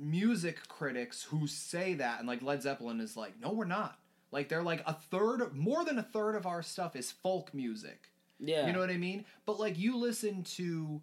music 0.00 0.66
critics 0.68 1.22
who 1.22 1.46
say 1.46 1.94
that, 1.94 2.18
and 2.18 2.26
like 2.26 2.42
Led 2.42 2.62
Zeppelin 2.62 3.00
is 3.00 3.16
like, 3.16 3.40
no, 3.40 3.52
we're 3.52 3.64
not. 3.66 3.98
Like 4.32 4.48
they're 4.48 4.62
like 4.62 4.82
a 4.86 4.94
third, 4.94 5.54
more 5.54 5.84
than 5.84 5.98
a 5.98 6.02
third 6.02 6.34
of 6.34 6.46
our 6.46 6.62
stuff 6.62 6.96
is 6.96 7.10
folk 7.10 7.52
music. 7.52 8.10
yeah, 8.38 8.66
You 8.66 8.72
know 8.72 8.80
what 8.80 8.90
I 8.90 8.96
mean? 8.96 9.24
But 9.44 9.58
like 9.60 9.78
you 9.78 9.96
listen 9.96 10.44
to 10.56 11.00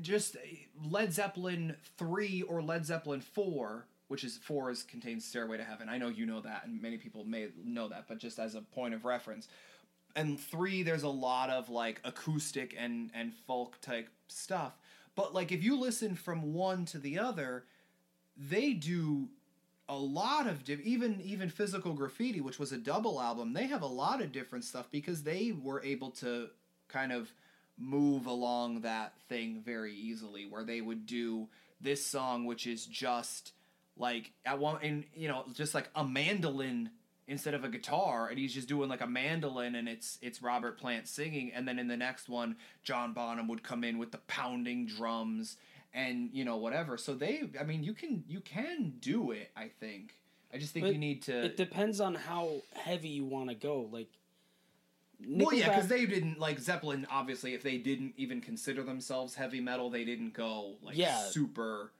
just 0.00 0.36
eh, 0.36 0.56
Led 0.90 1.12
Zeppelin 1.12 1.76
3 1.98 2.42
or 2.42 2.62
Led 2.62 2.86
Zeppelin 2.86 3.20
4, 3.20 3.86
which 4.08 4.24
is 4.24 4.38
4 4.38 4.70
is 4.70 4.82
contains 4.82 5.24
Stairway 5.24 5.58
to 5.58 5.64
Heaven. 5.64 5.88
I 5.88 5.98
know 5.98 6.08
you 6.08 6.24
know 6.26 6.40
that 6.40 6.64
and 6.64 6.80
many 6.80 6.96
people 6.96 7.24
may 7.24 7.48
know 7.62 7.88
that, 7.88 8.06
but 8.08 8.18
just 8.18 8.38
as 8.38 8.54
a 8.54 8.62
point 8.62 8.94
of 8.94 9.04
reference. 9.04 9.48
And 10.16 10.38
3 10.38 10.82
there's 10.82 11.02
a 11.04 11.08
lot 11.08 11.50
of 11.50 11.68
like 11.68 12.00
acoustic 12.04 12.74
and 12.78 13.10
and 13.14 13.32
folk 13.46 13.80
type 13.80 14.08
stuff. 14.28 14.72
But 15.14 15.34
like 15.34 15.52
if 15.52 15.62
you 15.62 15.78
listen 15.78 16.14
from 16.14 16.54
one 16.54 16.84
to 16.86 16.98
the 16.98 17.18
other, 17.18 17.64
they 18.36 18.72
do 18.72 19.28
a 19.88 19.96
lot 19.96 20.46
of 20.46 20.68
even 20.68 21.20
even 21.22 21.48
physical 21.48 21.94
graffiti 21.94 22.40
which 22.40 22.58
was 22.58 22.72
a 22.72 22.76
double 22.76 23.20
album 23.20 23.54
they 23.54 23.66
have 23.66 23.82
a 23.82 23.86
lot 23.86 24.20
of 24.20 24.32
different 24.32 24.64
stuff 24.64 24.86
because 24.90 25.22
they 25.22 25.52
were 25.62 25.82
able 25.82 26.10
to 26.10 26.48
kind 26.88 27.10
of 27.10 27.32
move 27.78 28.26
along 28.26 28.82
that 28.82 29.14
thing 29.28 29.62
very 29.64 29.94
easily 29.94 30.46
where 30.46 30.64
they 30.64 30.80
would 30.80 31.06
do 31.06 31.48
this 31.80 32.04
song 32.04 32.44
which 32.44 32.66
is 32.66 32.84
just 32.84 33.52
like 33.96 34.32
at 34.44 34.58
one 34.58 34.78
and 34.82 35.04
you 35.14 35.28
know 35.28 35.44
just 35.54 35.74
like 35.74 35.88
a 35.94 36.04
mandolin 36.04 36.90
instead 37.28 37.54
of 37.54 37.62
a 37.62 37.68
guitar 37.68 38.28
and 38.28 38.38
he's 38.38 38.52
just 38.52 38.66
doing 38.66 38.88
like 38.88 39.02
a 39.02 39.06
mandolin 39.06 39.76
and 39.76 39.88
it's 39.88 40.18
it's 40.22 40.42
Robert 40.42 40.78
Plant 40.78 41.06
singing 41.06 41.52
and 41.54 41.68
then 41.68 41.78
in 41.78 41.86
the 41.86 41.96
next 41.96 42.28
one 42.28 42.56
John 42.82 43.12
Bonham 43.12 43.46
would 43.48 43.62
come 43.62 43.84
in 43.84 43.98
with 43.98 44.10
the 44.10 44.18
pounding 44.26 44.86
drums 44.86 45.56
and 45.94 46.30
you 46.32 46.44
know 46.44 46.56
whatever 46.56 46.96
so 46.96 47.14
they 47.14 47.42
I 47.60 47.64
mean 47.64 47.84
you 47.84 47.92
can 47.92 48.24
you 48.26 48.40
can 48.40 48.94
do 49.00 49.30
it 49.30 49.50
I 49.56 49.68
think 49.68 50.14
I 50.52 50.58
just 50.58 50.72
think 50.72 50.86
But 50.86 50.92
you 50.92 50.98
need 50.98 51.22
to 51.22 51.44
It 51.44 51.56
depends 51.56 52.00
on 52.00 52.14
how 52.14 52.62
heavy 52.74 53.08
you 53.08 53.24
want 53.24 53.50
to 53.50 53.54
go. 53.54 53.88
Like, 53.92 54.08
Well, 55.26 55.52
yeah, 55.52 55.68
because 55.68 55.88
they 55.88 56.06
didn't 56.06 56.38
like 56.38 56.58
Zeppelin. 56.58 57.06
Obviously, 57.10 57.54
if 57.54 57.62
they 57.62 57.76
didn't 57.76 58.14
even 58.16 58.40
consider 58.40 58.82
themselves 58.82 59.34
heavy 59.34 59.60
metal, 59.60 59.90
they 59.90 60.04
didn't 60.04 60.32
go 60.32 60.76
like 60.82 60.96
Yeah. 60.96 61.18
super. 61.18 61.92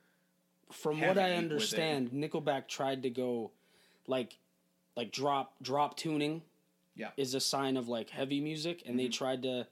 from 0.71 1.01
what 1.01 1.19
I 1.19 1.35
understand, 1.35 2.11
Nickelback 2.11 2.69
tried 2.69 3.03
to 3.03 3.11
go 3.11 3.51
like 4.07 4.39
like 4.99 5.13
drop 5.13 5.55
drop 5.63 5.97
tuning 5.97 6.43
Yeah, 6.97 7.11
is 7.17 7.35
a 7.35 7.41
sign 7.41 7.77
of 7.77 7.89
like 7.89 8.11
heavy 8.11 8.41
music 8.41 8.83
and 8.85 8.99
they 8.99 9.05
mm-hmm. 9.05 9.13
tried 9.13 9.43
to 9.45 9.67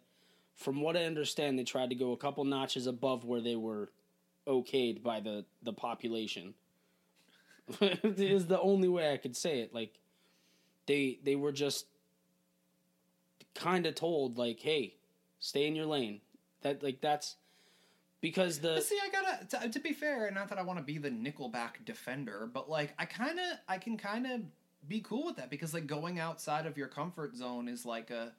from 0.55 0.81
what 0.81 0.97
I 0.97 1.05
understand 1.05 1.59
they 1.59 1.65
tried 1.65 1.91
to 1.91 1.97
go 1.97 2.13
a 2.13 2.17
couple 2.17 2.45
notches 2.45 2.87
above 2.87 3.25
where 3.25 3.41
they 3.41 3.57
were 3.57 3.91
okayed 4.47 5.03
by 5.03 5.19
the 5.19 5.45
the 5.65 5.73
population. 5.73 6.55
is 7.81 8.47
the 8.47 8.61
only 8.61 8.87
way 8.87 9.13
I 9.13 9.17
could 9.17 9.37
say 9.37 9.59
it. 9.59 9.75
Like 9.75 9.99
they 10.87 11.19
they 11.25 11.35
were 11.35 11.51
just 11.51 11.87
kind 13.57 13.85
of 13.85 13.97
told 13.97 14.39
like 14.39 14.61
hey 14.61 14.95
stay 15.41 15.67
in 15.67 15.75
your 15.75 15.87
lane. 15.87 16.21
That 16.63 16.85
like 16.85 17.01
that's 17.01 17.35
because 18.21 18.59
the 18.61 18.75
But 18.75 18.85
see, 18.85 18.99
I 19.03 19.09
gotta 19.11 19.47
to, 19.47 19.69
to 19.69 19.81
be 19.81 19.93
fair, 19.93 20.27
and 20.27 20.35
not 20.35 20.49
that 20.49 20.59
I 20.59 20.63
want 20.63 20.79
to 20.79 20.85
be 20.85 20.99
the 20.99 21.11
Nickelback 21.11 21.85
defender, 21.85 22.49
but 22.53 22.69
like 22.69 22.95
I 22.99 23.05
kind 23.05 23.39
of 23.39 23.59
I 23.69 23.79
can 23.79 23.97
kind 23.97 24.27
of 24.27 24.41
be 24.89 25.01
cool 25.01 25.25
with 25.25 25.37
that 25.37 25.51
because 25.51 25.75
like 25.75 25.87
going 25.87 26.19
outside 26.19 26.67
of 26.67 26.77
your 26.77 26.89
comfort 26.89 27.37
zone 27.37 27.69
is 27.69 27.85
like 27.85 28.11
a 28.11 28.33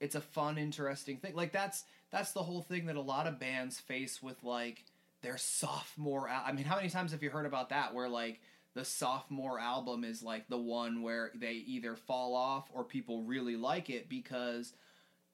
it's 0.00 0.14
a 0.14 0.20
fun 0.20 0.58
interesting 0.58 1.16
thing. 1.18 1.34
Like 1.34 1.52
that's 1.52 1.84
that's 2.10 2.32
the 2.32 2.42
whole 2.42 2.62
thing 2.62 2.86
that 2.86 2.96
a 2.96 3.00
lot 3.00 3.26
of 3.26 3.38
bands 3.38 3.78
face 3.78 4.22
with 4.22 4.42
like 4.42 4.84
their 5.22 5.36
sophomore 5.36 6.28
al- 6.28 6.44
i 6.46 6.52
mean 6.52 6.64
how 6.64 6.76
many 6.76 6.88
times 6.88 7.12
have 7.12 7.22
you 7.22 7.30
heard 7.30 7.46
about 7.46 7.70
that 7.70 7.94
where 7.94 8.08
like 8.08 8.40
the 8.74 8.84
sophomore 8.84 9.58
album 9.58 10.04
is 10.04 10.22
like 10.22 10.48
the 10.48 10.58
one 10.58 11.02
where 11.02 11.32
they 11.34 11.52
either 11.52 11.96
fall 11.96 12.34
off 12.34 12.68
or 12.72 12.84
people 12.84 13.22
really 13.22 13.56
like 13.56 13.90
it 13.90 14.08
because 14.08 14.72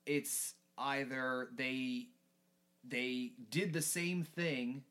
it's 0.07 0.55
either 0.79 1.49
they 1.55 2.07
they 2.87 3.33
did 3.51 3.73
the 3.73 3.83
same 3.83 4.23
thing 4.23 4.83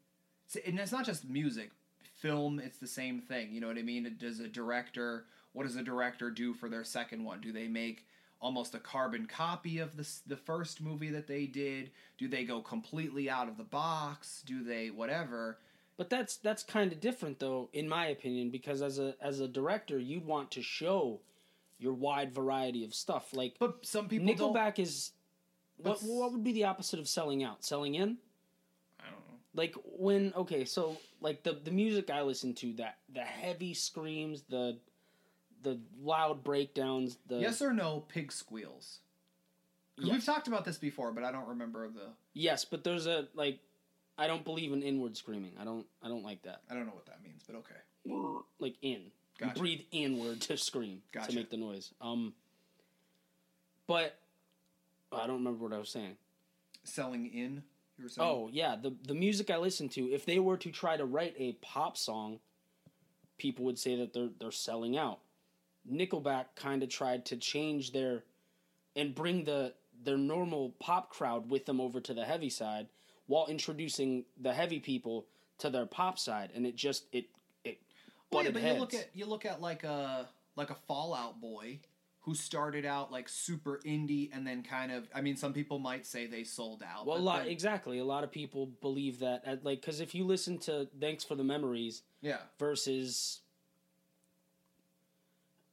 and 0.66 0.80
it's 0.80 0.92
not 0.92 1.06
just 1.06 1.28
music 1.28 1.72
film 2.24 2.60
it's 2.60 2.80
the 2.80 2.88
same 2.88 3.20
thing 3.20 3.46
you 3.52 3.60
know 3.62 3.68
what 3.68 3.78
i 3.78 3.82
mean 3.84 4.04
does 4.20 4.40
a 4.40 4.48
director 4.48 5.26
what 5.54 5.64
does 5.68 5.76
a 5.76 5.84
director 5.84 6.32
do 6.32 6.54
for 6.54 6.70
their 6.70 6.84
second 6.84 7.24
one 7.24 7.40
do 7.42 7.52
they 7.52 7.68
make 7.68 8.06
almost 8.40 8.76
a 8.76 8.80
carbon 8.80 9.26
copy 9.26 9.80
of 9.80 9.96
the, 9.96 10.08
the 10.28 10.38
first 10.38 10.82
movie 10.82 11.10
that 11.10 11.28
they 11.28 11.46
did 11.46 11.92
do 12.18 12.28
they 12.28 12.44
go 12.44 12.62
completely 12.62 13.30
out 13.30 13.48
of 13.48 13.58
the 13.58 13.64
box 13.64 14.42
do 14.46 14.64
they 14.64 14.90
whatever 14.90 15.58
But 15.98 16.10
that's 16.10 16.38
that's 16.38 16.64
kind 16.64 16.92
of 16.92 17.00
different 17.00 17.40
though, 17.40 17.70
in 17.74 17.88
my 17.88 18.08
opinion, 18.08 18.50
because 18.50 18.82
as 18.82 18.98
a 19.00 19.16
as 19.22 19.40
a 19.40 19.48
director, 19.48 20.00
you'd 20.00 20.26
want 20.26 20.50
to 20.52 20.62
show 20.62 21.20
your 21.78 21.94
wide 21.94 22.34
variety 22.34 22.84
of 22.84 22.94
stuff. 22.94 23.34
Like 23.34 23.56
but 23.60 23.86
some 23.86 24.08
people 24.10 24.34
don't 24.34 24.56
Nickelback 24.56 24.80
is 24.80 25.12
what 25.78 26.00
what 26.02 26.32
would 26.32 26.44
be 26.44 26.52
the 26.54 26.66
opposite 26.66 27.00
of 27.00 27.08
selling 27.08 27.44
out? 27.44 27.64
Selling 27.64 27.96
in? 27.96 28.18
I 29.56 29.58
don't 29.58 29.66
know 29.66 29.74
Like 29.76 29.76
when 30.00 30.34
okay, 30.36 30.66
so 30.66 30.98
like 31.22 31.44
the 31.44 31.54
the 31.54 31.72
music 31.72 32.10
I 32.10 32.22
listen 32.22 32.54
to, 32.56 32.74
that 32.74 32.98
the 33.14 33.22
heavy 33.22 33.74
screams, 33.74 34.44
the 34.50 34.78
the 35.62 35.80
loud 36.02 36.44
breakdowns, 36.44 37.18
the 37.28 37.40
yes 37.40 37.62
or 37.62 37.74
no 37.74 38.02
pig 38.08 38.32
squeals 38.32 39.00
Yes. 39.98 40.12
we've 40.12 40.26
talked 40.26 40.48
about 40.48 40.66
this 40.66 40.80
before 40.80 41.12
but 41.12 41.24
i 41.24 41.32
don't 41.32 41.48
remember 41.48 41.88
the 41.88 42.10
yes, 42.34 42.66
but 42.66 42.84
there's 42.84 43.06
a 43.08 43.28
like 43.36 43.60
I 44.18 44.28
don't 44.28 44.44
believe 44.44 44.72
in 44.74 44.84
inward 44.84 45.16
screaming. 45.18 45.54
I 45.60 45.64
don't 45.64 45.86
I 46.04 46.08
don't 46.08 46.24
like 46.24 46.42
that. 46.44 46.62
i 46.70 46.74
don't 46.74 46.86
know 46.88 46.94
what 46.94 47.06
that 47.08 47.22
means 47.24 47.44
but 47.48 47.56
okay 47.58 48.44
Like 48.60 48.76
in. 48.82 49.12
Gotcha. 49.40 49.54
You 49.56 49.60
breathe 49.62 49.82
inward 49.92 50.42
to 50.42 50.58
scream 50.58 51.02
Gotcha. 51.12 51.30
to 51.32 51.36
make 51.36 51.50
the 51.52 51.58
noise. 51.58 51.94
Um 52.02 52.34
but 53.88 54.18
I 55.12 55.28
don't 55.28 55.38
remember 55.38 55.64
what 55.64 55.74
I 55.74 55.78
was 55.78 55.90
saying. 55.90 56.18
selling 56.84 57.28
in 57.28 57.64
you 57.98 58.04
were 58.06 58.10
saying 58.10 58.28
Oh 58.30 58.50
yeah, 58.52 58.76
the 58.82 58.96
the 59.08 59.14
music 59.14 59.50
I 59.50 59.58
listen 59.58 59.90
to, 59.90 60.02
if 60.12 60.26
they 60.26 60.40
were 60.40 60.58
to 60.58 60.72
try 60.72 60.98
to 60.98 61.06
write 61.06 61.36
a 61.38 61.54
pop 61.62 61.98
song, 61.98 62.40
people 63.38 63.66
would 63.66 63.80
say 63.80 63.96
that 63.98 64.14
they're 64.14 64.30
they're 64.40 64.52
selling 64.52 64.98
out. 64.98 65.20
Nickelback 65.92 66.46
kind 66.56 66.82
of 66.84 66.90
tried 66.90 67.26
to 67.26 67.38
change 67.38 67.92
their 67.92 68.24
and 68.96 69.14
bring 69.14 69.44
the 69.44 69.74
their 70.04 70.18
normal 70.18 70.70
pop 70.80 71.10
crowd 71.10 71.50
with 71.50 71.66
them 71.66 71.80
over 71.80 72.00
to 72.02 72.14
the 72.14 72.26
heavy 72.26 72.50
side 72.50 72.88
while 73.28 73.48
introducing 73.48 74.26
the 74.42 74.54
heavy 74.54 74.80
people 74.80 75.26
to 75.60 75.70
their 75.70 75.86
pop 75.86 76.18
side 76.20 76.50
and 76.56 76.66
it 76.66 76.76
just 76.76 77.06
it 77.12 77.26
it 77.64 77.80
Well, 78.32 78.44
yeah, 78.44 78.52
but 78.52 78.62
heads. 78.62 78.76
you 78.76 78.80
look 78.82 78.94
at 78.94 79.10
you 79.14 79.26
look 79.26 79.46
at 79.46 79.62
like 79.62 79.84
a 79.84 80.28
like 80.56 80.70
a 80.70 80.76
Fall 80.88 81.14
Out 81.14 81.40
Boy 81.40 81.80
who 82.24 82.34
started 82.34 82.86
out 82.86 83.12
like 83.12 83.28
super 83.30 83.80
indie 83.86 84.30
and 84.34 84.48
then 84.48 84.64
kind 84.64 84.92
of 84.92 85.08
I 85.14 85.22
mean 85.22 85.36
some 85.36 85.52
people 85.54 85.78
might 85.80 86.06
say 86.06 86.26
they 86.26 86.44
sold 86.46 86.82
out. 86.84 87.06
well, 87.06 87.18
a 87.18 87.20
lot 87.20 87.40
then- 87.44 87.50
exactly. 87.52 88.00
A 88.00 88.06
lot 88.06 88.24
of 88.24 88.32
people 88.32 88.68
believe 88.82 89.20
that, 89.20 89.64
like, 89.64 89.82
because 89.82 90.00
if 90.00 90.16
you 90.16 90.24
listen 90.26 90.58
to 90.60 90.88
"Thanks 91.00 91.24
for 91.24 91.36
the 91.36 91.44
Memories," 91.44 92.04
Yeah. 92.22 92.38
versus 92.60 93.42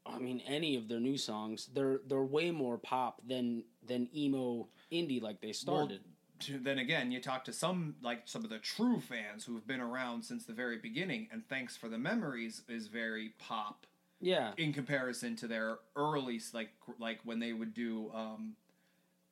I 0.07 0.18
mean 0.18 0.40
any 0.46 0.76
of 0.76 0.88
their 0.88 1.01
new 1.01 1.16
songs, 1.16 1.68
they're 1.72 2.01
they're 2.07 2.22
way 2.24 2.51
more 2.51 2.78
pop 2.78 3.20
than 3.26 3.64
than 3.86 4.09
emo 4.16 4.68
indie 4.90 5.22
like 5.22 5.40
they 5.40 5.53
started. 5.53 6.01
Well, 6.03 6.14
to, 6.40 6.59
then 6.59 6.78
again, 6.78 7.12
you 7.12 7.20
talk 7.20 7.44
to 7.44 7.53
some 7.53 7.94
like 8.03 8.22
some 8.24 8.42
of 8.44 8.51
the 8.51 8.59
true 8.59 8.98
fans 8.98 9.44
who 9.44 9.55
have 9.55 9.66
been 9.66 9.80
around 9.80 10.24
since 10.24 10.44
the 10.46 10.53
very 10.55 10.78
beginning, 10.78 11.28
and 11.30 11.46
thanks 11.48 11.76
for 11.76 11.88
the 11.88 11.98
memories 11.98 12.62
is 12.68 12.88
very 12.88 13.34
pop 13.38 13.86
yeah. 14.21 14.53
in 14.57 14.73
comparison 14.73 15.37
to 15.37 15.47
their 15.49 15.79
early 15.97 16.41
like 16.53 16.71
like 16.99 17.21
when 17.25 17.39
they 17.39 17.53
would 17.53 17.75
do 17.75 18.11
um, 18.14 18.55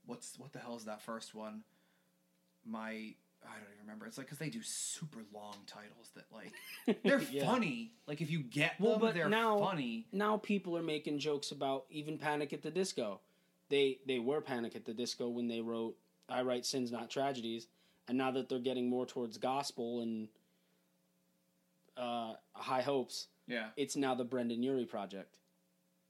what's 0.06 0.38
what 0.38 0.52
the 0.52 0.58
hell 0.58 0.76
is 0.76 0.84
that 0.84 1.02
first 1.02 1.34
one? 1.34 1.62
My 2.64 3.14
I 3.44 3.52
don't 3.54 3.68
even 3.72 3.82
remember. 3.82 4.06
It's 4.06 4.18
like 4.18 4.26
because 4.26 4.38
they 4.38 4.50
do 4.50 4.62
super 4.62 5.20
long 5.32 5.54
titles 5.66 6.10
that 6.16 6.24
like 6.32 6.52
they're 7.04 7.20
Yeah. 7.30 7.46
funny. 7.46 7.92
Like 8.06 8.20
if 8.20 8.30
you 8.30 8.40
get 8.40 8.78
Well, 8.80 8.92
them, 8.92 9.00
but 9.00 9.14
they're 9.14 9.28
now 9.28 9.58
funny. 9.60 10.06
now 10.12 10.36
people 10.38 10.76
are 10.76 10.82
making 10.82 11.18
jokes 11.20 11.52
about 11.52 11.84
even 11.90 12.18
Panic 12.18 12.52
at 12.52 12.62
the 12.62 12.70
Disco. 12.70 13.20
They 13.68 14.00
they 14.06 14.18
were 14.18 14.40
Panic 14.40 14.74
at 14.76 14.84
the 14.84 14.92
Disco 14.94 15.28
when 15.28 15.46
they 15.48 15.60
wrote 15.60 15.96
"I 16.28 16.42
Write 16.42 16.66
Sins 16.66 16.90
Not 16.90 17.10
Tragedies," 17.10 17.68
and 18.08 18.18
now 18.18 18.30
that 18.32 18.48
they're 18.48 18.58
getting 18.58 18.88
more 18.90 19.06
towards 19.06 19.36
gospel 19.38 20.00
and 20.00 20.28
uh, 21.96 22.34
high 22.54 22.82
hopes, 22.82 23.26
Yeah. 23.48 23.68
it's 23.76 23.96
now 23.96 24.14
the 24.14 24.24
Brendon 24.24 24.62
Urie 24.62 24.84
project. 24.86 25.36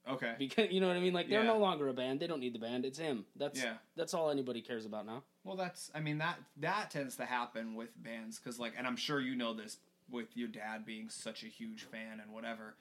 Okay. 0.07 0.35
Because 0.39 0.71
you 0.71 0.81
know 0.81 0.89
what 0.89 0.97
I 0.97 1.01
mean? 1.01 1.13
Like 1.13 1.29
they're 1.29 1.43
Yeah. 1.43 1.47
no 1.49 1.59
longer 1.59 1.89
a 1.89 1.93
band. 1.93 2.21
They 2.21 2.27
don't 2.27 2.41
need 2.41 2.55
the 2.55 2.59
band. 2.59 2.85
It's 2.85 2.99
him. 2.99 3.27
That's 3.37 3.63
Yeah. 3.63 3.77
that's 3.97 4.15
all 4.15 4.31
anybody 4.31 4.61
cares 4.63 4.87
about 4.87 5.07
now. 5.07 5.23
Well, 5.45 5.57
that's 5.57 5.91
I 5.95 6.01
mean 6.01 6.19
that 6.19 6.39
that 6.59 6.91
tends 6.91 7.17
to 7.17 7.25
happen 7.27 7.75
with 7.75 7.91
bands 8.03 8.39
because 8.39 8.59
like, 8.59 8.73
and 8.77 8.87
I'm 8.87 8.97
sure 8.97 9.21
you 9.21 9.35
know 9.37 9.53
this 9.55 9.79
with 10.11 10.35
your 10.37 10.49
dad 10.49 10.87
being 10.87 11.09
such 11.11 11.43
a 11.45 11.47
huge 11.49 11.85
fan 11.85 12.21
and 12.21 12.33
whatever. 12.33 12.77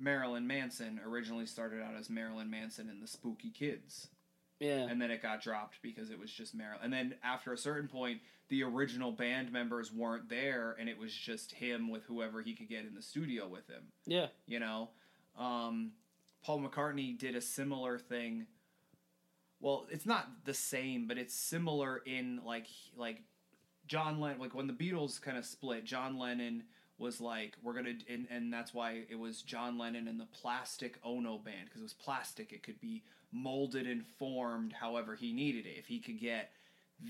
Marilyn 0.00 0.46
Manson 0.48 1.00
originally 1.04 1.46
started 1.46 1.80
out 1.80 1.94
as 1.94 2.10
Marilyn 2.10 2.50
Manson 2.50 2.88
and 2.90 3.00
the 3.00 3.06
Spooky 3.06 3.50
Kids, 3.50 4.08
Yeah. 4.58 4.88
and 4.88 5.00
then 5.00 5.12
it 5.12 5.22
got 5.22 5.40
dropped 5.42 5.80
because 5.80 6.10
it 6.10 6.18
was 6.18 6.32
just 6.32 6.54
Marilyn. 6.56 6.82
And 6.82 6.92
then 6.92 7.14
after 7.22 7.52
a 7.52 7.58
certain 7.58 7.86
point, 7.88 8.20
the 8.52 8.62
original 8.62 9.10
band 9.10 9.50
members 9.50 9.90
weren't 9.90 10.28
there, 10.28 10.76
and 10.78 10.86
it 10.86 10.98
was 10.98 11.10
just 11.10 11.52
him 11.52 11.88
with 11.90 12.04
whoever 12.04 12.42
he 12.42 12.54
could 12.54 12.68
get 12.68 12.84
in 12.84 12.94
the 12.94 13.00
studio 13.00 13.48
with 13.48 13.66
him. 13.66 13.84
Yeah. 14.04 14.26
you 14.46 14.60
know? 14.60 14.90
Um, 15.38 15.92
paul 16.44 16.60
mccartney 16.60 17.18
did 17.18 17.34
a 17.34 17.40
similar 17.40 17.98
thing. 17.98 18.46
Well 19.58 19.86
it's 19.90 20.04
not 20.04 20.28
the 20.44 20.52
same 20.52 21.06
but 21.08 21.16
it's 21.16 21.34
similar 21.34 22.02
in 22.04 22.40
like 22.44 22.66
like 22.94 23.22
john 23.86 24.20
lennon 24.20 24.38
like 24.40 24.54
when 24.54 24.66
the 24.66 24.72
beatles 24.74 25.20
kind 25.22 25.38
of 25.38 25.44
split 25.46 25.84
john 25.84 26.18
lennon 26.18 26.64
was 26.98 27.20
like 27.20 27.56
we're 27.62 27.72
gonna 27.72 27.94
and, 28.10 28.26
and 28.28 28.52
that's 28.52 28.74
why 28.74 29.04
it 29.08 29.18
was 29.18 29.40
john 29.40 29.78
lennon 29.78 30.08
and 30.08 30.20
the 30.20 30.26
plastic 30.26 30.98
ono 31.04 31.38
band 31.38 31.66
because 31.66 31.80
it 31.80 31.84
was 31.84 31.94
plastic. 31.94 32.52
It 32.52 32.62
could 32.62 32.80
be 32.80 33.02
molded 33.32 33.86
and 33.86 34.04
formed 34.18 34.74
however 34.74 35.14
he 35.14 35.32
needed 35.32 35.64
it. 35.64 35.78
If 35.78 35.86
he 35.86 36.00
could 36.00 36.20
get 36.20 36.50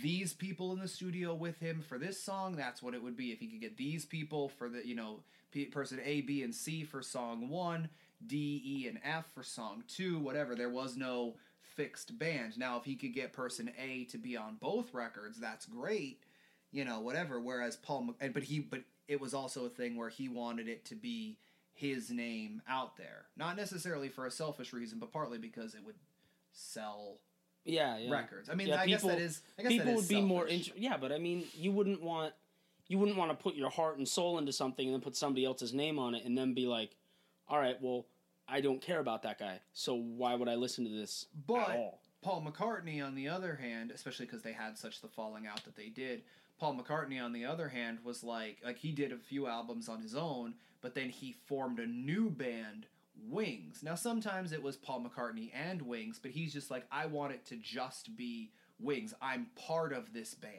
these 0.01 0.32
people 0.32 0.72
in 0.72 0.78
the 0.78 0.88
studio 0.88 1.34
with 1.34 1.59
him 1.61 1.82
for 1.86 1.99
this 1.99 2.22
song 2.22 2.57
that's 2.57 2.82
what 2.82 2.95
it 2.95 3.03
would 3.03 3.16
be 3.16 3.30
if 3.32 3.40
he 3.40 3.47
could 3.47 3.61
get 3.61 3.76
these 3.76 4.05
people 4.05 4.49
for 4.49 4.68
the 4.68 4.86
you 4.86 4.95
know 4.95 5.20
P- 5.51 5.66
person 5.66 6.01
a 6.03 6.22
b 6.22 6.43
and 6.43 6.55
c 6.55 6.82
for 6.82 7.03
song 7.03 7.49
one 7.51 7.90
d 8.26 8.62
e 8.64 8.88
and 8.88 8.99
f 9.05 9.26
for 9.34 9.43
song 9.43 9.84
two 9.86 10.18
whatever 10.18 10.55
there 10.55 10.70
was 10.70 10.97
no 10.97 11.34
fixed 11.74 12.18
band. 12.18 12.59
Now, 12.59 12.78
if 12.78 12.84
he 12.84 12.97
could 12.97 13.14
get 13.14 13.32
person 13.32 13.70
A 13.78 14.05
to 14.05 14.18
be 14.18 14.36
on 14.36 14.57
both 14.61 14.93
records, 14.95 15.38
that's 15.38 15.66
great, 15.66 16.20
you 16.70 16.84
know, 16.84 17.01
whatever. 17.01 17.40
Whereas 17.40 17.76
Paul, 17.76 18.14
and 18.20 18.34
but 18.34 18.45
he, 18.45 18.61
but 18.61 18.80
it 19.09 19.20
was 19.20 19.34
also 19.34 19.64
a 19.64 19.70
thing 19.70 19.97
where 19.97 20.09
he 20.09 20.28
wanted 20.28 20.68
it 20.68 20.84
to 20.86 20.95
be 20.95 21.38
his 21.74 22.11
name 22.11 22.62
out 22.68 22.97
there, 22.97 23.26
not 23.36 23.57
necessarily 23.57 24.09
for 24.09 24.26
a 24.26 24.30
selfish 24.30 24.72
reason, 24.72 24.99
but 24.99 25.12
partly 25.12 25.38
because 25.38 25.74
it 25.74 25.84
would 25.84 25.97
sell 26.53 27.18
Yeah, 27.64 27.98
yeah. 27.98 28.10
records. 28.10 28.50
I 28.50 28.54
mean, 28.54 28.68
Yeah, 28.68 28.80
I 28.80 28.86
guess 28.86 29.02
that 29.02 29.18
is. 29.18 29.42
I 29.58 29.62
guess 29.62 29.72
people 29.72 29.86
that 29.86 29.92
is 29.92 29.96
would 29.96 30.08
be 30.08 30.20
more 30.20 30.48
selfish. 30.48 30.68
int- 30.68 30.78
yeah 30.78 30.96
but 30.96 31.12
i 31.12 31.18
mean 31.18 31.44
you 31.54 31.70
wouldn't 31.70 32.02
want 32.02 32.32
you 32.88 32.98
wouldn't 32.98 33.16
want 33.16 33.30
to 33.30 33.36
put 33.42 33.54
your 33.54 33.70
heart 33.70 33.98
and 33.98 34.06
soul 34.08 34.38
into 34.38 34.52
something 34.52 34.86
and 34.86 34.94
then 34.94 35.00
put 35.00 35.16
somebody 35.16 35.44
else's 35.44 35.72
name 35.72 35.98
on 35.98 36.14
it 36.14 36.24
and 36.24 36.36
then 36.36 36.54
be 36.54 36.66
like 36.66 36.96
all 37.48 37.58
right 37.58 37.80
well 37.80 38.06
i 38.48 38.60
don't 38.60 38.80
care 38.82 38.98
about 38.98 39.22
that 39.22 39.38
guy 39.38 39.60
so 39.72 39.94
why 39.94 40.34
would 40.34 40.48
i 40.48 40.54
listen 40.54 40.84
to 40.84 40.90
this 40.90 41.26
at 41.32 41.46
But 41.46 41.98
Paul 42.22 42.44
McCartney, 42.46 43.04
on 43.04 43.14
the 43.16 43.28
other 43.28 43.56
hand, 43.56 43.90
especially 43.90 44.26
because 44.26 44.42
they 44.42 44.52
had 44.52 44.78
such 44.78 45.00
the 45.00 45.08
falling 45.08 45.46
out 45.46 45.64
that 45.64 45.74
they 45.74 45.88
did, 45.88 46.22
Paul 46.58 46.76
McCartney, 46.76 47.20
on 47.20 47.32
the 47.32 47.44
other 47.44 47.68
hand, 47.68 47.98
was 48.04 48.22
like 48.22 48.58
like 48.64 48.78
he 48.78 48.92
did 48.92 49.12
a 49.12 49.16
few 49.16 49.46
albums 49.48 49.88
on 49.88 50.00
his 50.00 50.14
own, 50.14 50.54
but 50.80 50.94
then 50.94 51.10
he 51.10 51.32
formed 51.46 51.80
a 51.80 51.86
new 51.86 52.30
band, 52.30 52.86
Wings. 53.28 53.82
Now 53.82 53.94
sometimes 53.94 54.52
it 54.52 54.62
was 54.62 54.76
Paul 54.76 55.04
McCartney 55.04 55.50
and 55.54 55.82
Wings, 55.82 56.18
but 56.20 56.32
he's 56.32 56.52
just 56.52 56.70
like 56.70 56.86
I 56.90 57.06
want 57.06 57.32
it 57.32 57.44
to 57.46 57.56
just 57.56 58.16
be 58.16 58.52
Wings. 58.78 59.14
I'm 59.22 59.46
part 59.54 59.92
of 59.92 60.12
this 60.12 60.34
band, 60.34 60.52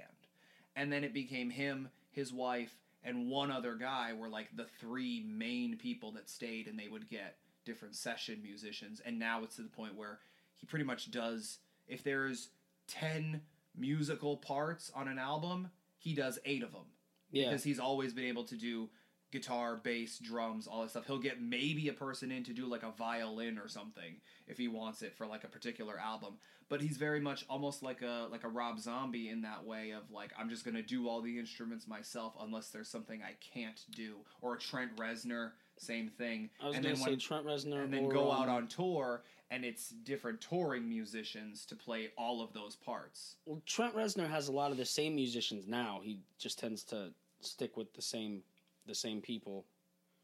and 0.76 0.92
then 0.92 1.04
it 1.04 1.14
became 1.14 1.50
him, 1.50 1.90
his 2.12 2.32
wife, 2.32 2.78
and 3.04 3.30
one 3.30 3.52
other 3.52 3.76
guy 3.76 4.14
were 4.14 4.30
like 4.30 4.50
the 4.56 4.68
three 4.80 5.26
main 5.28 5.78
people 5.78 6.12
that 6.14 6.30
stayed, 6.30 6.68
and 6.68 6.80
they 6.80 6.88
would 6.88 7.10
get 7.10 7.38
different 7.66 7.96
session 7.96 8.40
musicians, 8.42 9.02
and 9.06 9.20
now 9.20 9.44
it's 9.44 9.58
to 9.58 9.62
the 9.62 9.70
point 9.70 9.96
where 9.96 10.20
he 10.56 10.66
pretty 10.66 10.86
much 10.86 11.12
does 11.12 11.60
if 11.88 12.04
there's 12.04 12.50
10 12.88 13.42
musical 13.78 14.38
parts 14.38 14.92
on 14.96 15.08
an 15.08 15.18
album 15.18 15.70
he 15.98 16.14
does 16.14 16.40
eight 16.46 16.64
of 16.64 16.72
them 16.72 16.86
yeah 17.32 17.50
because 17.50 17.64
he's 17.64 17.80
always 17.80 18.14
been 18.14 18.26
able 18.26 18.44
to 18.44 18.56
do 18.56 18.90
guitar 19.34 19.76
bass 19.76 20.20
drums 20.20 20.68
all 20.68 20.84
that 20.84 20.92
stuff. 20.92 21.08
He'll 21.08 21.18
get 21.18 21.42
maybe 21.42 21.90
a 21.90 21.94
person 21.94 22.32
in 22.32 22.44
to 22.44 22.54
do 22.54 22.68
like 22.68 22.84
a 22.84 22.92
violin 22.92 23.58
or 23.58 23.68
something 23.68 24.22
if 24.48 24.60
he 24.60 24.68
wants 24.68 25.02
it 25.02 25.16
for 25.18 25.26
like 25.26 25.44
a 25.44 25.48
particular 25.48 26.00
album. 26.00 26.36
But 26.70 26.82
he's 26.82 26.98
very 26.98 27.20
much 27.20 27.44
almost 27.50 27.82
like 27.82 28.04
a 28.04 28.28
like 28.32 28.44
a 28.44 28.48
rob 28.48 28.80
zombie 28.80 29.30
in 29.30 29.42
that 29.42 29.66
way 29.66 29.92
of 29.92 30.10
like 30.12 30.32
i'm 30.38 30.50
just 30.50 30.64
gonna 30.64 30.84
do 30.84 31.10
all 31.10 31.22
the 31.22 31.38
instruments 31.38 31.88
myself 31.88 32.36
unless 32.40 32.70
there's 32.70 32.88
something 32.88 33.22
i 33.24 33.34
can't 33.54 33.82
do. 33.92 34.18
Or 34.42 34.54
a 34.54 34.60
trent 34.60 34.96
reznor 34.96 35.52
same 35.78 36.10
thing. 36.10 36.52
I 36.62 36.68
was 36.68 36.76
and 36.76 36.84
gonna 36.84 36.96
then 36.96 37.04
say 37.04 37.12
when, 37.12 37.20
trent 37.20 37.46
reznor 37.46 37.84
and 37.84 37.94
then 37.94 38.08
go 38.08 38.32
out 38.32 38.48
um, 38.48 38.56
on 38.56 38.68
tour 38.68 39.24
and 39.50 39.66
it's 39.66 39.90
different 39.90 40.42
touring 40.42 40.88
musicians 40.88 41.66
to 41.66 41.76
play 41.76 42.12
all 42.18 42.42
of 42.44 42.54
those 42.54 42.76
parts. 42.76 43.38
Well 43.48 43.64
trent 43.66 43.96
reznor 43.96 44.30
has 44.30 44.48
a 44.48 44.52
lot 44.52 44.70
of 44.70 44.78
the 44.78 44.86
same 44.86 45.16
musicians 45.16 45.68
now. 45.68 46.02
He 46.04 46.20
just 46.38 46.60
tends 46.60 46.84
to 46.86 47.10
stick 47.42 47.76
with 47.76 47.92
the 47.94 48.02
same 48.02 48.44
the 48.86 48.96
same 48.96 49.22
people 49.22 49.66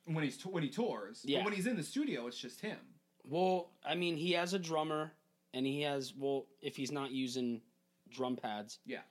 when 0.06 0.24
he's 0.24 0.42
when 0.46 0.64
he 0.64 0.70
tours 0.70 1.22
Yeah. 1.24 1.40
but 1.40 1.46
when 1.46 1.54
he's 1.54 1.68
in 1.68 1.76
the 1.78 1.84
studio 1.84 2.28
it's 2.28 2.38
just 2.38 2.62
him 2.62 2.78
Well, 3.24 3.72
I 3.86 3.96
mean, 3.96 4.18
he 4.18 4.32
has 4.34 4.54
a 4.54 4.60
drummer, 4.60 5.12
and 5.54 5.66
he 5.66 5.82
has 5.82 6.14
well, 6.18 6.46
if 6.62 6.76
he's 6.76 6.92
not 6.92 7.12
using 7.12 7.62
drum 8.10 8.36
pads, 8.36 8.80
yeah 8.86 9.02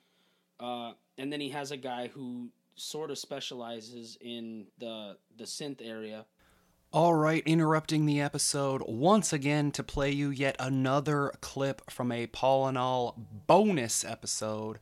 uh, 0.61 0.93
and 1.19 1.33
then 1.33 1.41
he 1.41 1.51
has 1.51 1.71
a 1.71 1.77
guy 1.77 2.09
who 2.09 2.49
sort 2.75 3.11
of 3.11 3.19
specializes 3.19 4.17
in 4.21 4.67
the 4.79 5.17
the 5.37 5.45
synth 5.45 5.81
area. 5.81 6.25
All 6.91 7.15
right, 7.15 7.43
interrupting 7.47 8.07
the 8.07 8.21
episode 8.21 8.83
once 8.89 9.33
again 9.33 9.71
to 9.73 9.83
play 9.83 10.11
you 10.11 10.31
yet 10.31 10.57
another 10.59 11.33
clip 11.43 11.91
from 11.91 12.11
a 12.11 12.27
Paul 12.29 12.67
and 12.67 12.79
All 12.79 13.15
bonus 13.47 14.05
episode. 14.05 14.79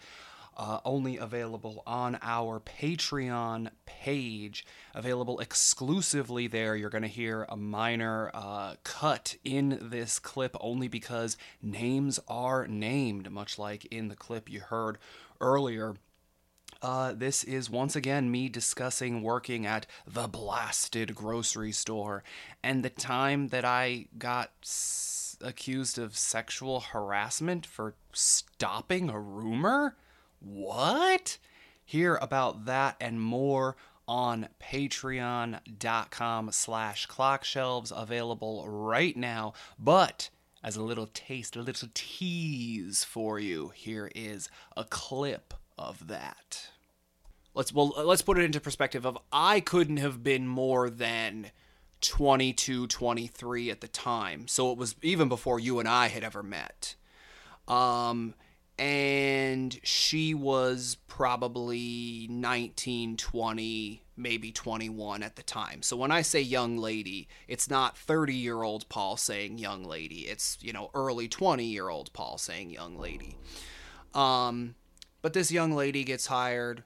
Uh, 0.59 0.81
only 0.87 1.19
available 1.19 1.83
on 1.87 2.19
our 2.23 2.59
Patreon 2.59 3.69
page. 3.85 4.65
Available 4.95 5.39
exclusively 5.39 6.47
there. 6.47 6.75
You're 6.75 6.89
going 6.89 7.03
to 7.03 7.09
hear 7.09 7.45
a 7.51 7.59
minor 7.59 8.31
uh, 8.33 8.77
cut 8.83 9.37
in 9.45 9.79
this 9.83 10.19
clip 10.19 10.57
only 10.59 10.89
because 10.89 11.37
names 11.61 12.19
are 12.27 12.67
named, 12.67 13.31
much 13.31 13.59
like 13.59 13.85
in 13.87 14.09
the 14.09 14.17
clip 14.17 14.49
you 14.51 14.61
heard 14.61 14.97
earlier. 15.43 15.97
Uh, 16.81 17.13
this 17.13 17.45
is 17.45 17.69
once 17.69 17.97
again 17.97 18.31
me 18.31 18.49
discussing 18.49 19.23
working 19.23 19.67
at 19.67 19.87
the 20.07 20.27
blasted 20.27 21.15
grocery 21.15 21.73
store 21.73 22.23
and 22.63 22.83
the 22.83 22.91
time 22.91 23.49
that 23.49 23.65
I 23.65 24.07
got 24.19 24.53
s- 24.63 25.37
accused 25.41 25.99
of 25.99 26.17
sexual 26.17 26.81
harassment 26.81 27.67
for 27.67 27.95
stopping 28.13 29.11
a 29.11 29.19
rumor. 29.21 29.97
What? 30.47 31.39
Hear 31.85 32.17
about 32.17 32.67
that 32.67 32.97
and 33.01 33.21
more 33.21 33.77
on 34.09 34.49
patreon.com 34.61 36.53
slash 36.53 37.09
clockshelves 37.09 37.93
available 37.95 38.69
right 38.69 39.17
now. 39.17 39.55
But 39.79 40.31
as 40.63 40.77
a 40.77 40.83
little 40.83 41.09
taste 41.13 41.57
a 41.57 41.63
little 41.63 41.89
tease 41.95 43.05
for 43.05 43.39
you 43.39 43.71
here 43.75 44.11
is 44.15 44.49
a 44.77 44.85
clip 44.85 45.55
of 45.79 46.09
that. 46.09 46.71
Let's 47.55 47.73
well 47.73 47.95
let's 48.05 48.23
put 48.23 48.39
it 48.39 48.45
into 48.45 48.61
perspective 48.61 49.07
of 49.07 49.17
i 49.33 49.61
couldn't 49.61 49.99
have 49.99 50.23
been 50.23 50.47
more 50.47 50.91
than 50.91 51.51
22 52.03 52.87
23 52.87 53.71
at 53.71 53.81
the 53.81 53.89
time. 53.89 54.47
So 54.49 54.71
it 54.73 54.79
was 54.79 54.95
even 55.03 55.29
before 55.29 55.59
you 55.59 55.79
and 55.79 55.89
i 55.89 56.09
had 56.09 56.23
ever 56.25 56.43
met. 56.43 56.95
Um 57.67 58.35
and 58.79 59.81
she 59.83 60.35
was 60.35 60.99
probably 61.09 62.27
19 62.31 63.17
20 63.17 64.03
maybe 64.19 64.53
21 64.53 65.23
at 65.23 65.37
the 65.37 65.43
time 65.43 65.81
so 65.83 65.97
when 65.97 66.11
i 66.11 66.21
say 66.21 66.41
young 66.41 66.77
lady 66.77 67.27
it's 67.49 67.71
not 67.71 67.97
30 67.97 68.35
year 68.35 68.63
old 68.63 68.89
paul 68.89 69.17
saying 69.17 69.57
young 69.57 69.85
lady 69.85 70.27
it's 70.27 70.59
you 70.61 70.73
know 70.73 70.91
early 70.95 71.27
20 71.27 71.65
year 71.65 71.89
old 71.89 72.13
paul 72.13 72.37
saying 72.37 72.71
young 72.71 72.99
lady 72.99 73.37
um 74.15 74.75
but 75.23 75.33
this 75.33 75.51
young 75.51 75.73
lady 75.73 76.05
gets 76.05 76.27
hired 76.27 76.85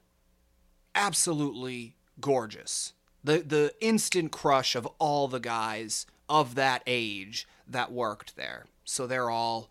absolutely 0.95 1.95
gorgeous. 2.19 2.93
The 3.23 3.39
the 3.39 3.73
instant 3.81 4.31
crush 4.31 4.75
of 4.75 4.87
all 4.99 5.27
the 5.27 5.39
guys 5.39 6.05
of 6.27 6.55
that 6.55 6.81
age 6.87 7.47
that 7.67 7.91
worked 7.91 8.35
there. 8.35 8.65
So 8.83 9.05
they're 9.05 9.29
all 9.29 9.69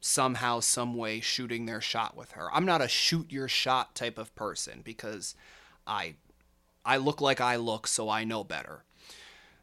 somehow 0.00 0.60
some 0.60 0.94
way 0.94 1.20
shooting 1.20 1.66
their 1.66 1.80
shot 1.80 2.16
with 2.16 2.32
her. 2.32 2.52
I'm 2.52 2.64
not 2.64 2.82
a 2.82 2.88
shoot 2.88 3.30
your 3.30 3.48
shot 3.48 3.94
type 3.94 4.18
of 4.18 4.34
person 4.34 4.80
because 4.82 5.34
I 5.86 6.14
I 6.84 6.96
look 6.96 7.20
like 7.20 7.40
I 7.40 7.56
look 7.56 7.86
so 7.86 8.08
I 8.08 8.24
know 8.24 8.42
better. 8.42 8.84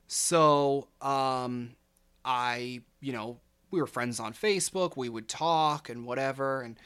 So 0.07 0.87
um 1.01 1.75
I, 2.23 2.81
you 2.99 3.13
know, 3.13 3.39
we 3.71 3.79
were 3.79 3.87
friends 3.87 4.19
on 4.19 4.33
Facebook, 4.33 4.95
we 4.95 5.09
would 5.09 5.27
talk 5.27 5.89
and 5.89 6.05
whatever 6.05 6.61
and 6.61 6.77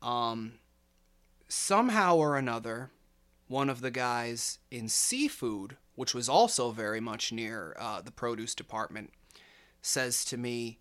um 0.00 0.54
somehow 1.48 2.16
or 2.16 2.36
another, 2.36 2.90
one 3.48 3.68
of 3.68 3.80
the 3.80 3.90
guys 3.90 4.58
in 4.70 4.88
seafood, 4.88 5.76
which 5.94 6.14
was 6.14 6.28
also 6.28 6.70
very 6.70 7.00
much 7.00 7.32
near 7.32 7.76
uh, 7.78 8.00
the 8.00 8.10
produce 8.10 8.54
department, 8.54 9.12
says 9.82 10.24
to 10.24 10.36
me, 10.36 10.78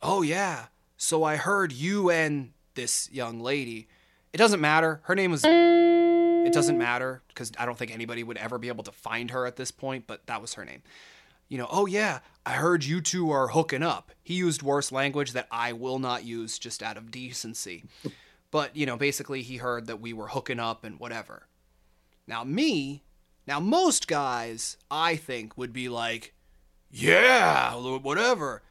Oh, 0.00 0.22
yeah, 0.22 0.66
so 0.98 1.24
I 1.24 1.36
heard 1.36 1.72
you 1.72 2.10
and 2.10 2.52
this 2.74 3.08
young 3.10 3.40
lady. 3.40 3.88
It 4.34 4.36
doesn't 4.36 4.60
matter. 4.60 5.00
Her 5.04 5.14
name 5.14 5.30
was. 5.30 5.42
It 5.44 6.52
doesn't 6.52 6.78
matter 6.78 7.22
because 7.28 7.50
I 7.58 7.66
don't 7.66 7.76
think 7.76 7.92
anybody 7.92 8.22
would 8.22 8.36
ever 8.36 8.58
be 8.58 8.68
able 8.68 8.84
to 8.84 8.92
find 8.92 9.30
her 9.30 9.46
at 9.46 9.56
this 9.56 9.70
point, 9.70 10.06
but 10.06 10.26
that 10.26 10.40
was 10.40 10.54
her 10.54 10.64
name. 10.64 10.82
You 11.48 11.58
know, 11.58 11.68
oh 11.70 11.86
yeah, 11.86 12.20
I 12.44 12.52
heard 12.52 12.84
you 12.84 13.00
two 13.00 13.30
are 13.30 13.48
hooking 13.48 13.82
up. 13.82 14.12
He 14.22 14.34
used 14.34 14.62
worse 14.62 14.92
language 14.92 15.32
that 15.32 15.48
I 15.50 15.72
will 15.72 15.98
not 15.98 16.24
use 16.24 16.58
just 16.58 16.82
out 16.82 16.96
of 16.96 17.10
decency. 17.10 17.84
But, 18.50 18.76
you 18.76 18.86
know, 18.86 18.96
basically 18.96 19.42
he 19.42 19.56
heard 19.56 19.86
that 19.86 20.00
we 20.00 20.12
were 20.12 20.28
hooking 20.28 20.60
up 20.60 20.84
and 20.84 20.98
whatever. 20.98 21.46
Now, 22.26 22.44
me, 22.44 23.02
now 23.46 23.60
most 23.60 24.08
guys, 24.08 24.76
I 24.90 25.16
think, 25.16 25.56
would 25.56 25.72
be 25.72 25.88
like, 25.88 26.34
yeah, 26.90 27.74
whatever. 27.74 28.62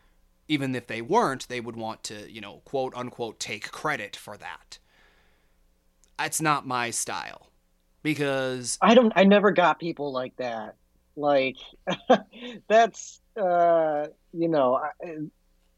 Even 0.47 0.75
if 0.75 0.87
they 0.87 1.01
weren't, 1.01 1.47
they 1.49 1.59
would 1.59 1.75
want 1.75 2.03
to, 2.05 2.31
you 2.31 2.41
know, 2.41 2.61
quote 2.65 2.95
unquote, 2.95 3.39
take 3.39 3.71
credit 3.71 4.15
for 4.15 4.37
that. 4.37 4.79
That's 6.17 6.41
not 6.41 6.65
my 6.65 6.89
style. 6.89 7.47
Because 8.03 8.77
I 8.81 8.93
don't. 8.93 9.11
I 9.15 9.25
never 9.25 9.51
got 9.51 9.79
people 9.79 10.13
like 10.13 10.35
that. 10.37 10.75
Like 11.17 11.57
that's 12.69 13.19
uh, 13.35 14.07
you 14.31 14.47
know 14.47 14.79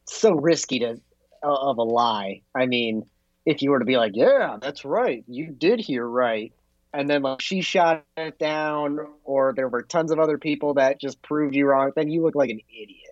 so 0.06 0.34
risky 0.34 0.80
to 0.80 1.00
of 1.42 1.78
a 1.78 1.84
lie. 1.84 2.42
I 2.54 2.66
mean, 2.66 3.06
if 3.46 3.62
you 3.62 3.72
were 3.72 3.80
to 3.80 3.86
be 3.86 3.98
like, 3.98 4.12
yeah, 4.16 4.58
that's 4.62 4.84
right, 4.84 5.24
you 5.28 5.48
did 5.48 5.80
hear 5.80 6.06
right, 6.06 6.54
and 6.94 7.10
then 7.10 7.22
like 7.22 7.42
she 7.42 7.62
shot 7.62 8.04
it 8.18 8.38
down, 8.40 9.00
or 9.24 9.54
there 9.56 9.70
were 9.70 9.82
tons 9.84 10.12
of 10.12 10.20
other 10.20 10.38
people 10.38 10.76
that 10.76 11.00
just 11.00 11.22
proved 11.22 11.56
you 11.56 11.66
wrong, 11.66 11.92
then 11.96 12.10
you 12.10 12.22
look 12.22 12.36
like 12.36 12.50
an 12.50 12.60
idiot. 12.70 13.09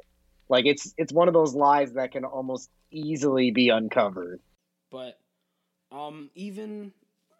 Like 0.49 0.65
it's 0.65 0.93
it's 0.97 1.11
one 1.13 1.27
of 1.27 1.33
those 1.33 1.53
lies 1.55 1.93
that 1.93 2.11
can 2.11 2.23
almost 2.25 2.69
easily 2.91 3.51
be 3.51 3.69
uncovered. 3.69 4.39
But 4.91 5.19
um 5.91 6.29
even 6.35 6.91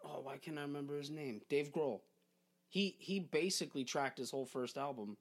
oh 0.04 0.20
why 0.22 0.36
can't 0.38 0.58
I 0.58 0.62
remember 0.62 0.96
his 0.98 1.10
name? 1.10 1.40
Dave 1.48 1.72
Grohl. 1.72 2.00
He 2.68 2.96
he 2.98 3.20
basically 3.20 3.84
tracked 3.84 4.18
his 4.18 4.30
whole 4.30 4.44
first 4.46 4.76
album 4.76 5.16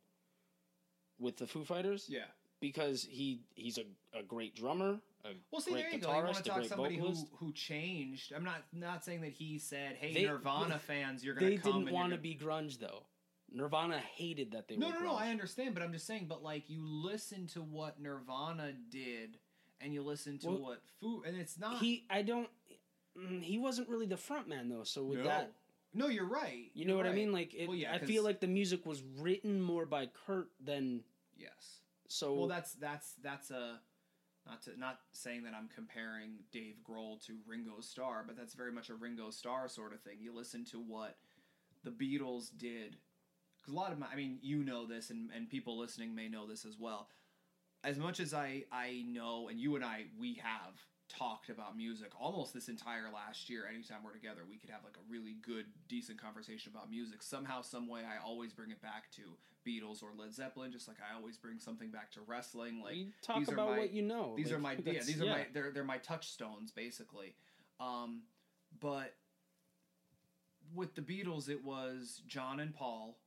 with 1.19 1.38
the 1.38 1.47
Foo 1.47 1.63
Fighters 1.63 2.05
Yeah. 2.09 2.25
because 2.59 3.03
he 3.03 3.41
he's 3.55 3.77
a, 3.77 3.83
a 4.17 4.23
great 4.23 4.55
drummer. 4.55 4.99
A 5.25 5.29
Well, 5.51 5.61
see, 5.61 5.71
great 5.71 5.83
there 5.83 5.91
you 5.93 5.99
go. 5.99 6.09
You 6.09 6.23
want 6.23 6.27
guitarist, 6.27 6.33
to 6.35 6.41
a 6.41 6.43
talk 6.45 6.57
great 6.57 6.69
somebody 6.69 6.95
who, 6.95 7.01
vocalist. 7.07 7.27
who 7.39 7.51
changed. 7.53 8.33
I'm 8.33 8.43
not 8.43 8.63
not 8.73 9.03
saying 9.05 9.21
that 9.21 9.31
he 9.31 9.57
said, 9.59 9.95
"Hey, 9.95 10.13
They- 10.13 10.25
Nirvana 10.25 10.77
fans, 10.88 11.23
you're 11.23 11.33
gonna 11.35 11.57
come." 11.57 11.71
They 11.73 11.79
didn't 11.85 11.93
want 11.93 12.09
to 12.09 12.15
you're 12.15 12.21
be 12.21 12.35
grunge 12.35 12.79
though. 12.79 13.03
Nirvana 13.51 13.97
hated 13.99 14.51
that 14.51 14.67
they 14.67 14.75
No, 14.75 14.87
were 14.87 14.93
no, 14.93 14.99
grunge. 14.99 15.03
no. 15.05 15.15
I 15.15 15.29
understand, 15.29 15.73
but 15.73 15.83
I'm 15.83 15.93
just 15.93 16.05
saying. 16.07 16.25
But 16.27 16.43
like, 16.43 16.69
you 16.69 16.81
listen 16.85 17.47
to 17.47 17.61
what 17.61 17.99
Nirvana 17.99 18.73
did, 18.89 19.37
and 19.81 19.93
you 19.93 20.01
listen 20.03 20.37
to 20.39 20.47
Well, 20.47 20.57
what 20.61 20.81
Foo, 20.99 21.23
and 21.25 21.35
it's 21.37 21.57
not. 21.57 21.77
He 21.79 22.05
I 22.09 22.21
don't 22.23 22.49
mm, 23.17 23.41
he 23.41 23.57
wasn't 23.57 23.89
really 23.89 24.05
the 24.07 24.17
front 24.17 24.47
man 24.49 24.69
though. 24.69 24.83
So 24.83 25.03
with 25.03 25.19
no. 25.19 25.25
that 25.25 25.53
no, 25.93 26.07
you're 26.07 26.27
right. 26.27 26.69
you 26.73 26.85
know 26.85 26.95
You're 26.95 27.03
what 27.05 27.11
I 27.11 27.15
mean? 27.15 27.31
Like 27.31 27.53
it, 27.53 27.67
Well, 27.67 27.77
yeah, 27.77 27.93
I 27.93 27.99
'cause- 27.99 28.07
feel 28.07 28.23
like 28.23 28.39
the 28.41 28.47
music 28.47 28.85
was 28.85 29.01
written 29.17 29.61
more 29.61 29.85
by 29.85 30.07
Kurt 30.07 30.49
than 30.63 31.03
yes. 31.37 31.79
so 32.07 32.33
Well, 32.33 32.47
that's 32.47 32.73
that's 32.73 33.13
that's 33.23 33.49
a 33.51 33.79
not 34.45 34.61
to 34.63 34.77
not 34.79 34.99
saying 35.13 35.43
that 35.43 35.53
I'm 35.53 35.69
comparing 35.73 36.39
Dave 36.51 36.75
Grohl 36.87 37.19
to 37.25 37.37
Ringo 37.45 37.79
Starr, 37.79 38.23
but 38.27 38.35
that's 38.37 38.53
very 38.53 38.71
much 38.71 38.89
a 38.89 38.95
Ringo 38.95 39.29
Starr 39.29 39.67
sort 39.69 39.93
of 39.93 40.01
thing. 40.01 40.17
You 40.19 40.33
listen 40.33 40.63
to 40.65 40.79
what 40.79 41.17
the 41.83 41.91
Beatles 41.91 42.49
did, 42.57 42.97
because 43.68 43.78
a 43.78 43.80
lot 43.80 43.91
of 43.91 43.99
my, 43.99 44.07
I 44.11 44.15
mean, 44.15 44.39
you 44.41 44.63
know 44.63 44.86
this, 44.86 45.09
and 45.09 45.30
and 45.36 45.49
people 45.49 45.78
listening 45.78 46.15
may 46.15 46.30
know 46.30 46.47
this 46.47 46.65
as 46.65 46.78
well. 46.80 47.09
As 47.84 47.97
much 47.97 48.20
as 48.20 48.34
I 48.34 48.63
I 48.72 49.03
know, 49.07 49.49
and 49.49 49.59
you 49.59 49.76
and 49.76 49.84
I 49.84 50.05
we 50.20 50.36
have 50.36 50.74
talked 51.09 51.49
about 51.49 51.78
music 51.78 52.11
almost 52.20 52.53
this 52.53 52.68
entire 52.70 53.09
last 53.13 53.49
year. 53.49 53.63
Anytime 53.70 53.99
we're 54.03 54.13
together, 54.13 54.41
we 54.49 54.57
could 54.57 54.70
have 54.70 54.84
like 54.84 54.95
a 54.97 55.11
really 55.11 55.36
good, 55.45 55.65
decent 55.88 56.22
conversation 56.22 56.72
about 56.74 56.89
music. 56.89 57.22
Somehow, 57.22 57.61
some 57.61 57.88
way, 57.88 58.01
I 58.01 58.24
always 58.26 58.53
bring 58.53 58.72
it 58.72 58.82
back 58.82 59.11
to 59.15 59.22
Beatles 59.65 60.01
or 60.03 60.09
Led 60.18 60.34
Zeppelin, 60.34 60.72
just 60.72 60.88
like 60.88 60.97
I 60.99 61.15
always 61.15 61.38
bring 61.38 61.59
something 61.59 61.91
back 61.91 62.11
to 62.13 62.22
wrestling. 62.26 62.82
Like 62.84 62.95
you 62.95 63.07
talk 63.22 63.39
these 63.39 63.49
are 63.49 63.53
about 63.53 63.72
my- 63.72 63.78
what 63.80 63.91
you 63.93 64.01
know. 64.01 64.34
these 64.36 64.47
Like, 64.47 64.55
are 64.57 64.59
my 64.59 64.78
yeah, 64.86 65.03
these 65.03 65.22
are 65.22 65.26
my 65.26 65.45
they're 65.53 65.72
they're 65.72 65.84
my 65.84 65.97
touchstones 65.97 66.72
basically. 66.72 67.36
Um, 67.80 68.24
but 68.80 69.13
with 70.74 70.95
the 70.95 71.01
Beatles, 71.01 71.47
it 71.47 71.63
was 71.63 72.22
John 72.28 72.59
and 72.59 72.74
Paul 72.74 73.18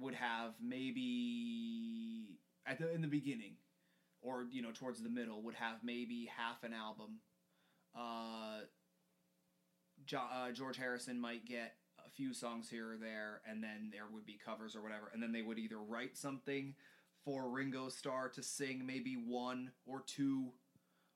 would 0.00 0.14
have 0.14 0.54
maybe 0.60 2.38
at 2.66 2.78
the 2.78 2.92
in 2.92 3.00
the 3.00 3.08
beginning, 3.08 3.54
or 4.22 4.46
you 4.50 4.62
know 4.62 4.72
towards 4.72 5.02
the 5.02 5.08
middle, 5.08 5.42
would 5.42 5.54
have 5.54 5.78
maybe 5.82 6.30
half 6.36 6.62
an 6.62 6.72
album. 6.72 7.20
Uh, 7.94 8.60
jo- 10.04 10.28
uh, 10.32 10.50
George 10.52 10.76
Harrison 10.76 11.20
might 11.20 11.44
get 11.44 11.74
a 12.06 12.10
few 12.10 12.32
songs 12.32 12.68
here 12.68 12.92
or 12.92 12.96
there, 12.96 13.40
and 13.48 13.62
then 13.62 13.90
there 13.92 14.06
would 14.12 14.26
be 14.26 14.38
covers 14.44 14.76
or 14.76 14.82
whatever, 14.82 15.10
and 15.12 15.22
then 15.22 15.32
they 15.32 15.42
would 15.42 15.58
either 15.58 15.78
write 15.78 16.16
something 16.16 16.74
for 17.24 17.50
Ringo 17.50 17.88
Starr 17.88 18.28
to 18.30 18.42
sing, 18.42 18.86
maybe 18.86 19.14
one 19.14 19.72
or 19.86 20.02
two, 20.06 20.52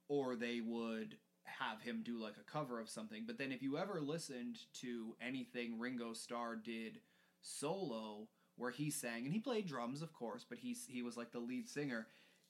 or 0.08 0.36
they 0.36 0.60
would 0.60 1.16
have 1.44 1.80
him 1.82 2.02
do 2.04 2.20
like 2.20 2.34
a 2.40 2.50
cover 2.50 2.80
of 2.80 2.88
something. 2.88 3.24
But 3.26 3.38
then 3.38 3.52
if 3.52 3.62
you 3.62 3.78
ever 3.78 4.00
listened 4.00 4.58
to 4.80 5.14
anything 5.20 5.78
Ringo 5.78 6.12
Starr 6.12 6.56
did 6.56 7.00
solo, 7.40 8.28
where 8.56 8.70
he 8.70 8.90
sang 8.90 9.24
and 9.24 9.32
he 9.32 9.40
played 9.40 9.66
drums, 9.66 10.02
of 10.02 10.12
course, 10.12 10.44
but 10.48 10.58
he's 10.58 10.86
he 10.88 11.02
was 11.02 11.16
like 11.16 11.32
the 11.32 11.38
lead 11.38 11.68
singer. 11.68 12.06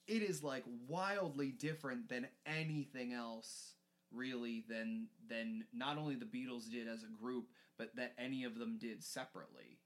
It 0.06 0.22
is 0.22 0.42
like 0.42 0.64
wildly 0.86 1.50
different 1.50 2.08
than 2.08 2.28
anything 2.46 3.12
else 3.12 3.74
really 4.12 4.64
than 4.68 5.08
than 5.28 5.64
not 5.72 5.98
only 5.98 6.14
the 6.14 6.24
Beatles 6.24 6.70
did 6.70 6.88
as 6.88 7.02
a 7.02 7.22
group, 7.22 7.46
but 7.78 7.94
that 7.96 8.12
any 8.18 8.44
of 8.44 8.58
them 8.58 8.78
did 8.78 9.02
separately. 9.02 9.78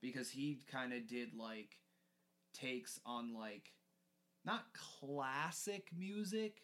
Because 0.00 0.30
he 0.30 0.60
kind 0.70 0.92
of 0.92 1.06
did 1.06 1.34
like 1.34 1.78
takes 2.54 3.00
on 3.04 3.34
like 3.34 3.72
not 4.44 4.64
classic 4.72 5.90
music 5.96 6.62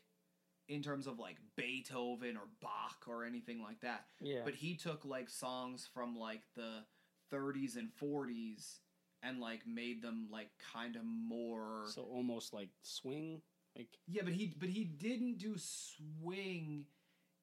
in 0.68 0.82
terms 0.82 1.06
of 1.06 1.18
like 1.18 1.36
Beethoven 1.56 2.36
or 2.36 2.48
Bach 2.62 3.04
or 3.06 3.24
anything 3.24 3.62
like 3.62 3.80
that. 3.80 4.06
yeah. 4.20 4.40
But 4.44 4.54
he 4.54 4.76
took 4.76 5.04
like 5.04 5.28
songs 5.28 5.88
from 5.92 6.16
like 6.16 6.42
the 6.56 6.84
30s 7.32 7.76
and 7.76 7.90
40s 8.00 8.78
and 9.26 9.40
like 9.40 9.66
made 9.66 10.02
them 10.02 10.28
like 10.30 10.48
kind 10.72 10.96
of 10.96 11.02
more 11.04 11.84
so 11.88 12.02
almost 12.02 12.52
like 12.52 12.68
swing, 12.82 13.40
like 13.76 13.88
yeah, 14.06 14.22
but 14.24 14.32
he 14.32 14.54
but 14.58 14.68
he 14.68 14.84
didn't 14.84 15.38
do 15.38 15.54
swing. 15.56 16.84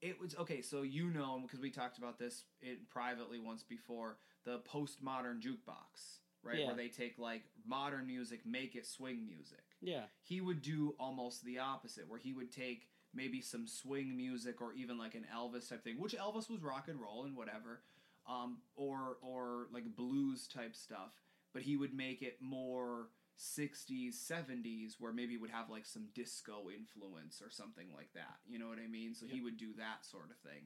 It 0.02 0.20
was 0.20 0.36
okay. 0.36 0.62
So 0.62 0.82
you 0.82 1.10
know 1.10 1.40
because 1.44 1.60
we 1.60 1.70
talked 1.70 1.98
about 1.98 2.18
this 2.20 2.44
it 2.62 2.90
privately 2.90 3.40
once 3.40 3.64
before 3.64 4.18
the 4.46 4.60
postmodern 4.60 5.40
jukebox, 5.40 6.20
right? 6.44 6.60
Yeah. 6.60 6.68
Where 6.68 6.76
they 6.76 6.88
take 6.88 7.20
like 7.20 7.44
modern 7.66 8.08
music, 8.08 8.42
make 8.46 8.76
it 8.76 8.88
swing 8.88 9.26
music. 9.26 9.64
yeah, 9.82 10.04
He 10.24 10.42
would 10.42 10.62
do 10.62 10.96
almost 11.00 11.44
the 11.46 11.60
opposite, 11.60 12.08
where 12.10 12.20
he 12.20 12.34
would 12.34 12.52
take 12.52 12.88
maybe 13.14 13.42
some 13.42 13.68
swing 13.68 14.16
music 14.16 14.62
or 14.62 14.74
even 14.74 14.98
like 14.98 15.16
an 15.16 15.26
Elvis 15.36 15.70
type 15.70 15.84
thing, 15.84 16.00
which 16.00 16.16
Elvis 16.16 16.50
was 16.50 16.62
rock 16.64 16.88
and 16.88 17.00
roll 17.00 17.26
and 17.26 17.36
whatever, 17.36 17.82
um, 18.28 18.58
or 18.76 19.18
or 19.22 19.68
like 19.72 19.96
blues 19.96 20.48
type 20.48 20.76
stuff. 20.76 21.14
But 21.54 21.64
he 21.64 21.76
would 21.76 21.94
make 21.94 22.22
it 22.22 22.38
more 22.42 23.10
60s, 23.40 24.14
70s, 24.16 24.96
where 25.00 25.12
maybe 25.12 25.34
it 25.34 25.42
would 25.42 25.50
have 25.50 25.70
like 25.70 25.86
some 25.86 26.08
disco 26.14 26.70
influence 26.76 27.42
or 27.42 27.50
something 27.50 27.88
like 27.96 28.14
that. 28.14 28.38
You 28.48 28.60
know 28.60 28.68
what 28.68 28.80
I 28.84 28.88
mean? 28.88 29.14
So 29.16 29.26
he 29.26 29.42
would 29.42 29.58
do 29.58 29.74
that 29.78 30.06
sort 30.06 30.30
of 30.30 30.38
thing. 30.38 30.64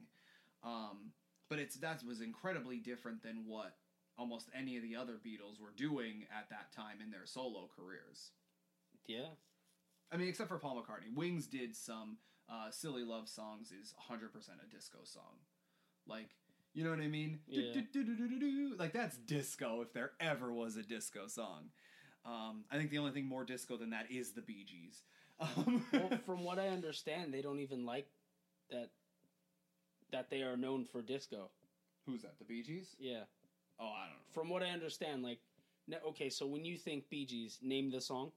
Um, 0.62 1.12
but 1.48 1.58
it's 1.58 1.76
that 1.76 2.02
was 2.04 2.20
incredibly 2.20 2.78
different 2.78 3.22
than 3.22 3.44
what 3.46 3.76
almost 4.18 4.48
any 4.56 4.76
of 4.76 4.82
the 4.82 4.96
other 4.96 5.14
Beatles 5.14 5.60
were 5.60 5.72
doing 5.76 6.24
at 6.36 6.48
that 6.50 6.72
time 6.72 6.98
in 7.02 7.10
their 7.10 7.26
solo 7.26 7.68
careers. 7.76 8.30
yeah. 9.06 9.28
I 10.12 10.16
mean, 10.16 10.28
except 10.28 10.48
for 10.48 10.58
Paul 10.58 10.80
McCartney. 10.80 11.14
Wings 11.14 11.46
did 11.46 11.74
some 11.74 12.18
uh, 12.48 12.70
Silly 12.70 13.02
Love 13.02 13.28
Songs 13.28 13.72
is 13.72 13.92
100% 14.10 14.30
a 14.30 14.74
disco 14.74 14.98
song. 15.02 15.42
Like, 16.06 16.30
you 16.76 16.84
know 16.84 16.90
what 16.90 17.00
I 17.00 17.08
mean? 17.08 17.40
Yeah. 17.48 17.72
Like, 18.78 18.92
that's 18.92 19.16
disco 19.16 19.80
if 19.80 19.94
there 19.94 20.10
ever 20.20 20.52
was 20.52 20.76
a 20.76 20.82
disco 20.82 21.26
song. 21.26 21.70
Um, 22.26 22.64
I 22.70 22.76
think 22.76 22.90
the 22.90 22.98
only 22.98 23.12
thing 23.12 23.24
more 23.26 23.44
disco 23.44 23.78
than 23.78 23.90
that 23.90 24.10
is 24.10 24.32
the 24.32 24.42
Bee 24.42 24.64
Gees. 24.64 25.02
Um, 25.40 25.82
Well, 25.90 26.10
from 26.26 26.44
what 26.44 26.58
I 26.58 26.68
understand, 26.68 27.32
they 27.32 27.40
don't 27.40 27.60
even 27.60 27.86
like 27.86 28.08
that. 28.70 28.90
That 30.12 30.28
they 30.28 30.42
are 30.42 30.56
known 30.56 30.84
for 30.84 31.00
disco. 31.00 31.50
Who's 32.04 32.22
that? 32.22 32.38
The 32.38 32.44
Bee 32.44 32.62
Gees? 32.62 32.94
Yeah. 32.98 33.22
Oh, 33.80 33.86
I 33.86 34.04
don't 34.06 34.16
know. 34.16 34.32
From 34.34 34.50
what 34.50 34.62
I 34.62 34.66
understand, 34.68 35.22
like, 35.22 35.38
no, 35.88 35.96
okay, 36.08 36.28
so 36.28 36.46
when 36.46 36.64
you 36.64 36.76
think 36.76 37.08
Bee 37.08 37.24
Gees, 37.24 37.58
name 37.62 37.90
the 37.90 38.00
song. 38.02 38.32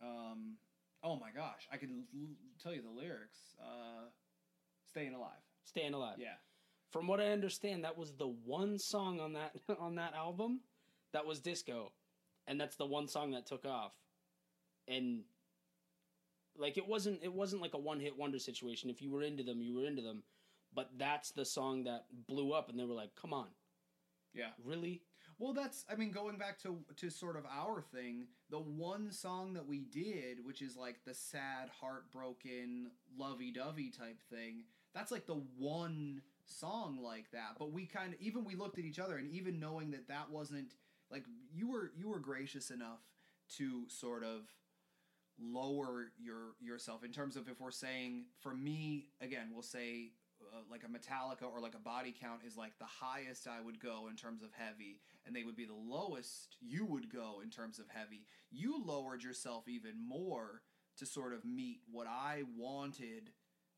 Um, 0.00 0.54
oh 1.02 1.16
my 1.18 1.30
gosh. 1.34 1.66
I 1.72 1.76
could 1.76 1.90
l- 1.90 2.36
tell 2.62 2.72
you 2.72 2.82
the 2.82 2.90
lyrics. 2.90 3.38
Uh, 3.60 4.04
Staying 4.88 5.14
Alive. 5.14 5.42
Staying 5.64 5.94
Alive. 5.94 6.16
Yeah. 6.18 6.34
From 6.90 7.06
what 7.06 7.20
I 7.20 7.28
understand, 7.28 7.84
that 7.84 7.98
was 7.98 8.12
the 8.12 8.28
one 8.28 8.78
song 8.78 9.20
on 9.20 9.32
that 9.34 9.54
on 9.78 9.96
that 9.96 10.14
album 10.14 10.60
that 11.12 11.26
was 11.26 11.40
disco, 11.40 11.92
and 12.46 12.60
that's 12.60 12.76
the 12.76 12.86
one 12.86 13.08
song 13.08 13.32
that 13.32 13.46
took 13.46 13.64
off, 13.64 13.94
and 14.88 15.22
like 16.58 16.78
it 16.78 16.86
wasn't 16.86 17.22
it 17.22 17.32
wasn't 17.32 17.62
like 17.62 17.74
a 17.74 17.78
one 17.78 18.00
hit 18.00 18.16
wonder 18.16 18.38
situation. 18.38 18.90
If 18.90 19.02
you 19.02 19.10
were 19.10 19.22
into 19.22 19.42
them, 19.42 19.60
you 19.60 19.74
were 19.74 19.84
into 19.86 20.02
them, 20.02 20.22
but 20.74 20.90
that's 20.96 21.30
the 21.30 21.44
song 21.44 21.84
that 21.84 22.06
blew 22.26 22.52
up, 22.52 22.68
and 22.68 22.78
they 22.78 22.84
were 22.84 22.94
like, 22.94 23.14
"Come 23.14 23.32
on, 23.32 23.48
Yeah. 24.32 24.50
really?" 24.64 25.02
Well, 25.38 25.52
that's 25.52 25.84
I 25.90 25.96
mean 25.96 26.12
going 26.12 26.38
back 26.38 26.58
to 26.60 26.78
to 26.96 27.10
sort 27.10 27.36
of 27.36 27.44
our 27.46 27.82
thing, 27.82 28.28
the 28.48 28.58
one 28.60 29.10
song 29.10 29.52
that 29.54 29.66
we 29.66 29.80
did, 29.80 30.44
which 30.44 30.62
is 30.62 30.76
like 30.76 31.04
the 31.04 31.14
sad, 31.14 31.68
heartbroken, 31.68 32.90
lovey-dovey 33.18 33.90
type 33.90 34.22
thing. 34.30 34.64
That's 34.94 35.12
like 35.12 35.26
the 35.26 35.42
one 35.58 36.22
song 36.46 36.98
like 37.02 37.30
that. 37.32 37.56
But 37.58 37.72
we 37.72 37.86
kind 37.86 38.14
of 38.14 38.20
even 38.20 38.44
we 38.44 38.54
looked 38.54 38.78
at 38.78 38.84
each 38.84 38.98
other 38.98 39.16
and 39.16 39.28
even 39.30 39.60
knowing 39.60 39.90
that 39.92 40.08
that 40.08 40.30
wasn't 40.30 40.74
like 41.10 41.24
you 41.52 41.70
were 41.70 41.92
you 41.96 42.08
were 42.08 42.18
gracious 42.18 42.70
enough 42.70 43.00
to 43.56 43.88
sort 43.88 44.24
of 44.24 44.42
lower 45.38 46.12
your 46.18 46.54
yourself 46.60 47.04
in 47.04 47.12
terms 47.12 47.36
of 47.36 47.48
if 47.48 47.60
we're 47.60 47.70
saying 47.70 48.24
for 48.40 48.54
me 48.54 49.08
again 49.20 49.48
we'll 49.52 49.62
say 49.62 50.10
uh, 50.52 50.58
like 50.70 50.82
a 50.84 50.86
Metallica 50.86 51.50
or 51.50 51.60
like 51.60 51.74
a 51.74 51.78
body 51.78 52.14
count 52.18 52.40
is 52.46 52.56
like 52.56 52.78
the 52.78 52.84
highest 52.84 53.46
I 53.48 53.60
would 53.60 53.80
go 53.80 54.08
in 54.10 54.16
terms 54.16 54.42
of 54.42 54.50
heavy, 54.52 55.00
and 55.24 55.34
they 55.34 55.44
would 55.44 55.56
be 55.56 55.64
the 55.64 55.74
lowest 55.74 56.56
you 56.60 56.84
would 56.84 57.12
go 57.12 57.40
in 57.42 57.50
terms 57.50 57.78
of 57.78 57.86
heavy. 57.88 58.26
You 58.50 58.82
lowered 58.84 59.22
yourself 59.22 59.68
even 59.68 59.94
more 60.06 60.62
to 60.98 61.06
sort 61.06 61.34
of 61.34 61.44
meet 61.44 61.80
what 61.90 62.06
I 62.06 62.42
wanted 62.56 63.30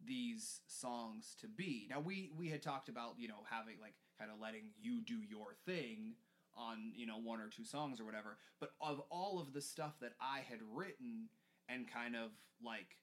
these 0.05 0.61
songs 0.67 1.35
to 1.41 1.49
be. 1.49 1.87
Now 1.91 2.01
we 2.01 2.31
we 2.37 2.49
had 2.49 2.63
talked 2.63 2.89
about 2.89 3.15
you 3.19 3.29
know 3.29 3.45
having 3.51 3.77
like 3.81 3.95
kind 4.19 4.31
of 4.31 4.41
letting 4.41 4.71
you 4.81 5.03
do 5.03 5.19
your 5.29 5.55
thing 5.67 6.15
on 6.57 6.93
you 6.97 7.07
know 7.07 7.19
one 7.19 7.41
or 7.41 7.49
two 7.49 7.65
songs 7.65 8.01
or 8.01 8.05
whatever, 8.05 8.39
but 8.61 8.71
of 8.81 9.01
all 9.11 9.41
of 9.41 9.53
the 9.53 9.61
stuff 9.61 9.95
that 10.01 10.13
I 10.21 10.41
had 10.49 10.59
written 10.73 11.29
and 11.69 11.91
kind 11.93 12.17
of 12.17 12.31
like 12.65 12.97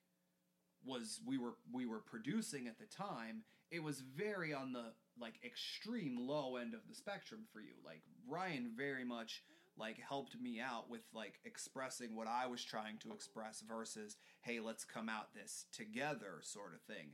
was 0.85 1.19
we 1.25 1.37
were 1.37 1.55
we 1.71 1.85
were 1.85 1.99
producing 1.99 2.67
at 2.67 2.77
the 2.77 2.85
time, 2.85 3.43
it 3.71 3.83
was 3.83 4.01
very 4.01 4.53
on 4.53 4.73
the 4.73 4.93
like 5.19 5.35
extreme 5.45 6.17
low 6.19 6.57
end 6.57 6.73
of 6.73 6.81
the 6.87 6.95
spectrum 6.95 7.41
for 7.51 7.59
you. 7.59 7.73
Like 7.85 8.01
Ryan 8.27 8.71
very 8.75 9.05
much 9.05 9.43
like 9.77 9.97
helped 9.99 10.39
me 10.39 10.59
out 10.61 10.89
with 10.89 11.01
like 11.13 11.39
expressing 11.43 12.15
what 12.15 12.27
I 12.27 12.47
was 12.47 12.63
trying 12.63 12.97
to 12.99 13.11
express 13.11 13.61
versus 13.67 14.17
hey, 14.45 14.59
let's 14.59 14.85
come 14.85 15.09
out 15.09 15.33
this 15.33 15.65
together 15.73 16.35
sort 16.41 16.73
of 16.73 16.81
thing. 16.81 17.07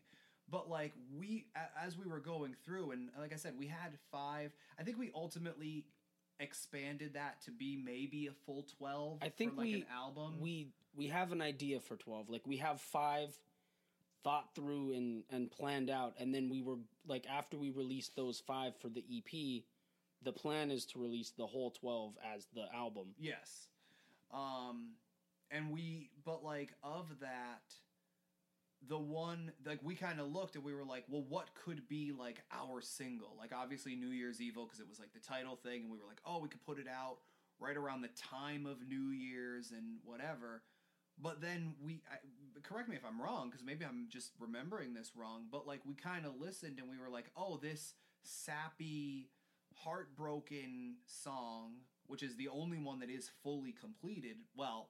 But 0.49 0.69
like 0.69 0.91
we 1.17 1.45
as 1.81 1.97
we 1.97 2.05
were 2.05 2.19
going 2.19 2.55
through 2.65 2.91
and 2.91 3.09
like 3.17 3.33
I 3.33 3.37
said, 3.37 3.53
we 3.57 3.67
had 3.67 3.93
5. 4.11 4.51
I 4.79 4.83
think 4.83 4.99
we 4.99 5.09
ultimately 5.15 5.85
expanded 6.39 7.13
that 7.13 7.41
to 7.43 7.51
be 7.51 7.77
maybe 7.83 8.27
a 8.27 8.31
full 8.45 8.65
12 8.77 9.19
I 9.21 9.29
think 9.29 9.51
for 9.51 9.57
like 9.57 9.65
we 9.65 9.73
an 9.75 9.85
album. 9.95 10.41
we 10.41 10.67
we 10.95 11.07
have 11.07 11.31
an 11.31 11.41
idea 11.41 11.79
for 11.79 11.95
12. 11.95 12.29
Like 12.29 12.45
we 12.45 12.57
have 12.57 12.81
5 12.81 13.29
thought 14.23 14.49
through 14.53 14.91
and 14.93 15.23
and 15.31 15.49
planned 15.49 15.89
out 15.89 16.15
and 16.19 16.35
then 16.35 16.49
we 16.49 16.61
were 16.61 16.77
like 17.07 17.25
after 17.31 17.57
we 17.57 17.69
released 17.69 18.15
those 18.17 18.41
5 18.45 18.73
for 18.81 18.89
the 18.89 19.03
EP, 19.09 19.63
the 20.23 20.33
plan 20.33 20.69
is 20.69 20.85
to 20.87 20.99
release 20.99 21.31
the 21.37 21.45
whole 21.45 21.71
12 21.71 22.13
as 22.35 22.47
the 22.53 22.65
album. 22.75 23.07
Yes. 23.17 23.67
Um 24.33 24.95
and 25.51 25.71
we 25.71 26.09
but 26.25 26.43
like 26.43 26.73
of 26.83 27.07
that 27.19 27.75
the 28.87 28.97
one 28.97 29.51
like 29.65 29.79
we 29.83 29.93
kind 29.93 30.19
of 30.19 30.31
looked 30.33 30.55
and 30.55 30.63
we 30.63 30.73
were 30.73 30.83
like, 30.83 31.05
well 31.09 31.23
what 31.27 31.49
could 31.53 31.87
be 31.87 32.11
like 32.17 32.41
our 32.51 32.81
single? 32.81 33.35
Like 33.37 33.51
obviously 33.55 33.95
New 33.95 34.09
Year's 34.09 34.41
Evil 34.41 34.65
because 34.65 34.79
it 34.79 34.89
was 34.89 34.99
like 34.99 35.13
the 35.13 35.19
title 35.19 35.55
thing 35.55 35.83
and 35.83 35.91
we 35.91 35.97
were 35.97 36.07
like, 36.07 36.21
"Oh, 36.25 36.39
we 36.39 36.49
could 36.49 36.65
put 36.65 36.79
it 36.79 36.87
out 36.87 37.17
right 37.59 37.77
around 37.77 38.01
the 38.01 38.09
time 38.09 38.65
of 38.65 38.87
New 38.87 39.11
Year's 39.11 39.71
and 39.71 39.99
whatever." 40.03 40.63
But 41.21 41.41
then 41.41 41.75
we 41.83 42.01
I, 42.11 42.17
correct 42.63 42.89
me 42.89 42.95
if 42.95 43.05
I'm 43.05 43.21
wrong 43.21 43.49
because 43.49 43.63
maybe 43.63 43.85
I'm 43.85 44.07
just 44.09 44.31
remembering 44.39 44.93
this 44.95 45.11
wrong, 45.15 45.45
but 45.51 45.67
like 45.67 45.81
we 45.85 45.93
kind 45.93 46.25
of 46.25 46.39
listened 46.39 46.79
and 46.79 46.89
we 46.89 46.97
were 46.97 47.09
like, 47.09 47.29
"Oh, 47.37 47.57
this 47.57 47.93
sappy 48.23 49.29
heartbroken 49.83 50.95
song, 51.05 51.73
which 52.07 52.23
is 52.23 52.35
the 52.35 52.47
only 52.49 52.77
one 52.77 52.99
that 52.99 53.09
is 53.09 53.29
fully 53.43 53.71
completed. 53.71 54.37
Well, 54.55 54.89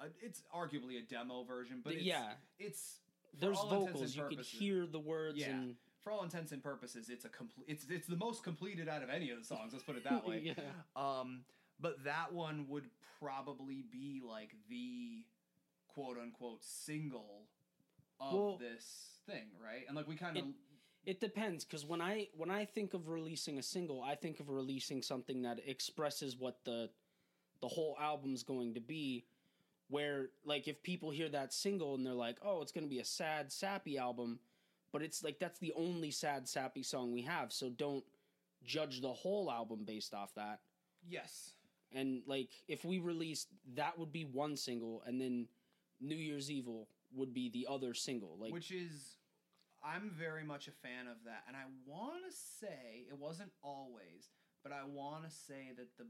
uh, 0.00 0.04
it's 0.20 0.42
arguably 0.54 0.98
a 0.98 1.02
demo 1.02 1.44
version, 1.44 1.80
but 1.82 1.94
it's, 1.94 2.02
yeah. 2.02 2.32
it's 2.58 2.98
There's 3.38 3.58
vocals, 3.58 4.14
you 4.16 4.22
could 4.22 4.30
purposes- 4.38 4.52
hear 4.58 4.86
the 4.86 4.98
words 5.00 5.38
Yeah, 5.38 5.50
and 5.50 5.76
for 6.02 6.12
all 6.12 6.22
intents 6.24 6.52
and 6.52 6.62
purposes, 6.62 7.08
it's 7.08 7.24
a 7.24 7.28
complete. 7.28 7.66
It's 7.68 7.84
it's 7.88 8.06
the 8.08 8.16
most 8.16 8.42
completed 8.42 8.88
out 8.88 9.02
of 9.02 9.10
any 9.10 9.30
of 9.30 9.38
the 9.38 9.44
songs. 9.44 9.72
Let's 9.72 9.84
put 9.84 9.96
it 9.96 10.04
that 10.04 10.26
way. 10.26 10.40
Yeah. 10.56 10.62
Um, 10.96 11.44
but 11.80 12.04
that 12.04 12.32
one 12.32 12.66
would 12.68 12.88
probably 13.20 13.84
be 13.90 14.20
like 14.26 14.54
the 14.68 15.22
quote 15.88 16.18
unquote 16.18 16.62
single 16.64 17.42
of 18.20 18.32
Well- 18.32 18.56
this 18.58 19.20
thing, 19.26 19.46
right? 19.62 19.84
And 19.86 19.96
like 19.96 20.08
we 20.08 20.16
kind 20.16 20.36
of 20.36 20.44
It- 20.46 20.54
It 21.04 21.20
depends 21.20 21.64
because 21.64 21.84
when 21.84 22.00
I 22.00 22.28
when 22.36 22.50
I 22.50 22.64
think 22.64 22.94
of 22.94 23.08
releasing 23.08 23.58
a 23.58 23.62
single, 23.62 24.02
I 24.02 24.14
think 24.14 24.38
of 24.40 24.48
releasing 24.48 25.02
something 25.02 25.42
that 25.42 25.58
expresses 25.66 26.36
what 26.36 26.64
the 26.64 26.90
the 27.60 27.68
whole 27.68 27.96
album's 28.00 28.42
going 28.42 28.74
to 28.74 28.80
be. 28.80 29.24
Where 29.88 30.30
like 30.44 30.68
if 30.68 30.82
people 30.82 31.10
hear 31.10 31.28
that 31.28 31.52
single 31.52 31.94
and 31.94 32.04
they're 32.06 32.14
like, 32.14 32.38
"Oh, 32.42 32.62
it's 32.62 32.72
going 32.72 32.84
to 32.84 32.90
be 32.90 33.00
a 33.00 33.04
sad, 33.04 33.52
sappy 33.52 33.98
album," 33.98 34.38
but 34.92 35.02
it's 35.02 35.22
like 35.22 35.38
that's 35.38 35.58
the 35.58 35.72
only 35.76 36.10
sad, 36.10 36.48
sappy 36.48 36.82
song 36.82 37.12
we 37.12 37.22
have. 37.22 37.52
So 37.52 37.68
don't 37.68 38.04
judge 38.64 39.00
the 39.00 39.12
whole 39.12 39.50
album 39.50 39.84
based 39.84 40.14
off 40.14 40.34
that. 40.34 40.60
yes, 41.08 41.56
And 41.92 42.22
like 42.26 42.50
if 42.68 42.84
we 42.84 42.98
released 42.98 43.48
that 43.74 43.98
would 43.98 44.12
be 44.12 44.24
one 44.24 44.56
single, 44.56 45.02
and 45.06 45.20
then 45.20 45.48
New 46.00 46.16
Year's 46.16 46.50
Evil 46.50 46.88
would 47.14 47.34
be 47.34 47.50
the 47.50 47.66
other 47.68 47.92
single. 47.92 48.38
Like 48.38 48.52
which 48.52 48.70
is 48.70 49.16
I'm 49.84 50.10
very 50.10 50.44
much 50.44 50.68
a 50.68 50.70
fan 50.70 51.06
of 51.08 51.16
that, 51.24 51.42
and 51.48 51.56
I 51.56 51.64
want 51.86 52.24
to 52.30 52.34
say 52.34 53.04
it 53.10 53.18
wasn't 53.18 53.50
always, 53.62 54.30
but 54.62 54.72
I 54.72 54.84
want 54.86 55.24
to 55.24 55.30
say 55.30 55.72
that 55.76 55.96
the 55.98 56.06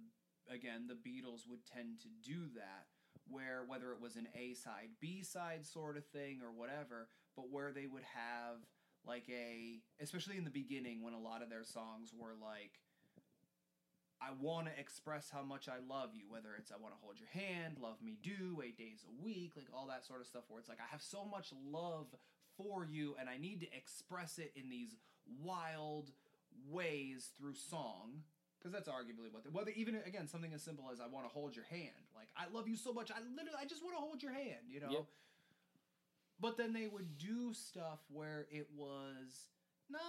again 0.53 0.87
the 0.87 0.95
Beatles 0.95 1.49
would 1.49 1.65
tend 1.67 2.01
to 2.01 2.09
do 2.23 2.49
that, 2.55 2.87
where 3.33 3.63
whether 3.67 3.93
it 3.93 4.01
was 4.01 4.17
an 4.17 4.29
A 4.35 4.55
side, 4.55 4.91
B 5.01 5.23
side 5.23 5.67
sort 5.67 5.97
of 5.97 6.05
thing 6.07 6.41
or 6.43 6.53
whatever, 6.53 7.09
but 7.37 7.51
where 7.51 7.73
they 7.73 7.87
would 7.87 8.05
have 8.15 8.59
like 9.05 9.25
a 9.29 9.81
especially 10.01 10.37
in 10.37 10.45
the 10.45 10.51
beginning 10.51 11.03
when 11.03 11.15
a 11.15 11.19
lot 11.19 11.43
of 11.43 11.51
their 11.51 11.65
songs 11.65 12.13
were 12.17 12.35
like 12.41 12.79
I 14.23 14.31
want 14.41 14.69
to 14.69 14.79
express 14.79 15.31
how 15.31 15.43
much 15.43 15.69
I 15.69 15.79
love 15.89 16.11
you, 16.15 16.27
whether 16.29 16.51
it's 16.57 16.71
I 16.71 16.77
want 16.81 16.95
to 16.95 17.01
hold 17.03 17.17
your 17.19 17.29
hand, 17.31 17.79
love 17.81 18.01
me 18.01 18.19
do, 18.23 18.63
eight 18.65 18.79
days 18.79 19.05
a 19.05 19.25
week, 19.25 19.55
like 19.57 19.67
all 19.75 19.89
that 19.89 20.05
sort 20.05 20.21
of 20.21 20.29
stuff, 20.29 20.45
where 20.49 20.61
it's 20.61 20.69
like 20.69 20.79
I 20.79 20.91
have 20.93 21.03
so 21.03 21.25
much 21.25 21.49
love 21.67 22.07
for 22.57 22.85
you 22.85 23.17
and 23.19 23.29
I 23.29 23.37
need 23.37 23.61
to 23.63 23.77
express 23.77 24.39
it 24.39 24.53
in 24.55 24.69
these 24.69 24.95
wild 25.43 26.13
ways 26.71 27.31
through 27.37 27.55
song. 27.55 28.23
Because 28.63 28.73
that's 28.73 28.89
arguably 28.89 29.33
what, 29.33 29.43
the, 29.43 29.51
whether 29.51 29.73
even 29.73 29.97
again 30.07 30.29
something 30.29 30.53
as 30.53 30.63
simple 30.63 30.85
as 30.93 31.01
I 31.01 31.07
want 31.07 31.27
to 31.27 31.33
hold 31.33 31.57
your 31.57 31.65
hand, 31.65 32.07
like 32.15 32.29
I 32.37 32.45
love 32.55 32.69
you 32.69 32.77
so 32.77 32.93
much, 32.93 33.11
I 33.11 33.19
literally 33.35 33.59
I 33.61 33.65
just 33.65 33.83
want 33.83 33.97
to 33.97 34.01
hold 34.01 34.23
your 34.23 34.33
hand, 34.33 34.71
you 34.71 34.81
know. 34.81 34.91
Yep. 34.91 35.05
But 36.41 36.57
then 36.57 36.73
they 36.73 36.87
would 36.87 37.19
do 37.19 37.53
stuff 37.53 38.01
where 38.11 38.47
it 38.51 38.69
was 38.77 39.49
not 39.91 40.01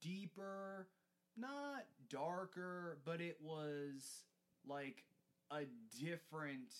deeper, 0.00 0.88
not 1.36 1.84
darker, 2.08 2.98
but 3.04 3.20
it 3.20 3.38
was 3.42 4.24
like 4.66 5.04
a 5.50 5.62
different 6.00 6.72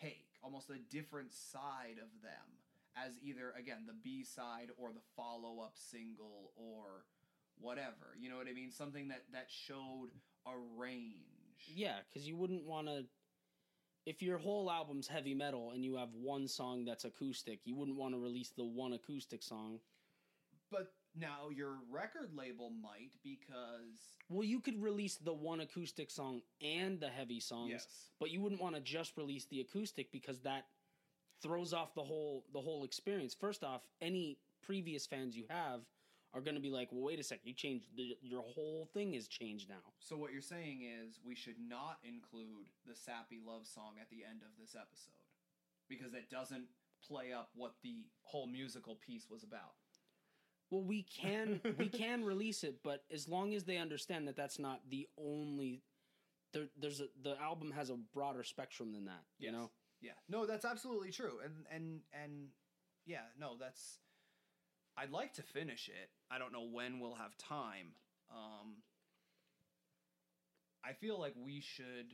take, 0.00 0.26
almost 0.42 0.70
a 0.70 0.78
different 0.90 1.32
side 1.32 1.96
of 1.96 2.22
them 2.22 2.60
as 2.96 3.12
either 3.22 3.52
again 3.58 3.84
the 3.86 3.94
B 4.02 4.24
side 4.24 4.68
or 4.76 4.92
the 4.92 5.00
follow 5.16 5.60
up 5.62 5.74
single 5.76 6.52
or 6.56 7.04
whatever. 7.60 8.14
You 8.18 8.30
know 8.30 8.36
what 8.36 8.46
I 8.48 8.52
mean? 8.52 8.70
Something 8.70 9.08
that 9.08 9.22
that 9.32 9.46
showed 9.48 10.08
a 10.46 10.52
range. 10.76 11.14
Yeah, 11.74 11.96
because 12.08 12.26
you 12.26 12.36
wouldn't 12.36 12.64
want 12.64 12.86
to. 12.88 13.04
If 14.06 14.22
your 14.22 14.38
whole 14.38 14.70
album's 14.70 15.06
heavy 15.06 15.34
metal 15.34 15.72
and 15.72 15.84
you 15.84 15.96
have 15.96 16.08
one 16.14 16.48
song 16.48 16.84
that's 16.84 17.04
acoustic, 17.04 17.60
you 17.64 17.76
wouldn't 17.76 17.98
want 17.98 18.14
to 18.14 18.18
release 18.18 18.50
the 18.56 18.64
one 18.64 18.94
acoustic 18.94 19.42
song. 19.42 19.78
But 20.70 20.92
now 21.14 21.50
your 21.54 21.76
record 21.90 22.30
label 22.34 22.70
might 22.70 23.10
because 23.22 24.16
Well, 24.30 24.44
you 24.44 24.60
could 24.60 24.80
release 24.82 25.16
the 25.16 25.34
one 25.34 25.60
acoustic 25.60 26.10
song 26.10 26.40
and 26.62 26.98
the 26.98 27.08
heavy 27.08 27.40
songs, 27.40 27.70
Yes. 27.72 27.86
but 28.18 28.30
you 28.30 28.40
wouldn't 28.40 28.60
want 28.62 28.74
to 28.76 28.80
just 28.80 29.16
release 29.16 29.44
the 29.46 29.60
acoustic 29.60 30.10
because 30.12 30.40
that 30.40 30.66
throws 31.42 31.72
off 31.74 31.94
the 31.94 32.02
whole 32.04 32.46
the 32.52 32.60
whole 32.60 32.84
experience. 32.84 33.34
First 33.34 33.62
off, 33.64 33.82
any 34.00 34.38
previous 34.62 35.06
fans 35.06 35.36
you 35.36 35.44
have 35.50 35.80
are 36.32 36.40
going 36.40 36.54
to 36.54 36.60
be 36.60 36.70
like, 36.70 36.88
"Well, 36.92 37.04
wait 37.04 37.18
a 37.18 37.22
second, 37.22 37.46
you 37.46 37.54
changed 37.54 37.86
the, 37.96 38.16
your 38.22 38.42
whole 38.42 38.88
thing 38.92 39.14
is 39.14 39.28
changed 39.28 39.68
now." 39.68 39.92
So 39.98 40.16
what 40.16 40.32
you're 40.32 40.42
saying 40.42 40.82
is 40.82 41.18
we 41.24 41.34
should 41.34 41.58
not 41.58 41.98
include 42.04 42.68
the 42.86 42.94
sappy 42.94 43.40
love 43.44 43.66
song 43.66 43.94
at 44.00 44.08
the 44.10 44.24
end 44.28 44.42
of 44.42 44.48
this 44.60 44.74
episode 44.74 45.14
because 45.88 46.14
it 46.14 46.30
doesn't 46.30 46.66
play 47.06 47.32
up 47.32 47.50
what 47.54 47.74
the 47.82 48.06
whole 48.22 48.46
musical 48.46 48.96
piece 48.96 49.28
was 49.30 49.42
about. 49.42 49.74
Well, 50.70 50.82
we 50.82 51.02
can 51.20 51.60
we 51.78 51.88
can 51.88 52.24
release 52.24 52.64
it, 52.64 52.76
but 52.82 53.04
as 53.12 53.28
long 53.28 53.54
as 53.54 53.64
they 53.64 53.78
understand 53.78 54.28
that 54.28 54.36
that's 54.36 54.58
not 54.58 54.80
the 54.88 55.08
only 55.18 55.82
there, 56.52 56.66
there's 56.78 57.00
a 57.00 57.06
the 57.22 57.40
album 57.40 57.72
has 57.72 57.90
a 57.90 57.96
broader 58.14 58.44
spectrum 58.44 58.92
than 58.92 59.06
that. 59.06 59.24
You 59.38 59.52
know, 59.52 59.70
Yeah. 60.00 60.12
No, 60.28 60.46
that's 60.46 60.64
absolutely 60.64 61.10
true. 61.10 61.38
And 61.44 61.66
and 61.72 62.00
and 62.12 62.48
yeah, 63.06 63.22
no, 63.38 63.56
that's 63.58 63.98
I'd 65.00 65.16
like 65.16 65.32
to 65.40 65.42
finish 65.56 65.88
it. 65.88 66.12
I 66.28 66.36
don't 66.36 66.52
know 66.52 66.68
when 66.68 67.00
we'll 67.00 67.16
have 67.16 67.32
time. 67.48 67.96
Um 68.28 68.84
I 70.84 70.92
feel 70.92 71.16
like 71.16 71.32
we 71.40 71.64
should 71.64 72.12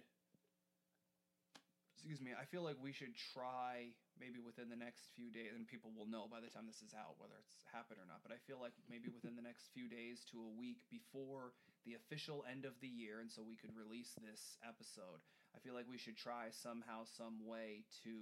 excuse 1.99 2.23
me, 2.23 2.31
I 2.31 2.47
feel 2.47 2.63
like 2.63 2.79
we 2.79 2.95
should 2.95 3.19
try 3.35 3.91
maybe 4.23 4.39
within 4.39 4.71
the 4.71 4.79
next 4.79 5.11
few 5.19 5.35
days 5.35 5.51
and 5.51 5.67
people 5.67 5.91
will 5.91 6.07
know 6.07 6.31
by 6.31 6.39
the 6.39 6.47
time 6.47 6.71
this 6.71 6.79
is 6.79 6.95
out 6.95 7.19
whether 7.19 7.35
it's 7.43 7.59
happened 7.75 7.99
or 7.99 8.07
not, 8.07 8.23
but 8.23 8.31
I 8.31 8.39
feel 8.47 8.63
like 8.63 8.79
maybe 8.87 9.11
within 9.11 9.35
the 9.35 9.43
next 9.43 9.67
few 9.75 9.91
days 9.91 10.23
to 10.31 10.39
a 10.39 10.53
week 10.55 10.79
before 10.87 11.59
the 11.83 11.99
official 11.99 12.47
end 12.47 12.63
of 12.63 12.79
the 12.79 12.87
year 12.87 13.19
and 13.19 13.27
so 13.27 13.43
we 13.43 13.59
could 13.59 13.75
release 13.75 14.15
this 14.23 14.63
episode. 14.63 15.19
I 15.51 15.59
feel 15.59 15.75
like 15.75 15.91
we 15.91 15.99
should 15.99 16.15
try 16.15 16.55
somehow 16.55 17.11
some 17.19 17.43
way 17.43 17.83
to 18.07 18.15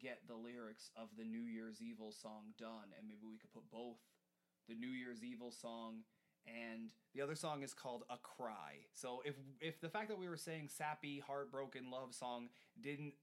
get 0.00 0.20
the 0.26 0.34
lyrics 0.34 0.90
of 0.96 1.08
the 1.16 1.24
New 1.24 1.44
Year's 1.44 1.80
Evil 1.80 2.12
song 2.12 2.54
done 2.58 2.92
and 2.98 3.08
maybe 3.08 3.26
we 3.30 3.38
could 3.38 3.52
put 3.52 3.70
both 3.70 3.98
the 4.68 4.74
New 4.74 4.88
Year's 4.88 5.22
Evil 5.22 5.50
song 5.50 6.04
and 6.46 6.90
the 7.14 7.22
other 7.22 7.34
song 7.34 7.62
is 7.62 7.72
called 7.72 8.04
A 8.10 8.16
Cry. 8.18 8.84
So 8.92 9.22
if 9.24 9.34
if 9.60 9.80
the 9.80 9.88
fact 9.88 10.08
that 10.08 10.18
we 10.18 10.28
were 10.28 10.36
saying 10.36 10.68
sappy, 10.68 11.22
heartbroken 11.26 11.90
love 11.90 12.14
song 12.14 12.48
didn't 12.80 13.14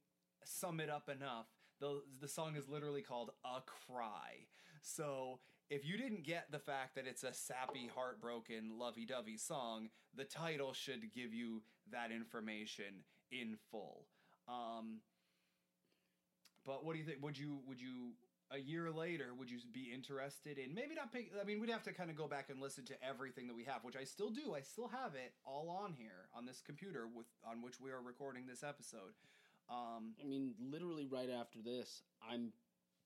sum 0.44 0.80
it 0.80 0.90
up 0.90 1.10
enough, 1.10 1.46
the 1.80 2.02
the 2.20 2.28
song 2.28 2.56
is 2.56 2.68
literally 2.68 3.02
called 3.02 3.32
A 3.46 3.62
Cry. 3.62 4.48
So 4.82 5.40
if 5.70 5.86
you 5.86 5.98
didn't 5.98 6.24
get 6.24 6.52
the 6.52 6.60
fact 6.60 6.96
that 6.96 7.08
it's 7.08 7.24
a 7.24 7.34
sappy, 7.34 7.90
heartbroken, 7.96 8.78
lovey-dovey 8.78 9.38
song, 9.38 9.90
the 10.14 10.26
title 10.26 10.74
should 10.74 11.14
give 11.14 11.34
you 11.34 11.62
that 11.92 12.12
information 12.12 13.06
in 13.32 13.56
full. 13.72 14.08
Um, 14.50 15.00
but 16.66 16.86
what 16.86 16.94
do 16.94 17.00
you 17.00 17.06
think? 17.06 17.24
Would 17.24 17.38
you 17.38 17.60
would 17.68 17.82
you 17.82 18.14
a 18.54 18.60
year 18.60 18.92
later 18.92 19.28
would 19.38 19.50
you 19.50 19.60
be 19.72 19.92
interested 19.94 20.58
in 20.58 20.74
maybe 20.74 20.96
not 20.96 21.12
pick? 21.12 21.32
I 21.40 21.46
mean, 21.46 21.60
we'd 21.60 21.70
have 21.70 21.84
to 21.84 21.94
kind 21.94 22.10
of 22.10 22.18
go 22.18 22.28
back 22.28 22.50
and 22.50 22.60
listen 22.60 22.86
to 22.86 22.94
everything 23.04 23.48
that 23.48 23.56
we 23.56 23.64
have, 23.64 23.84
which 23.84 23.96
I 23.96 24.04
still 24.04 24.30
do. 24.30 24.54
I 24.56 24.62
still 24.62 24.90
have 24.90 25.16
it 25.16 25.34
all 25.46 25.70
on 25.70 25.94
here 25.94 26.28
on 26.36 26.46
this 26.46 26.62
computer 26.66 27.08
with 27.08 27.28
on 27.50 27.62
which 27.62 27.80
we 27.80 27.92
are 27.92 28.02
recording 28.02 28.46
this 28.48 28.64
episode. 28.64 29.14
Um, 29.70 30.16
I 30.22 30.28
mean, 30.28 30.54
literally 30.60 31.08
right 31.08 31.30
after 31.30 31.60
this, 31.64 32.04
I'm 32.30 32.52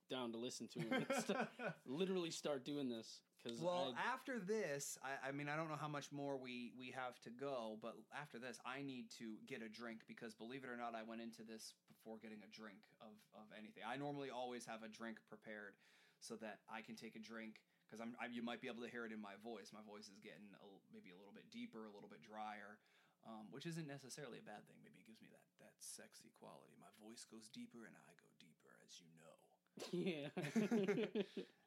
down 0.10 0.32
to 0.32 0.38
listen 0.38 0.68
to 0.68 0.80
it. 0.80 1.48
Literally 1.86 2.32
start 2.32 2.66
doing 2.66 2.90
this 2.90 3.22
because 3.46 3.62
Well, 3.62 3.94
I, 3.94 4.10
after 4.10 4.42
this, 4.42 4.98
I, 5.06 5.30
I 5.30 5.32
mean, 5.32 5.46
I 5.46 5.54
don't 5.54 5.70
know 5.70 5.78
how 5.78 5.88
much 5.88 6.10
more 6.10 6.34
we 6.34 6.74
we 6.74 6.90
have 6.98 7.22
to 7.22 7.30
go, 7.30 7.78
but 7.78 7.94
after 8.10 8.42
this, 8.42 8.58
I 8.66 8.82
need 8.82 9.14
to 9.22 9.38
get 9.46 9.62
a 9.62 9.70
drink 9.70 10.02
because, 10.10 10.34
believe 10.34 10.66
it 10.66 10.70
or 10.74 10.78
not, 10.78 10.98
I 10.98 11.06
went 11.06 11.22
into 11.22 11.46
this 11.46 11.78
before 11.86 12.18
getting 12.18 12.42
a 12.42 12.50
drink 12.50 12.82
of 12.98 13.14
of 13.38 13.46
anything. 13.54 13.86
I 13.86 14.02
normally 14.02 14.34
always 14.34 14.66
have 14.66 14.82
a 14.82 14.90
drink 14.90 15.22
prepared 15.30 15.78
so 16.18 16.34
that 16.42 16.66
I 16.66 16.82
can 16.82 16.98
take 16.98 17.14
a 17.14 17.22
drink 17.22 17.62
because 17.86 18.02
I'm, 18.02 18.18
I, 18.18 18.34
you 18.34 18.42
might 18.42 18.66
be 18.66 18.68
able 18.68 18.82
to 18.82 18.90
hear 18.90 19.06
it 19.06 19.14
in 19.14 19.22
my 19.22 19.38
voice. 19.46 19.70
My 19.70 19.86
voice 19.86 20.10
is 20.10 20.18
getting 20.18 20.50
a, 20.58 20.66
maybe 20.90 21.14
a 21.14 21.18
little 21.22 21.36
bit 21.38 21.54
deeper, 21.54 21.86
a 21.86 21.94
little 21.94 22.10
bit 22.10 22.26
drier. 22.26 22.82
Um, 23.26 23.50
which 23.50 23.66
isn't 23.66 23.90
necessarily 23.90 24.38
a 24.38 24.46
bad 24.46 24.70
thing. 24.70 24.78
Maybe 24.86 25.02
it 25.02 25.10
gives 25.10 25.18
me 25.18 25.34
that, 25.34 25.42
that 25.58 25.74
sexy 25.82 26.30
quality. 26.38 26.78
My 26.78 26.94
voice 27.02 27.26
goes 27.26 27.50
deeper 27.50 27.90
and 27.90 27.98
I 27.98 28.14
go 28.22 28.30
deeper, 28.38 28.70
as 28.86 29.02
you 29.02 29.10
know. 29.18 29.34
yeah, 29.90 30.30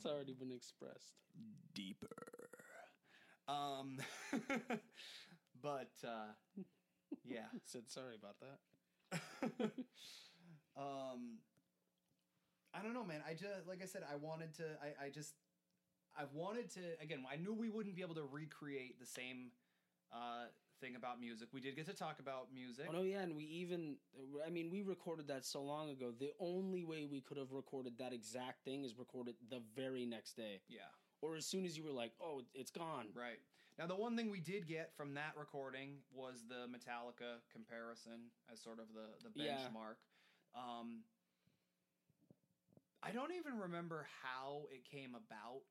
it's 0.00 0.10
already 0.10 0.32
been 0.32 0.50
expressed. 0.50 1.20
deeper. 1.74 2.08
Um, 3.46 3.98
but 5.62 5.92
uh, 6.02 6.32
yeah, 7.22 7.48
Said 7.66 7.90
sorry 7.90 8.14
about 8.14 8.36
that. 8.40 9.20
um, 10.76 11.40
I 12.72 12.82
don't 12.82 12.94
know, 12.94 13.04
man. 13.04 13.20
I 13.28 13.34
just 13.34 13.68
like 13.68 13.82
I 13.82 13.86
said, 13.86 14.02
I 14.10 14.16
wanted 14.16 14.54
to. 14.54 14.64
I, 14.82 15.06
I 15.06 15.10
just 15.10 15.34
I 16.16 16.22
wanted 16.32 16.70
to 16.70 16.80
again. 17.02 17.22
I 17.30 17.36
knew 17.36 17.52
we 17.52 17.68
wouldn't 17.68 17.94
be 17.94 18.00
able 18.00 18.14
to 18.14 18.24
recreate 18.24 18.98
the 18.98 19.06
same 19.06 19.50
uh, 20.12 20.46
thing 20.80 20.96
about 20.96 21.20
music. 21.20 21.48
We 21.52 21.60
did 21.60 21.76
get 21.76 21.86
to 21.86 21.92
talk 21.94 22.18
about 22.18 22.48
music. 22.52 22.86
Oh 22.88 22.92
no, 22.92 23.02
yeah, 23.02 23.20
and 23.20 23.36
we 23.36 23.44
even, 23.44 23.96
I 24.44 24.50
mean, 24.50 24.70
we 24.70 24.82
recorded 24.82 25.28
that 25.28 25.44
so 25.44 25.62
long 25.62 25.90
ago. 25.90 26.12
The 26.18 26.32
only 26.40 26.84
way 26.84 27.04
we 27.04 27.20
could 27.20 27.36
have 27.36 27.52
recorded 27.52 27.98
that 27.98 28.12
exact 28.12 28.64
thing 28.64 28.84
is 28.84 28.98
recorded 28.98 29.34
the 29.48 29.60
very 29.76 30.06
next 30.06 30.34
day, 30.34 30.60
Yeah. 30.68 30.80
or 31.20 31.36
as 31.36 31.46
soon 31.46 31.64
as 31.64 31.76
you 31.76 31.84
were 31.84 31.92
like, 31.92 32.12
"Oh, 32.20 32.42
it's 32.54 32.70
gone." 32.70 33.08
Right. 33.14 33.38
Now, 33.78 33.86
the 33.86 33.96
one 33.96 34.16
thing 34.16 34.30
we 34.30 34.40
did 34.40 34.66
get 34.66 34.92
from 34.94 35.14
that 35.14 35.36
recording 35.36 36.02
was 36.12 36.44
the 36.48 36.66
Metallica 36.68 37.40
comparison 37.50 38.30
as 38.52 38.60
sort 38.60 38.78
of 38.78 38.92
the, 38.92 39.06
the 39.28 39.44
Yeah. 39.44 39.68
benchmark. 39.68 39.96
Um, 40.54 41.04
I 43.02 43.12
don't 43.12 43.32
even 43.32 43.58
remember 43.58 44.06
how 44.22 44.66
it 44.70 44.84
came 44.84 45.14
about, 45.14 45.64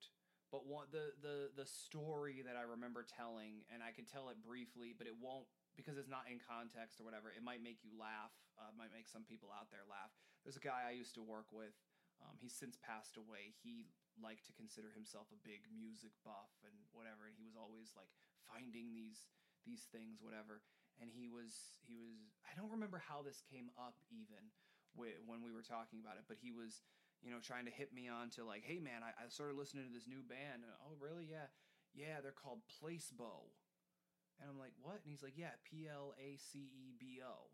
but 0.50 0.66
one, 0.66 0.90
the, 0.90 1.14
the, 1.22 1.54
the 1.54 1.68
story 1.70 2.42
that 2.42 2.58
I 2.58 2.66
remember 2.66 3.06
telling, 3.06 3.62
and 3.70 3.86
I 3.86 3.94
could 3.94 4.10
tell 4.10 4.34
it 4.34 4.42
briefly, 4.42 4.98
but 4.98 5.06
it 5.06 5.14
won't, 5.18 5.46
because 5.78 6.02
it's 6.02 6.10
not 6.10 6.26
in 6.26 6.42
context 6.42 6.98
or 6.98 7.06
whatever, 7.06 7.30
it 7.30 7.46
might 7.46 7.62
make 7.62 7.86
you 7.86 7.94
laugh. 7.94 8.34
Uh, 8.60 8.74
might 8.76 8.92
make 8.92 9.08
some 9.08 9.24
people 9.24 9.54
out 9.56 9.72
there 9.72 9.88
laugh. 9.88 10.12
There's 10.44 10.60
a 10.60 10.64
guy 10.64 10.84
I 10.84 10.92
used 10.92 11.16
to 11.16 11.24
work 11.24 11.48
with. 11.56 11.72
Um, 12.20 12.36
he's 12.36 12.52
since 12.52 12.76
passed 12.76 13.16
away. 13.16 13.56
He 13.64 13.88
liked 14.20 14.44
to 14.52 14.54
consider 14.60 14.92
himself 14.92 15.32
a 15.32 15.40
big 15.40 15.64
music 15.72 16.12
buff 16.28 16.52
and 16.68 16.76
whatever, 16.92 17.24
and 17.24 17.36
he 17.40 17.48
was 17.48 17.56
always 17.56 17.96
like 17.96 18.12
finding 18.44 18.92
these 18.92 19.32
these 19.64 19.88
things, 19.88 20.20
whatever. 20.20 20.60
And 21.00 21.08
he 21.08 21.32
was 21.32 21.80
he 21.88 21.96
was 21.96 22.36
I 22.44 22.52
don't 22.60 22.72
remember 22.72 23.00
how 23.00 23.24
this 23.24 23.40
came 23.48 23.72
up 23.80 23.96
even 24.12 24.52
when 25.00 25.40
we 25.40 25.56
were 25.56 25.64
talking 25.64 26.04
about 26.04 26.20
it, 26.20 26.28
but 26.28 26.36
he 26.36 26.52
was 26.52 26.84
you 27.24 27.32
know 27.32 27.40
trying 27.44 27.66
to 27.66 27.72
hit 27.72 27.94
me 27.94 28.08
on 28.08 28.30
to 28.36 28.46
like, 28.46 28.64
hey 28.64 28.80
man, 28.80 29.04
I, 29.04 29.12
I 29.16 29.28
started 29.30 29.56
listening 29.58 29.86
to 29.88 29.94
this 29.94 30.08
new 30.08 30.24
band. 30.24 30.64
And, 30.64 30.72
oh 30.86 30.96
really? 31.00 31.28
Yeah, 31.30 31.48
yeah, 31.94 32.22
they're 32.22 32.36
called 32.36 32.62
Placebo. 32.80 33.52
And 34.40 34.48
I'm 34.48 34.58
like, 34.58 34.72
what? 34.80 35.04
And 35.04 35.12
he's 35.12 35.24
like, 35.24 35.36
yeah, 35.36 35.60
P 35.68 35.88
L 35.92 36.16
A 36.16 36.40
C 36.40 36.60
E 36.60 36.96
B 36.98 37.20
O. 37.20 37.52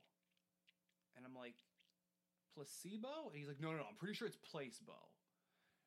And 1.18 1.26
I'm 1.26 1.34
like, 1.34 1.56
placebo? 2.54 3.32
And 3.32 3.36
he's 3.36 3.48
like, 3.48 3.60
no, 3.60 3.72
no, 3.72 3.82
no, 3.84 3.88
I'm 3.90 3.98
pretty 3.98 4.14
sure 4.14 4.28
it's 4.28 4.38
placebo. 4.38 5.12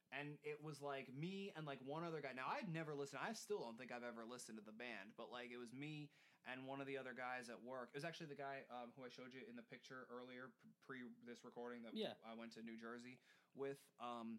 And 0.09 0.41
it 0.41 0.65
was 0.65 0.81
like 0.81 1.13
me 1.13 1.53
and 1.53 1.69
like 1.69 1.79
one 1.85 2.01
other 2.01 2.25
guy. 2.25 2.33
Now 2.33 2.49
I'd 2.49 2.73
never 2.73 2.97
listened. 2.97 3.21
I 3.21 3.37
still 3.37 3.61
don't 3.61 3.77
think 3.77 3.93
I've 3.93 4.07
ever 4.07 4.25
listened 4.25 4.57
to 4.57 4.65
the 4.65 4.73
band, 4.73 5.13
but 5.21 5.29
like 5.29 5.53
it 5.53 5.61
was 5.61 5.77
me 5.77 6.09
and 6.49 6.65
one 6.65 6.81
of 6.81 6.89
the 6.89 6.97
other 6.97 7.13
guys 7.13 7.53
at 7.53 7.61
work. 7.61 7.93
It 7.93 8.01
was 8.01 8.09
actually 8.09 8.33
the 8.33 8.41
guy 8.41 8.65
um, 8.73 8.89
who 8.97 9.05
I 9.05 9.13
showed 9.13 9.37
you 9.37 9.45
in 9.45 9.53
the 9.53 9.67
picture 9.69 10.09
earlier, 10.09 10.49
pre 10.81 11.05
this 11.29 11.45
recording 11.45 11.85
that 11.85 11.93
Yeah. 11.93 12.17
I 12.25 12.33
went 12.33 12.57
to 12.57 12.65
New 12.65 12.81
Jersey 12.81 13.21
with. 13.59 13.79
Um, 14.01 14.39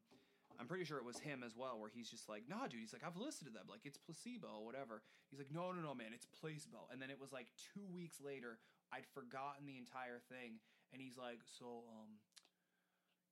I'm 0.59 0.67
pretty 0.67 0.84
sure 0.84 0.97
it 0.97 1.07
was 1.07 1.20
him 1.20 1.43
as 1.45 1.55
well, 1.55 1.80
where 1.80 1.91
he's 1.91 2.09
just 2.09 2.28
like, 2.28 2.43
nah, 2.49 2.67
dude. 2.67 2.84
He's 2.84 2.91
like, 2.91 3.05
I've 3.05 3.15
listened 3.15 3.47
to 3.47 3.55
them. 3.55 3.67
Like, 3.72 3.88
it's 3.88 3.95
placebo, 3.95 4.59
whatever. 4.67 5.03
He's 5.32 5.39
like, 5.39 5.53
no, 5.53 5.72
no, 5.72 5.80
no, 5.80 5.95
man, 5.95 6.11
it's 6.11 6.28
placebo. 6.28 6.91
And 6.91 6.99
then 6.99 7.07
it 7.07 7.20
was 7.20 7.32
like 7.32 7.47
two 7.72 7.86
weeks 7.88 8.20
later, 8.20 8.59
I'd 8.91 9.07
forgotten 9.15 9.63
the 9.63 9.80
entire 9.80 10.20
thing. 10.28 10.59
And 10.91 10.99
he's 10.99 11.15
like, 11.15 11.39
so, 11.45 11.88
um, 11.95 12.20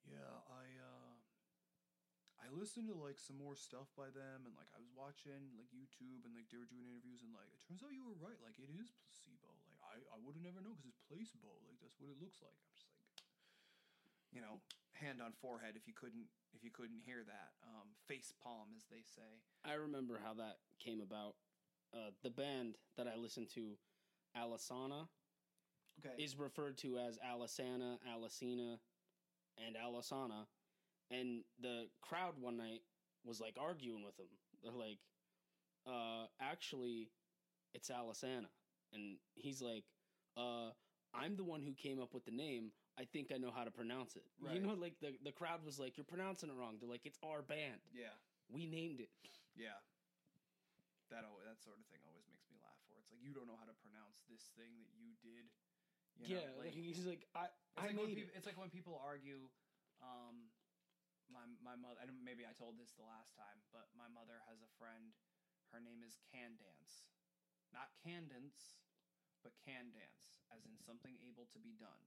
yeah, 0.07 0.39
I, 0.47 0.63
uh, 0.79 1.15
I 2.38 2.47
listened 2.53 2.88
to 2.88 2.95
like 2.95 3.19
some 3.19 3.35
more 3.35 3.57
stuff 3.57 3.91
by 3.97 4.07
them, 4.13 4.45
and 4.47 4.53
like 4.55 4.69
I 4.71 4.79
was 4.79 4.93
watching 4.93 5.51
like 5.57 5.67
YouTube, 5.73 6.23
and 6.23 6.31
like 6.31 6.47
they 6.47 6.61
were 6.61 6.69
doing 6.69 6.85
interviews, 6.85 7.25
and 7.25 7.33
like 7.33 7.49
it 7.51 7.59
turns 7.65 7.81
out 7.81 7.91
you 7.91 8.05
were 8.05 8.15
right. 8.21 8.38
Like 8.39 8.61
it 8.61 8.69
is 8.71 8.93
placebo. 9.03 9.51
Like 9.65 9.75
I, 9.83 9.99
I 10.13 10.17
would 10.21 10.38
have 10.38 10.45
never 10.45 10.61
known 10.61 10.77
because 10.77 10.88
it's 10.88 11.01
placebo. 11.09 11.49
Like 11.65 11.81
that's 11.81 11.97
what 11.99 12.13
it 12.13 12.21
looks 12.21 12.39
like. 12.39 12.55
I'm 12.55 12.71
just 12.71 12.88
like, 12.88 13.07
you 14.32 14.41
know, 14.41 14.61
hand 14.93 15.21
on 15.21 15.32
forehead 15.41 15.75
if 15.75 15.88
you 15.88 15.93
couldn't 15.93 16.25
if 16.53 16.63
you 16.63 16.71
couldn't 16.71 17.01
hear 17.05 17.23
that. 17.25 17.51
Um, 17.63 17.88
face 18.07 18.34
palm, 18.41 18.69
as 18.75 18.86
they 18.89 19.01
say. 19.03 19.41
I 19.65 19.73
remember 19.73 20.19
how 20.23 20.34
that 20.36 20.57
came 20.80 21.01
about. 21.01 21.36
Uh, 21.93 22.11
the 22.23 22.30
band 22.30 22.75
that 22.97 23.07
I 23.07 23.15
listened 23.15 23.49
to, 23.55 23.78
Alisana, 24.36 25.07
Okay. 25.99 26.21
is 26.23 26.36
referred 26.38 26.78
to 26.80 26.97
as 26.99 27.17
Alisana, 27.19 27.97
Alisina, 28.07 28.78
and 29.57 29.75
Alisana. 29.75 30.45
And 31.09 31.43
the 31.59 31.86
crowd 32.01 32.38
one 32.39 32.57
night 32.57 32.82
was 33.23 33.39
like 33.39 33.55
arguing 33.59 34.03
with 34.03 34.19
him. 34.19 34.28
They're 34.61 34.71
like, 34.71 34.99
uh, 35.86 36.28
actually, 36.39 37.09
it's 37.73 37.89
Alisana. 37.89 38.49
And 38.93 39.17
he's 39.36 39.61
like, 39.61 39.86
uh, 40.36 40.69
I'm 41.13 41.36
the 41.36 41.43
one 41.43 41.61
who 41.61 41.73
came 41.73 41.99
up 41.99 42.13
with 42.13 42.25
the 42.25 42.32
name. 42.32 42.71
I 42.97 43.05
think 43.05 43.29
I 43.29 43.37
know 43.37 43.53
how 43.53 43.63
to 43.63 43.69
pronounce 43.71 44.17
it. 44.17 44.25
You 44.41 44.59
know, 44.59 44.73
like 44.73 44.97
the, 44.99 45.13
the 45.21 45.31
crowd 45.31 45.61
was 45.63 45.77
like, 45.77 45.97
You're 45.97 46.09
pronouncing 46.09 46.49
it 46.49 46.57
wrong. 46.57 46.77
They're 46.81 46.89
like, 46.89 47.05
It's 47.05 47.19
our 47.21 47.41
band. 47.45 47.79
yeah. 47.93 48.13
We 48.49 48.65
named 48.65 49.03
it. 49.03 49.11
Yeah. 49.59 49.75
That 51.11 51.27
al- 51.27 51.43
that 51.43 51.59
sort 51.59 51.77
of 51.79 51.85
thing 51.91 51.99
always 52.07 52.25
makes 52.31 52.47
me 52.51 52.55
laugh. 52.63 52.79
Where 52.87 52.99
it's 52.99 53.11
like 53.11 53.19
you 53.23 53.31
don't 53.35 53.47
know 53.47 53.59
how 53.59 53.67
to 53.67 53.75
pronounce 53.83 54.23
this 54.31 54.49
thing 54.55 54.71
that 54.83 54.91
you 54.97 55.13
did. 55.23 55.45
You 56.17 56.35
know, 56.35 56.41
yeah. 56.41 56.55
like- 56.59 56.73
he's 56.73 57.03
like, 57.05 57.27
I, 57.35 57.47
It's 57.51 57.77
I 57.77 57.91
like, 57.91 57.99
when 57.99 58.07
made 58.11 58.17
peop- 58.23 58.31
it. 58.31 58.37
it's 58.39 58.47
like 58.49 58.57
when 58.59 58.71
people 58.73 58.97
argue. 58.99 59.45
Um, 60.01 60.49
my 61.29 61.43
my 61.59 61.75
mother. 61.75 61.99
And 62.01 62.11
maybe 62.23 62.47
I 62.47 62.55
told 62.55 62.79
this 62.79 62.95
the 62.95 63.03
last 63.07 63.35
time, 63.35 63.59
but 63.75 63.91
my 63.99 64.07
mother 64.09 64.39
has 64.47 64.63
a 64.63 64.71
friend. 64.79 65.11
Her 65.75 65.83
name 65.83 65.99
is 66.07 66.15
Candance, 66.31 67.03
not 67.75 67.91
Candance, 67.99 68.79
but 69.43 69.51
Candance, 69.59 70.39
as 70.55 70.63
in 70.63 70.79
something 70.79 71.19
able 71.27 71.43
to 71.51 71.59
be 71.59 71.75
done. 71.75 71.99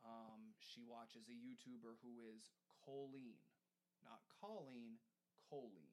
Um, 0.00 0.56
she 0.56 0.80
watches 0.80 1.28
a 1.28 1.36
YouTuber 1.36 2.00
who 2.00 2.24
is 2.24 2.48
Colleen, 2.84 3.36
not 4.00 4.24
Colleen, 4.40 4.96
Colleen. 5.48 5.92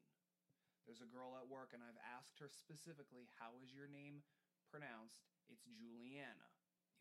There's 0.88 1.04
a 1.04 1.12
girl 1.12 1.36
at 1.36 1.52
work, 1.52 1.76
and 1.76 1.84
I've 1.84 2.00
asked 2.00 2.40
her 2.40 2.48
specifically, 2.48 3.28
"How 3.40 3.60
is 3.60 3.74
your 3.76 3.88
name 3.88 4.24
pronounced?" 4.72 5.28
It's 5.52 5.68
Juliana. 5.68 6.48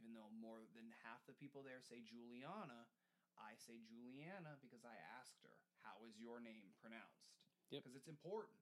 Even 0.02 0.14
though 0.14 0.30
more 0.30 0.66
than 0.74 0.90
half 1.06 1.24
the 1.26 1.32
people 1.32 1.62
there 1.62 1.80
say 1.80 2.02
Juliana, 2.02 2.90
I 3.38 3.54
say 3.54 3.78
Juliana 3.86 4.58
because 4.60 4.84
I 4.84 4.96
asked 5.20 5.38
her, 5.42 5.54
"How 5.86 6.02
is 6.04 6.18
your 6.18 6.40
name 6.40 6.74
pronounced?" 6.82 7.30
Yep. 7.70 7.82
Because 7.82 7.96
it's 7.96 8.08
important. 8.08 8.58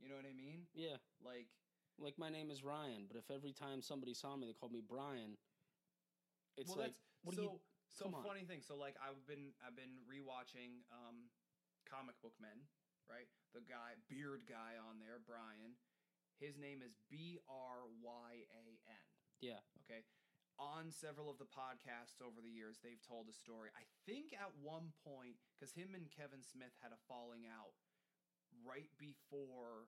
You 0.00 0.08
know 0.08 0.16
what 0.16 0.26
I 0.26 0.32
mean? 0.32 0.66
Yeah. 0.74 0.96
Like, 1.20 1.48
Like 1.98 2.16
my 2.16 2.30
name 2.30 2.50
is 2.50 2.62
Ryan, 2.62 3.06
but 3.06 3.16
if 3.16 3.30
every 3.30 3.52
time 3.52 3.82
somebody 3.82 4.14
saw 4.14 4.36
me 4.36 4.46
they 4.46 4.52
called 4.54 4.72
me 4.72 4.80
Brian, 4.80 5.36
it's 6.58 6.68
well, 6.68 6.84
like 6.84 6.92
that's 6.92 7.00
what 7.22 7.38
so. 7.38 7.42
you? 7.42 7.50
so 7.88 8.10
on. 8.10 8.20
funny 8.26 8.44
thing. 8.44 8.60
So 8.60 8.76
like, 8.76 8.98
I've 9.00 9.22
been 9.24 9.54
I've 9.62 9.78
been 9.78 10.02
rewatching 10.04 10.84
um, 10.92 11.30
comic 11.88 12.18
book 12.20 12.34
men. 12.42 12.66
Right, 13.08 13.30
the 13.56 13.64
guy 13.64 13.96
beard 14.12 14.44
guy 14.44 14.76
on 14.76 15.00
there, 15.00 15.16
Bryan. 15.16 15.80
His 16.36 16.60
name 16.60 16.84
is 16.84 16.92
B 17.08 17.40
R 17.48 17.88
Y 18.04 18.30
A 18.52 18.64
N. 18.84 19.06
Yeah, 19.40 19.64
Okay. 19.88 20.04
On 20.58 20.90
several 20.90 21.30
of 21.30 21.38
the 21.38 21.46
podcasts 21.46 22.18
over 22.18 22.42
the 22.42 22.50
years, 22.50 22.82
they've 22.82 23.00
told 23.00 23.30
a 23.30 23.36
story. 23.36 23.70
I 23.78 23.86
think 24.10 24.34
at 24.34 24.50
one 24.58 24.90
point, 25.06 25.38
because 25.54 25.70
him 25.70 25.94
and 25.94 26.10
Kevin 26.10 26.42
Smith 26.42 26.74
had 26.82 26.90
a 26.90 26.98
falling 27.06 27.46
out 27.46 27.78
right 28.66 28.90
before 28.98 29.86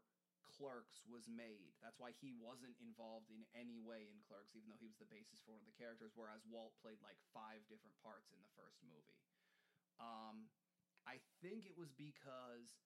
Clerks 0.61 1.00
was 1.08 1.24
made. 1.24 1.72
That's 1.80 1.96
why 1.96 2.12
he 2.20 2.36
wasn't 2.36 2.76
involved 2.84 3.32
in 3.32 3.48
any 3.56 3.80
way 3.80 4.12
in 4.12 4.20
Clerks, 4.28 4.52
even 4.52 4.68
though 4.68 4.76
he 4.76 4.92
was 4.92 5.00
the 5.00 5.08
basis 5.08 5.40
for 5.40 5.56
one 5.56 5.64
of 5.64 5.70
the 5.72 5.80
characters. 5.80 6.12
Whereas 6.12 6.44
Walt 6.44 6.76
played 6.84 7.00
like 7.00 7.16
five 7.32 7.64
different 7.72 7.96
parts 8.04 8.28
in 8.28 8.44
the 8.44 8.52
first 8.52 8.84
movie. 8.84 9.24
Um, 9.96 10.52
I 11.08 11.16
think 11.40 11.64
it 11.64 11.72
was 11.80 11.88
because 11.96 12.76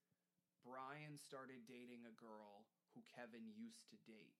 Bryan 0.62 1.18
started 1.18 1.66
dating 1.66 2.06
a 2.06 2.14
girl 2.14 2.70
who 2.94 3.02
Kevin 3.02 3.50
used 3.50 3.90
to 3.90 3.98
date 4.06 4.38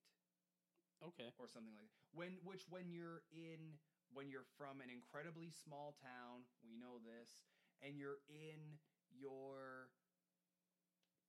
Okay. 1.03 1.35
or 1.43 1.51
something 1.51 1.75
like 1.75 1.91
that. 1.91 2.07
When 2.15 2.39
which 2.47 2.71
when 2.71 2.95
you're 2.95 3.27
in 3.35 3.83
when 4.15 4.31
you're 4.31 4.47
from 4.55 4.79
an 4.79 4.89
incredibly 4.95 5.51
small 5.51 5.99
town, 5.99 6.47
we 6.63 6.79
know 6.79 7.03
this, 7.03 7.51
and 7.83 7.99
you're 7.99 8.23
in 8.31 8.79
your 9.11 9.91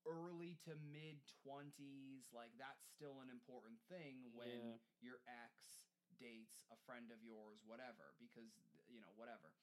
early 0.08 0.58
to 0.66 0.76
mid 0.76 1.26
20s, 1.44 2.32
like 2.34 2.52
that's 2.58 2.86
still 2.88 3.22
an 3.22 3.30
important 3.30 3.80
thing 3.90 4.32
when 4.34 4.48
Yeah. 4.50 4.78
your 5.02 5.20
ex 5.28 5.86
dates 6.20 6.64
a 6.72 6.78
friend 6.86 7.12
of 7.12 7.24
yours 7.24 7.60
whatever 7.66 8.14
because 8.20 8.52
you 8.88 9.02
know 9.02 9.12
whatever. 9.16 9.54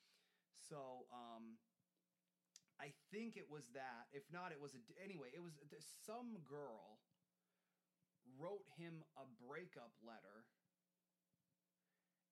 So, 0.54 1.06
um 1.12 1.58
I 2.80 2.92
think 3.12 3.36
it 3.36 3.48
was 3.48 3.68
that. 3.74 4.08
If 4.10 4.24
not, 4.32 4.50
it 4.50 4.60
was 4.60 4.74
a 4.74 4.80
anyway. 5.02 5.30
It 5.32 5.40
was 5.40 5.54
some 6.04 6.38
girl 6.44 7.00
wrote 8.38 8.66
him 8.76 9.04
a 9.16 9.24
breakup 9.26 9.92
letter 10.02 10.46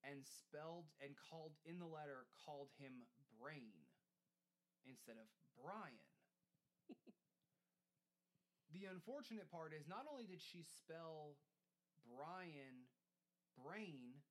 and 0.03 0.25
spelled 0.27 0.87
and 1.01 1.17
called 1.17 1.53
in 1.65 1.79
the 1.79 1.87
letter 1.87 2.27
called 2.45 2.71
him 2.79 3.07
Brain 3.39 3.87
instead 4.85 5.17
of 5.19 5.27
Brian. 5.57 6.01
the 8.73 8.87
unfortunate 8.87 9.51
part 9.51 9.73
is 9.75 9.87
not 9.89 10.07
only 10.11 10.27
did 10.27 10.41
she 10.41 10.63
spell 10.63 11.37
Brian 12.07 12.87
Brain, 13.59 14.23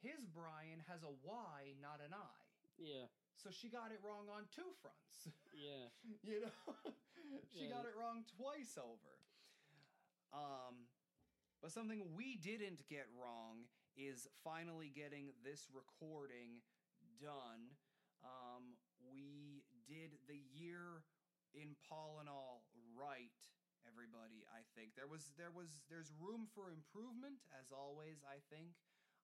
his 0.00 0.24
Brian 0.26 0.80
has 0.88 1.02
a 1.02 1.10
Y, 1.24 1.74
not 1.80 2.00
an 2.04 2.12
I. 2.14 2.38
Yeah. 2.78 3.06
So 3.34 3.50
she 3.50 3.68
got 3.68 3.90
it 3.92 3.98
wrong 4.02 4.28
on 4.30 4.46
two 4.54 4.70
fronts. 4.82 5.30
Yeah. 5.54 5.90
you 6.22 6.40
know 6.42 6.54
she 7.50 7.66
Yeah. 7.66 7.74
got 7.74 7.84
it 7.86 7.94
wrong 7.98 8.24
twice 8.36 8.78
over 8.78 9.14
um 10.32 10.86
but 11.62 11.72
something 11.72 12.14
we 12.14 12.36
didn't 12.36 12.86
get 12.86 13.06
wrong 13.16 13.64
is 13.96 14.28
finally 14.44 14.92
getting 14.94 15.32
this 15.42 15.66
recording 15.72 16.60
done 17.18 17.72
um 18.22 18.76
we 19.10 19.64
did 19.88 20.18
the 20.28 20.38
year 20.52 21.02
in 21.54 21.74
Paul 21.88 22.18
and 22.20 22.28
all 22.28 22.67
right 22.98 23.30
everybody 23.86 24.42
i 24.50 24.60
think 24.74 24.92
there 24.98 25.06
was 25.06 25.30
there 25.38 25.54
was 25.54 25.86
there's 25.86 26.10
room 26.18 26.50
for 26.50 26.74
improvement 26.74 27.38
as 27.54 27.70
always 27.70 28.20
i 28.26 28.42
think 28.50 28.74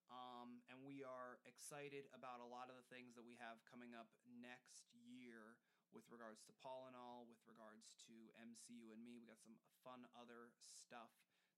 um, 0.05 0.61
and 0.69 0.77
we 0.85 1.01
are 1.01 1.41
excited 1.49 2.05
about 2.13 2.37
a 2.37 2.45
lot 2.45 2.69
of 2.69 2.77
the 2.77 2.85
things 2.93 3.17
that 3.17 3.25
we 3.25 3.33
have 3.41 3.57
coming 3.65 3.97
up 3.97 4.05
next 4.37 4.85
year 4.93 5.57
with 5.89 6.05
regards 6.13 6.45
to 6.45 6.53
all, 6.65 7.25
with 7.25 7.39
regards 7.47 7.95
to 8.05 8.13
MCU 8.35 8.91
and 8.91 9.01
me. 9.01 9.17
We 9.17 9.25
got 9.25 9.39
some 9.41 9.57
fun 9.81 10.05
other 10.13 10.51
stuff 10.59 11.09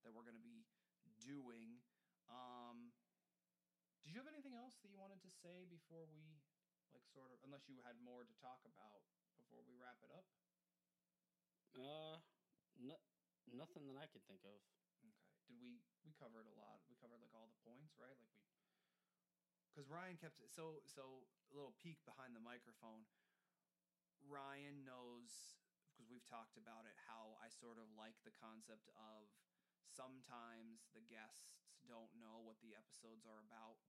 that 0.06 0.14
we're 0.14 0.24
going 0.24 0.38
to 0.38 0.44
be 0.44 0.64
doing. 1.20 1.82
Um, 2.30 2.94
did 4.06 4.14
you 4.14 4.18
have 4.22 4.30
anything 4.30 4.54
else 4.54 4.78
that 4.80 4.88
you 4.88 4.96
wanted 4.96 5.20
to 5.26 5.32
say 5.42 5.66
before 5.66 6.06
we, 6.08 6.38
like, 6.94 7.04
sort 7.10 7.34
of, 7.34 7.42
unless 7.42 7.66
you 7.66 7.82
had 7.82 7.98
more 8.00 8.24
to 8.24 8.34
talk 8.38 8.62
about 8.64 9.04
before 9.36 9.60
we 9.66 9.76
wrap 9.76 9.98
it 10.06 10.14
up? 10.14 10.24
Uh, 11.76 12.16
no, 12.78 12.96
nothing 13.52 13.86
that 13.88 13.98
I 13.98 14.06
could 14.08 14.24
think 14.24 14.44
of. 14.44 14.60
Okay. 15.04 15.12
Did 15.48 15.58
we 15.60 15.80
we 16.04 16.12
covered 16.16 16.46
a 16.48 16.54
lot? 16.56 16.80
We 16.88 16.96
covered 16.96 17.20
like 17.20 17.32
all 17.32 17.48
the 17.48 17.60
points, 17.64 17.96
right? 18.00 18.16
Like 18.16 18.32
we 18.36 18.44
cuz 19.74 19.88
Ryan 19.88 20.16
kept 20.16 20.40
so 20.48 20.80
so 20.84 21.28
a 21.50 21.54
little 21.54 21.74
peek 21.80 22.04
behind 22.04 22.34
the 22.34 22.42
microphone. 22.42 23.06
Ryan 24.26 24.84
knows 24.84 25.56
because 25.92 26.10
we've 26.10 26.26
talked 26.26 26.56
about 26.56 26.86
it 26.86 26.94
how 27.10 27.34
I 27.42 27.48
sort 27.50 27.78
of 27.78 27.90
like 27.96 28.14
the 28.22 28.34
concept 28.34 28.86
of 28.94 29.26
sometimes 29.82 30.86
the 30.94 31.02
guests 31.02 31.58
don't 31.88 32.12
know 32.14 32.38
what 32.44 32.60
the 32.60 32.76
episodes 32.76 33.24
are 33.26 33.40
about. 33.40 33.80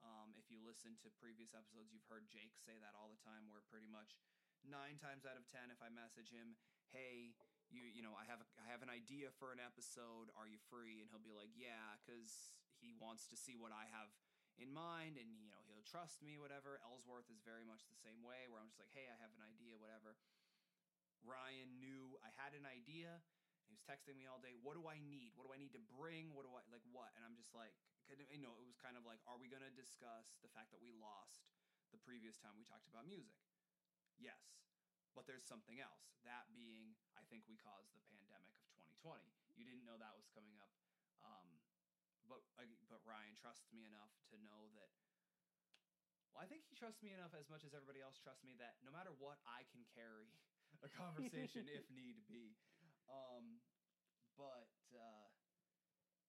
Um, 0.00 0.32
if 0.40 0.48
you 0.48 0.64
listen 0.64 0.96
to 1.04 1.12
previous 1.20 1.52
episodes, 1.52 1.92
you've 1.92 2.08
heard 2.08 2.24
Jake 2.32 2.56
say 2.56 2.80
that 2.80 2.96
all 2.96 3.12
the 3.12 3.20
time, 3.20 3.44
where 3.52 3.60
pretty 3.68 3.90
much 3.90 4.16
nine 4.64 4.96
times 4.96 5.28
out 5.28 5.36
of 5.36 5.44
ten, 5.44 5.68
if 5.68 5.82
I 5.84 5.92
message 5.92 6.32
him, 6.32 6.56
"Hey, 6.90 7.34
you 7.70 7.86
you 7.86 8.02
know, 8.02 8.14
I 8.18 8.26
have 8.26 8.42
a, 8.42 8.46
I 8.58 8.66
have 8.70 8.82
an 8.82 8.90
idea 8.90 9.30
for 9.38 9.54
an 9.54 9.62
episode. 9.62 10.30
Are 10.34 10.46
you 10.46 10.58
free?" 10.70 11.00
and 11.00 11.08
he'll 11.10 11.22
be 11.22 11.34
like, 11.34 11.54
"Yeah," 11.54 11.98
because 12.02 12.54
he 12.78 12.92
wants 12.98 13.26
to 13.30 13.36
see 13.36 13.54
what 13.54 13.70
I 13.70 13.86
have 13.90 14.10
in 14.58 14.70
mind, 14.74 15.16
and 15.16 15.40
you 15.40 15.48
know, 15.48 15.62
he'll 15.70 15.86
trust 15.86 16.20
me. 16.20 16.36
Whatever. 16.36 16.82
Ellsworth 16.84 17.30
is 17.30 17.40
very 17.40 17.64
much 17.64 17.86
the 17.88 17.98
same 17.98 18.20
way, 18.20 18.50
where 18.50 18.60
I'm 18.60 18.68
just 18.68 18.82
like, 18.82 18.92
"Hey, 18.92 19.08
I 19.08 19.16
have 19.22 19.32
an 19.38 19.44
idea. 19.46 19.78
Whatever." 19.78 20.18
Ryan 21.24 21.80
knew 21.80 22.16
I 22.24 22.32
had 22.40 22.56
an 22.56 22.64
idea. 22.64 23.20
He 23.68 23.70
was 23.70 23.84
texting 23.84 24.16
me 24.16 24.26
all 24.26 24.40
day. 24.40 24.56
What 24.56 24.74
do 24.74 24.88
I 24.88 24.98
need? 24.98 25.36
What 25.36 25.46
do 25.46 25.52
I 25.52 25.60
need 25.60 25.76
to 25.76 25.82
bring? 25.94 26.32
What 26.34 26.48
do 26.48 26.52
I 26.56 26.64
like? 26.72 26.82
What? 26.90 27.12
And 27.14 27.22
I'm 27.22 27.36
just 27.36 27.52
like, 27.54 27.76
you 28.32 28.42
know, 28.42 28.56
it 28.58 28.66
was 28.66 28.74
kind 28.80 28.98
of 28.98 29.06
like, 29.06 29.22
are 29.30 29.38
we 29.38 29.46
going 29.46 29.62
to 29.62 29.70
discuss 29.70 30.40
the 30.42 30.50
fact 30.50 30.74
that 30.74 30.82
we 30.82 30.90
lost 30.96 31.46
the 31.94 32.00
previous 32.02 32.40
time 32.40 32.58
we 32.58 32.66
talked 32.66 32.88
about 32.90 33.06
music? 33.06 33.38
Yes, 34.18 34.42
but 35.14 35.26
there's 35.26 35.46
something 35.46 35.78
else. 35.82 36.14
That 36.22 36.50
being, 36.54 36.94
I 37.16 37.24
think 37.28 37.46
we 37.48 37.56
caused 37.58 37.90
the 37.96 38.04
pandemic 38.10 38.54
of 38.54 38.66
2020. 38.76 39.24
You 39.56 39.64
didn't 39.66 39.84
know 39.84 39.98
that 39.98 40.14
was 40.14 40.28
coming 40.30 40.56
up, 40.60 40.72
um, 41.24 41.48
but 42.28 42.40
but 42.86 43.00
Ryan 43.02 43.34
trusts 43.34 43.68
me 43.74 43.84
enough 43.84 44.12
to 44.30 44.36
know 44.40 44.70
that. 44.78 44.90
Well, 46.30 46.46
I 46.46 46.46
think 46.46 46.62
he 46.62 46.78
trusts 46.78 47.02
me 47.02 47.10
enough 47.10 47.34
as 47.34 47.50
much 47.50 47.66
as 47.66 47.74
everybody 47.74 47.98
else 47.98 48.14
trusts 48.22 48.46
me 48.46 48.54
that 48.62 48.78
no 48.86 48.94
matter 48.94 49.10
what, 49.18 49.42
I 49.42 49.66
can 49.74 49.82
carry 49.90 50.30
a 50.86 50.90
conversation 50.90 51.66
if 51.66 51.90
need 51.98 52.22
be. 52.30 52.54
Um, 53.10 53.58
but 54.38 54.70
uh, 54.94 55.26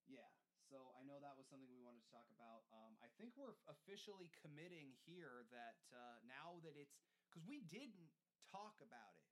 yeah, 0.10 0.26
so 0.72 0.96
I 0.98 1.06
know 1.06 1.22
that 1.22 1.38
was 1.38 1.46
something 1.52 1.70
we 1.70 1.84
wanted 1.84 2.02
to 2.02 2.12
talk 2.12 2.26
about. 2.34 2.66
Um, 2.74 2.98
I 3.04 3.12
think 3.22 3.38
we're 3.38 3.60
officially 3.70 4.34
committing 4.42 4.98
here 5.06 5.46
that 5.54 5.78
uh, 5.94 6.18
now 6.26 6.64
that 6.66 6.74
it's 6.80 6.98
because 7.30 7.46
we 7.46 7.64
didn't 7.68 8.12
talk 8.52 8.76
about 8.84 9.16
it 9.16 9.32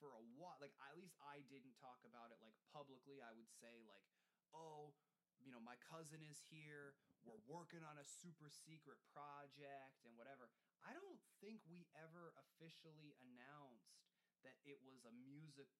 for 0.00 0.16
a 0.16 0.24
while. 0.34 0.56
Like 0.58 0.74
at 0.80 0.96
least 0.96 1.14
I 1.20 1.44
didn't 1.46 1.76
talk 1.78 2.00
about 2.02 2.32
it 2.32 2.40
like 2.40 2.56
publicly. 2.72 3.20
I 3.20 3.30
would 3.36 3.48
say 3.60 3.84
like, 3.84 4.04
oh, 4.56 4.96
you 5.44 5.52
know, 5.52 5.60
my 5.60 5.76
cousin 5.84 6.24
is 6.24 6.40
here. 6.48 6.96
We're 7.24 7.40
working 7.48 7.80
on 7.84 7.96
a 7.96 8.04
super 8.04 8.52
secret 8.52 9.00
project 9.12 10.04
and 10.04 10.12
whatever. 10.16 10.52
I 10.84 10.92
don't 10.92 11.20
think 11.40 11.64
we 11.64 11.88
ever 11.96 12.36
officially 12.36 13.16
announced 13.20 13.96
that 14.44 14.60
it 14.68 14.76
was 14.84 15.08
a 15.08 15.14
music 15.24 15.72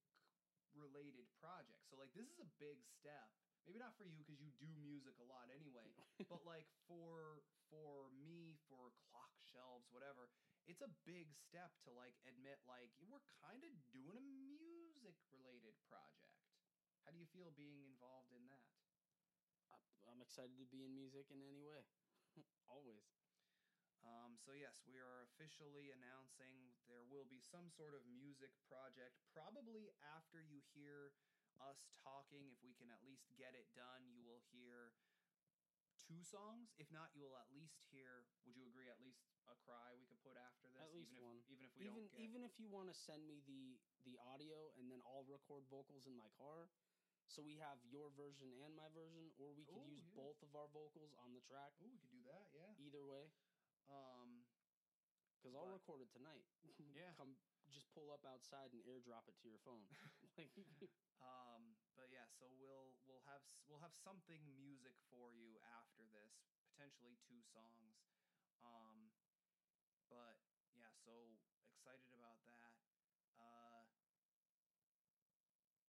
related 0.73 1.29
project. 1.39 1.85
So 1.89 2.01
like 2.01 2.13
this 2.17 2.29
is 2.29 2.41
a 2.41 2.49
big 2.57 2.81
step. 2.85 3.29
Maybe 3.65 3.81
not 3.81 3.97
for 3.97 4.05
you 4.05 4.13
because 4.17 4.41
you 4.41 4.53
do 4.61 4.69
music 4.77 5.17
a 5.21 5.27
lot 5.29 5.49
anyway, 5.49 5.89
but 6.31 6.45
like 6.45 6.69
for 6.85 7.45
for 7.73 8.13
me 8.13 8.61
for 8.69 8.93
clock 9.09 9.33
shelves 9.41 9.89
whatever, 9.89 10.29
it's 10.65 10.85
a 10.85 10.93
big 11.05 11.33
step 11.37 11.73
to 11.85 11.91
like 11.93 12.17
admit 12.25 12.61
like 12.65 12.93
we're 13.05 13.25
kind 13.45 13.63
of 13.65 13.73
doing 13.93 14.25
a 14.25 14.37
music 14.41 15.17
related 15.29 15.77
project. 15.89 16.41
How 17.05 17.13
do 17.13 17.21
you 17.21 17.29
feel 17.29 17.53
being 17.53 17.85
involved 17.85 18.33
in 18.33 18.49
that? 18.49 18.73
I'm 20.09 20.21
excited 20.21 20.57
to 20.61 20.69
be 20.69 20.85
in 20.85 20.93
music 20.93 21.29
in 21.33 21.41
any 21.41 21.61
way. 21.65 21.85
Always. 22.73 23.05
Um, 24.05 24.37
so 24.37 24.53
yes, 24.53 24.85
we 24.85 25.01
are 25.01 25.25
officially 25.33 25.89
announcing 25.89 26.77
there 26.85 27.09
will 27.09 27.25
be 27.25 27.41
some 27.41 27.73
sort 27.73 27.97
of 27.97 28.05
music 28.05 28.53
project. 28.69 29.17
Probably 29.33 29.89
after 30.13 30.45
you 30.45 30.61
hear 30.77 31.17
us 31.57 31.89
talking, 32.05 32.53
if 32.53 32.61
we 32.61 32.77
can 32.77 32.93
at 32.93 33.01
least 33.01 33.25
get 33.41 33.57
it 33.57 33.65
done, 33.73 34.05
you 34.13 34.21
will 34.21 34.45
hear 34.53 34.93
two 36.05 36.23
songs. 36.23 36.71
If 36.79 36.91
not, 36.93 37.11
you 37.17 37.25
will 37.25 37.37
at 37.37 37.49
least 37.53 37.83
hear. 37.91 38.25
Would 38.45 38.57
you 38.57 38.67
agree? 38.69 38.89
At 38.89 39.01
least 39.01 39.25
a 39.49 39.57
cry 39.65 39.97
we 39.97 40.07
could 40.07 40.21
put 40.21 40.37
after 40.37 40.69
this. 40.69 40.81
At 40.81 40.93
least 40.93 41.13
even 41.13 41.25
one. 41.25 41.39
If, 41.39 41.49
even 41.51 41.65
if 41.65 41.73
we 41.77 41.85
even 41.85 42.05
don't 42.05 42.13
get. 42.13 42.21
even 42.21 42.41
if 42.45 42.55
you 42.61 42.69
want 42.69 42.89
to 42.89 42.97
send 42.97 43.27
me 43.27 43.41
the 43.45 43.77
the 44.05 44.17
audio 44.21 44.73
and 44.77 44.91
then 44.91 45.01
I'll 45.09 45.25
record 45.25 45.65
vocals 45.73 46.05
in 46.07 46.17
my 46.17 46.29
car, 46.37 46.69
so 47.27 47.41
we 47.41 47.57
have 47.57 47.81
your 47.89 48.13
version 48.13 48.53
and 48.65 48.77
my 48.77 48.89
version, 48.93 49.33
or 49.41 49.53
we 49.57 49.65
could 49.65 49.81
Ooh, 49.81 49.97
use 49.97 50.05
yeah. 50.13 50.21
both 50.21 50.41
of 50.45 50.53
our 50.55 50.69
vocals 50.69 51.13
on 51.25 51.33
the 51.33 51.41
track. 51.41 51.73
Ooh, 51.81 51.89
we 51.89 51.99
could 51.99 52.13
do 52.13 52.23
that. 52.29 52.45
Yeah. 52.53 52.73
Either 52.77 53.05
way, 53.05 53.33
Um. 53.89 54.45
because 55.41 55.53
I'll 55.61 55.69
record 55.69 56.01
it 56.01 56.09
tonight. 56.13 56.45
Yeah. 56.97 57.13
Come, 57.21 57.37
just 57.69 57.93
pull 57.93 58.09
up 58.13 58.25
outside 58.25 58.73
and 58.73 58.81
airdrop 58.89 59.29
it 59.29 59.37
to 59.45 59.49
your 59.49 59.61
phone. 59.61 59.85
like, 60.41 60.49
Um, 61.21 61.77
but 61.97 62.11
yeah, 62.11 62.27
so 62.39 62.51
we'll 62.59 62.95
we'll 63.07 63.23
have 63.27 63.43
we'll 63.67 63.83
have 63.83 63.95
something 63.95 64.43
music 64.55 64.95
for 65.11 65.31
you 65.31 65.59
after 65.63 66.05
this, 66.11 66.33
potentially 66.71 67.17
two 67.27 67.41
songs. 67.55 67.97
Um, 68.63 69.11
but 70.09 70.39
yeah, 70.75 70.91
so 71.05 71.39
excited 71.71 72.13
about 72.15 72.39
that. 72.47 72.73
Uh, 73.39 73.85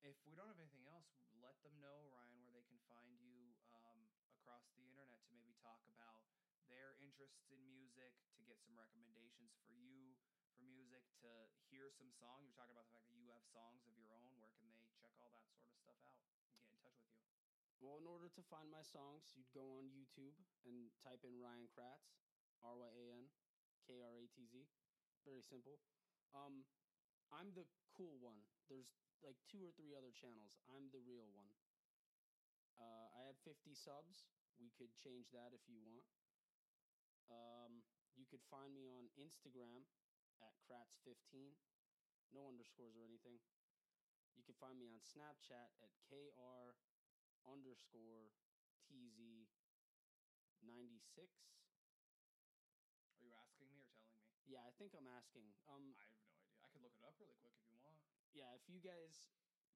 if 0.06 0.16
we 0.24 0.38
don't 0.38 0.48
have 0.48 0.62
anything 0.62 0.88
else, 0.88 1.10
let 1.44 1.58
them 1.66 1.76
know, 1.84 2.08
Ryan, 2.08 2.40
where 2.46 2.54
they 2.56 2.64
can 2.64 2.80
find 2.88 3.20
you 3.20 3.58
um, 3.68 4.08
across 4.32 4.64
the 4.72 4.86
internet 4.88 5.20
to 5.28 5.32
maybe 5.36 5.52
talk 5.60 5.82
about 5.92 6.24
their 6.72 6.96
interests 7.04 7.50
in 7.52 7.60
music, 7.68 8.14
to 8.38 8.42
get 8.48 8.62
some 8.64 8.78
recommendations 8.80 9.52
for 9.66 9.74
you 9.76 10.16
for 10.56 10.64
music, 10.64 11.04
to 11.20 11.50
hear 11.68 11.92
some 11.92 12.10
song. 12.16 12.46
You're 12.46 12.56
talking 12.56 12.72
about 12.78 12.88
the 12.88 12.96
fact 12.96 13.10
that 13.12 13.18
you 13.20 13.28
have 13.34 13.44
songs 13.52 13.84
of 13.84 13.98
your 14.00 14.14
own. 14.16 14.38
Where 14.40 14.54
can 14.56 14.72
they 14.72 14.88
check 14.96 15.12
all 15.20 15.34
that 15.36 15.44
sort 15.52 15.68
of 15.68 15.76
stuff 15.76 16.00
out 16.08 16.22
and 16.24 16.32
get 16.64 16.70
in 16.72 16.78
touch 16.80 16.96
with 17.04 17.12
you? 17.20 17.58
Well, 17.84 18.00
in 18.00 18.08
order 18.08 18.32
to 18.32 18.44
find 18.48 18.72
my 18.72 18.84
songs, 18.84 19.36
you'd 19.36 19.52
go 19.52 19.68
on 19.78 19.92
YouTube 19.92 20.36
and 20.64 20.90
type 21.04 21.22
in 21.28 21.36
Ryan 21.38 21.68
Kratz, 21.68 22.16
R 22.64 22.76
Y 22.76 22.88
A 22.88 23.06
N 23.20 23.28
K 23.84 24.00
R 24.00 24.16
A 24.16 24.26
T 24.32 24.48
Z. 24.48 24.64
Very 25.28 25.44
simple. 25.44 25.78
Um, 26.32 26.64
I'm 27.34 27.52
the 27.52 27.68
cool 27.92 28.16
one. 28.24 28.40
There's 28.72 28.96
like 29.26 29.36
two 29.50 29.60
or 29.60 29.74
three 29.76 29.92
other 29.98 30.14
channels. 30.16 30.56
I'm 30.72 30.88
the 30.94 31.04
real 31.04 31.28
one. 31.36 31.52
Uh, 32.80 33.08
I 33.16 33.28
have 33.28 33.40
50 33.44 33.72
subs. 33.76 34.28
We 34.60 34.72
could 34.76 34.92
change 34.96 35.32
that 35.36 35.52
if 35.52 35.64
you 35.68 35.80
want. 35.84 36.06
Um, 37.28 37.84
you 38.16 38.24
could 38.28 38.44
find 38.48 38.72
me 38.72 38.88
on 38.88 39.12
Instagram 39.20 39.84
at 40.40 40.56
Kratz15. 40.64 41.56
No 42.32 42.48
underscores 42.48 42.96
or 42.96 43.04
anything. 43.04 43.40
You 44.36 44.44
can 44.44 44.56
find 44.60 44.76
me 44.76 44.92
on 44.92 45.00
Snapchat 45.00 45.72
at 45.80 45.92
KR 46.12 46.76
underscore 47.48 48.34
TZ 48.86 49.50
96. 50.66 51.02
Are 53.18 53.26
you 53.26 53.34
asking 53.34 53.70
me 53.72 53.80
or 53.80 53.88
telling 53.90 54.14
me? 54.14 54.26
Yeah, 54.46 54.62
I 54.66 54.72
think 54.78 54.94
I'm 54.94 55.10
asking. 55.10 55.50
Um, 55.66 55.98
I 55.98 56.06
have 56.06 56.22
no 56.22 56.38
idea. 56.38 56.62
I 56.62 56.70
could 56.70 56.82
look 56.86 56.94
it 56.98 57.06
up 57.06 57.18
really 57.18 57.38
quick 57.42 57.56
if 57.58 57.66
you 57.70 57.78
want. 57.82 57.98
yeah, 58.34 58.52
if 58.54 58.68
you 58.68 58.84
guys 58.84 59.24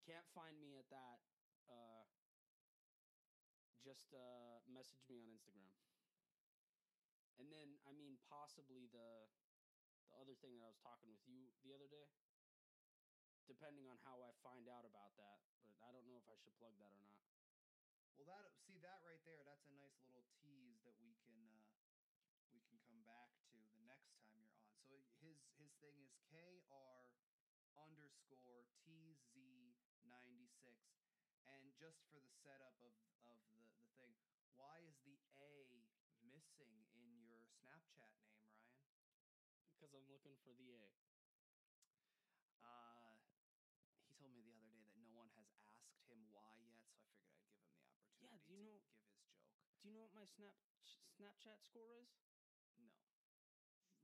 can't 0.06 0.28
find 0.36 0.60
me 0.60 0.76
at 0.76 0.90
that, 0.92 1.20
uh, 1.70 2.04
just 3.80 4.12
uh, 4.12 4.60
message 4.68 5.02
me 5.08 5.24
on 5.24 5.32
Instagram. 5.32 5.72
And 7.40 7.48
then, 7.48 7.80
I 7.88 7.96
mean, 7.96 8.20
possibly 8.28 8.92
the 8.92 9.32
the 10.10 10.18
other 10.20 10.36
thing 10.42 10.58
that 10.58 10.66
I 10.66 10.70
was 10.74 10.82
talking 10.82 11.08
with 11.08 11.22
you 11.30 11.54
the 11.64 11.72
other 11.72 11.88
day. 11.88 12.10
Depending 13.48 13.86
on 13.90 13.98
how 14.06 14.22
I 14.22 14.34
find 14.46 14.70
out 14.70 14.86
about 14.86 15.14
that, 15.18 15.42
but 15.66 15.74
I 15.82 15.90
don't 15.94 16.06
know 16.06 16.18
if 16.18 16.28
I 16.30 16.38
should 16.38 16.54
plug 16.62 16.74
that 16.78 16.94
or 16.94 17.02
not. 17.02 17.29
Well, 18.20 18.28
that 18.36 18.52
see 18.68 18.76
that 18.84 19.00
right 19.08 19.24
there. 19.24 19.40
That's 19.48 19.64
a 19.64 19.72
nice 19.80 19.96
little 20.04 20.28
tease 20.44 20.84
that 20.84 20.92
we 21.00 21.16
can 21.24 21.40
uh, 21.56 21.72
we 22.52 22.60
can 22.68 22.76
come 22.84 23.00
back 23.08 23.32
to 23.48 23.56
the 23.72 23.80
next 23.88 24.12
time 24.20 24.36
you're 24.44 24.60
on. 24.60 24.76
So 24.84 25.00
his 25.24 25.40
his 25.56 25.72
thing 25.80 25.96
is 26.04 26.12
kr 26.28 26.68
underscore 27.80 28.68
tz 28.84 29.24
ninety 30.04 30.52
six, 30.60 30.84
and 31.48 31.72
just 31.80 32.04
for 32.12 32.20
the 32.20 32.34
setup 32.44 32.76
of 32.84 32.92
of 33.24 33.40
the 33.56 33.64
the 33.80 33.88
thing, 33.96 34.12
why 34.60 34.84
is 34.84 35.00
the 35.08 35.16
a 35.40 35.80
missing 36.28 36.84
in 36.92 37.24
your 37.24 37.40
Snapchat 37.64 38.12
name, 38.20 38.44
Ryan? 38.52 39.00
Because 39.72 39.96
I'm 39.96 40.08
looking 40.12 40.36
for 40.44 40.52
the 40.60 40.76
A. 40.76 40.92
Uh, 42.64 43.16
he 44.06 44.12
told 44.16 44.32
me 44.36 44.42
the 44.44 44.52
other 44.52 44.68
day 44.68 44.84
that 44.84 44.96
no 45.00 45.12
one 45.16 45.30
has 45.36 45.48
asked 45.64 46.04
him 46.12 46.20
why 46.30 46.60
yet, 46.68 46.92
so 47.00 47.08
I 47.16 47.24
figured 47.24 47.48
I'd 47.48 47.48
give 47.48 47.56
him 47.72 47.80
the 47.80 47.96
opportunity 47.96 48.20
do 48.20 48.28
you 48.28 48.28
to 48.28 48.68
know- 48.68 48.84
give 48.84 49.00
his 49.00 49.72
joke. 49.79 49.79
Do 49.90 49.98
you 49.98 49.98
know 49.98 50.06
what 50.06 50.14
my 50.22 50.30
Snap 50.38 50.54
Snapchat 51.18 51.66
score 51.66 51.98
is? 51.98 52.14
No. 52.78 52.94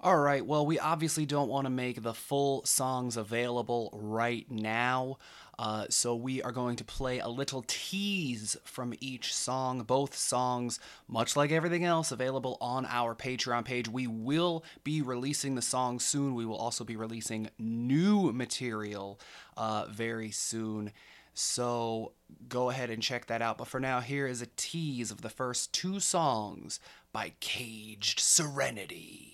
All 0.00 0.18
right, 0.18 0.44
well, 0.44 0.66
we 0.66 0.78
obviously 0.78 1.24
don't 1.24 1.48
want 1.48 1.64
to 1.64 1.70
make 1.70 2.02
the 2.02 2.12
full 2.12 2.64
songs 2.66 3.16
available 3.16 3.90
right 3.94 4.50
now. 4.50 5.18
Uh, 5.58 5.86
so 5.88 6.14
we 6.14 6.42
are 6.42 6.52
going 6.52 6.76
to 6.76 6.84
play 6.84 7.20
a 7.20 7.28
little 7.28 7.64
tease 7.66 8.56
from 8.64 8.92
each 9.00 9.32
song. 9.32 9.82
Both 9.82 10.16
songs, 10.16 10.78
much 11.08 11.36
like 11.36 11.52
everything 11.52 11.84
else, 11.84 12.12
available 12.12 12.58
on 12.60 12.86
our 12.86 13.14
Patreon 13.14 13.64
page. 13.64 13.88
We 13.88 14.06
will 14.06 14.64
be 14.82 15.00
releasing 15.00 15.54
the 15.54 15.62
song 15.62 16.00
soon. 16.00 16.34
We 16.34 16.44
will 16.44 16.56
also 16.56 16.84
be 16.84 16.96
releasing 16.96 17.50
new 17.58 18.32
material 18.32 19.20
uh, 19.56 19.86
very 19.86 20.30
soon. 20.32 20.92
So 21.34 22.12
go 22.48 22.70
ahead 22.70 22.90
and 22.90 23.02
check 23.02 23.26
that 23.26 23.42
out. 23.42 23.58
But 23.58 23.68
for 23.68 23.80
now, 23.80 24.00
here 24.00 24.26
is 24.26 24.42
a 24.42 24.48
tease 24.56 25.10
of 25.10 25.22
the 25.22 25.30
first 25.30 25.72
two 25.72 25.98
songs 26.00 26.78
by 27.12 27.32
Caged 27.40 28.20
Serenity. 28.20 29.33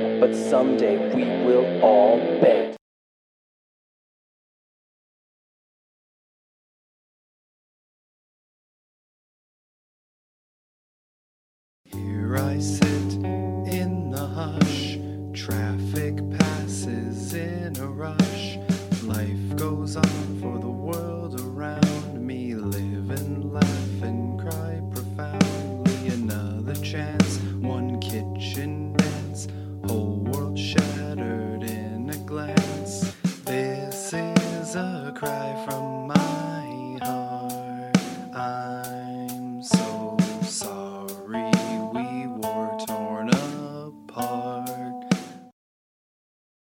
But 0.21 0.35
someday 0.35 0.97
we 1.15 1.23
will 1.43 1.81
all 1.81 2.17
bend. 2.39 2.80